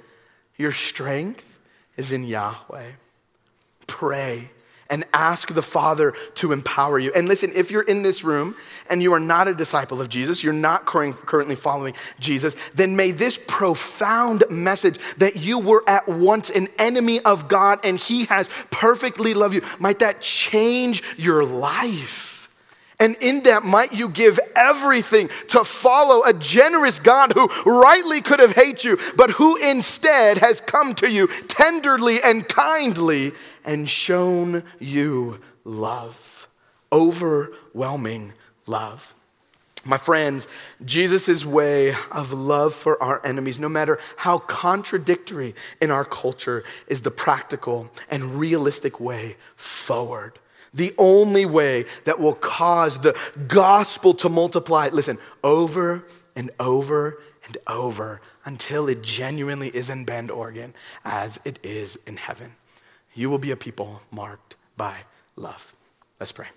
Your 0.57 0.71
strength 0.71 1.59
is 1.97 2.11
in 2.11 2.23
Yahweh. 2.23 2.91
Pray 3.87 4.51
and 4.89 5.05
ask 5.13 5.53
the 5.53 5.61
Father 5.61 6.13
to 6.35 6.51
empower 6.51 6.99
you. 6.99 7.11
And 7.15 7.27
listen, 7.27 7.51
if 7.53 7.71
you're 7.71 7.83
in 7.83 8.01
this 8.01 8.23
room 8.23 8.55
and 8.89 9.01
you 9.01 9.13
are 9.13 9.19
not 9.19 9.47
a 9.47 9.53
disciple 9.53 10.01
of 10.01 10.09
Jesus, 10.09 10.43
you're 10.43 10.53
not 10.53 10.85
currently 10.85 11.55
following 11.55 11.93
Jesus, 12.19 12.55
then 12.73 12.95
may 12.95 13.11
this 13.11 13.37
profound 13.37 14.43
message 14.49 14.99
that 15.17 15.35
you 15.35 15.59
were 15.59 15.83
at 15.87 16.07
once 16.07 16.49
an 16.49 16.67
enemy 16.77 17.19
of 17.21 17.47
God 17.47 17.79
and 17.83 17.97
He 17.97 18.25
has 18.25 18.49
perfectly 18.71 19.33
loved 19.33 19.53
you, 19.53 19.61
might 19.79 19.99
that 19.99 20.21
change 20.21 21.03
your 21.17 21.43
life. 21.43 22.27
And 23.01 23.15
in 23.21 23.43
that, 23.43 23.63
might 23.63 23.93
you 23.93 24.09
give 24.09 24.41
everything 24.57 25.29
to 25.49 25.63
follow 25.63 26.23
a 26.25 26.33
generous 26.33 26.99
God 26.99 27.31
who 27.31 27.47
rightly 27.65 28.19
could 28.19 28.39
have 28.39 28.51
hated 28.51 28.83
you, 28.83 28.99
but 29.15 29.31
who 29.31 29.55
instead 29.55 30.39
has 30.39 30.59
come 30.59 30.93
to 30.95 31.09
you 31.09 31.27
tenderly 31.47 32.21
and 32.21 32.45
kindly 32.47 33.31
and 33.63 33.87
shown 33.87 34.63
you 34.79 35.39
love. 35.63 36.49
Overwhelming 36.91 38.33
love. 38.69 39.15
My 39.85 39.97
friends, 39.97 40.47
Jesus' 40.83 41.45
way 41.45 41.95
of 42.11 42.33
love 42.33 42.73
for 42.73 43.01
our 43.01 43.25
enemies, 43.25 43.59
no 43.59 43.69
matter 43.69 43.97
how 44.17 44.39
contradictory 44.39 45.55
in 45.81 45.89
our 45.89 46.03
culture, 46.03 46.63
is 46.87 47.01
the 47.01 47.11
practical 47.11 47.89
and 48.09 48.35
realistic 48.35 48.99
way 48.99 49.37
forward. 49.55 50.37
The 50.73 50.93
only 50.97 51.45
way 51.45 51.85
that 52.03 52.19
will 52.19 52.35
cause 52.35 52.99
the 52.99 53.17
gospel 53.47 54.13
to 54.15 54.29
multiply, 54.29 54.89
listen, 54.91 55.17
over 55.43 56.03
and 56.35 56.51
over 56.59 57.21
and 57.47 57.57
over 57.65 58.21
until 58.45 58.87
it 58.89 59.01
genuinely 59.01 59.69
is 59.69 59.89
in 59.89 60.03
Bend, 60.05 60.29
Oregon, 60.29 60.73
as 61.05 61.39
it 61.45 61.57
is 61.63 61.97
in 62.05 62.17
heaven. 62.17 62.51
You 63.15 63.29
will 63.29 63.39
be 63.39 63.51
a 63.51 63.55
people 63.55 64.01
marked 64.11 64.55
by 64.77 64.97
love. 65.35 65.73
Let's 66.19 66.33
pray. 66.33 66.47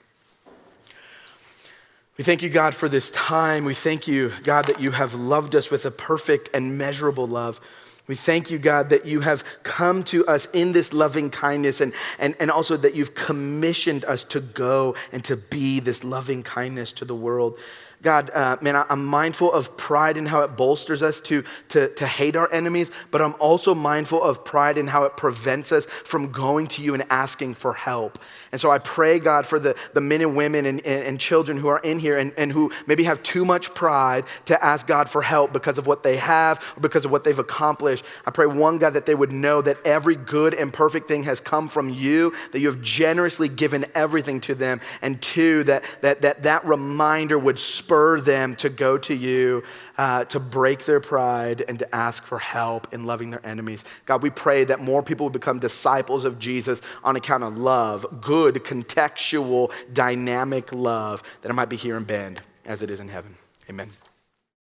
We 2.19 2.25
thank 2.25 2.43
you, 2.43 2.51
God, 2.51 2.75
for 2.75 2.91
this 2.91 3.11
time. 3.11 3.65
We 3.65 3.73
thank 3.73 4.07
you, 4.07 4.33
God, 4.43 4.67
that 4.67 4.81
you 4.81 4.91
have 4.91 5.15
loved 5.15 5.57
us 5.57 5.71
with 5.71 5.87
a 5.87 5.91
perfect 5.91 6.51
and 6.53 6.77
measurable 6.77 7.27
love. 7.27 7.59
We 8.07 8.17
thank 8.17 8.51
you, 8.51 8.59
God, 8.59 8.91
that 8.91 9.07
you 9.07 9.21
have 9.21 9.43
come 9.63 10.03
to 10.05 10.27
us 10.27 10.47
in 10.53 10.73
this 10.73 10.93
loving 10.93 11.31
kindness 11.31 11.81
and, 11.81 11.95
and, 12.19 12.35
and 12.39 12.51
also 12.51 12.77
that 12.77 12.95
you've 12.95 13.15
commissioned 13.15 14.05
us 14.05 14.25
to 14.27 14.41
go 14.41 14.95
and 15.11 15.25
to 15.25 15.37
be 15.37 15.81
this 15.81 16.05
loving 16.05 16.43
kindness 16.43 16.93
to 16.93 17.07
the 17.07 17.15
world. 17.15 17.59
God, 18.03 18.31
uh, 18.31 18.57
man, 18.61 18.85
I'm 18.91 19.05
mindful 19.07 19.53
of 19.53 19.77
pride 19.77 20.17
and 20.17 20.29
how 20.29 20.43
it 20.43 20.57
bolsters 20.57 21.03
us 21.03 21.21
to, 21.23 21.45
to, 21.69 21.89
to 21.95 22.07
hate 22.07 22.35
our 22.35 22.53
enemies, 22.53 22.91
but 23.13 23.23
I'm 23.23 23.35
also 23.39 23.75
mindful 23.75 24.23
of 24.23 24.45
pride 24.45 24.77
and 24.77 24.91
how 24.91 25.05
it 25.05 25.17
prevents 25.17 25.71
us 25.71 25.87
from 25.87 26.33
going 26.33 26.67
to 26.69 26.83
you 26.83 26.95
and 26.95 27.05
asking 27.11 27.55
for 27.55 27.75
help. 27.75 28.19
And 28.51 28.61
so 28.61 28.71
I 28.71 28.79
pray, 28.79 29.21
God, 29.21 29.47
for 29.47 29.59
the, 29.61 29.77
the 29.95 30.01
men 30.01 30.21
and 30.21 30.37
women 30.37 30.67
and, 30.67 30.85
and, 30.85 31.07
and 31.07 31.21
children 31.21 31.59
who 31.59 31.69
are 31.69 31.79
in 31.79 32.01
here 32.01 32.19
and, 32.19 32.33
and 32.37 32.51
who 32.51 32.73
maybe 32.87 33.05
have 33.05 33.23
too 33.23 33.45
much 33.45 33.73
pride 33.73 34.25
to 34.47 34.63
ask 34.63 34.87
God 34.87 35.09
for 35.09 35.23
help 35.23 35.53
because 35.53 35.79
of 35.79 35.87
what 35.87 36.03
they 36.03 36.17
have 36.17 36.59
or 36.77 36.81
because 36.81 37.05
of 37.05 37.13
what 37.13 37.23
they've 37.23 37.39
accomplished. 37.39 38.05
I 38.27 38.33
pray, 38.33 38.47
one, 38.47 38.79
God, 38.79 38.95
that 38.95 39.07
they 39.07 39.15
would 39.15 39.33
know 39.33 39.63
that 39.63 39.79
every 39.87 40.17
good 40.17 40.55
and 40.55 40.73
perfect 40.73 41.07
thing 41.07 41.23
has 41.23 41.39
come 41.39 41.69
from 41.69 41.89
you, 41.89 42.35
that 42.51 42.59
you 42.59 42.67
have 42.67 42.83
generously 42.83 43.49
given 43.49 43.87
everything 43.95 44.41
to 44.43 44.57
them. 44.57 44.81
And 45.01 45.23
two, 45.23 45.63
that 45.65 45.85
that, 46.01 46.23
that, 46.23 46.43
that 46.43 46.65
reminder 46.65 47.39
would 47.39 47.59
spur 47.59 47.92
them 48.21 48.57
to 48.57 48.69
go 48.69 48.99
to 48.99 49.15
you, 49.15 49.63
uh, 49.99 50.25
to 50.27 50.41
break 50.41 50.85
their 50.85 51.01
pride 51.01 51.65
and 51.69 51.79
to 51.79 51.95
ask 51.95 52.25
for 52.25 52.39
help 52.39 52.93
in 52.93 53.05
loving 53.05 53.31
their 53.31 53.45
enemies. 53.45 53.85
God, 54.07 54.23
we 54.23 54.31
pray 54.31 54.65
that 54.65 54.81
more 54.81 55.03
people 55.03 55.27
would 55.27 55.33
become 55.33 55.59
disciples 55.59 56.25
of 56.25 56.39
Jesus 56.39 56.81
on 57.05 57.17
account 57.17 57.45
of 57.45 57.59
love, 57.59 58.21
good, 58.21 58.57
contextual, 58.57 59.73
dynamic 59.93 60.73
love 60.73 61.23
that 61.43 61.51
it 61.51 61.55
might 61.55 61.69
be 61.69 61.77
here 61.77 61.97
in 61.97 62.05
Bend 62.05 62.43
as 62.65 62.83
it 62.83 62.91
is 62.91 63.01
in 63.01 63.09
heaven. 63.09 63.37
Amen. 63.69 63.91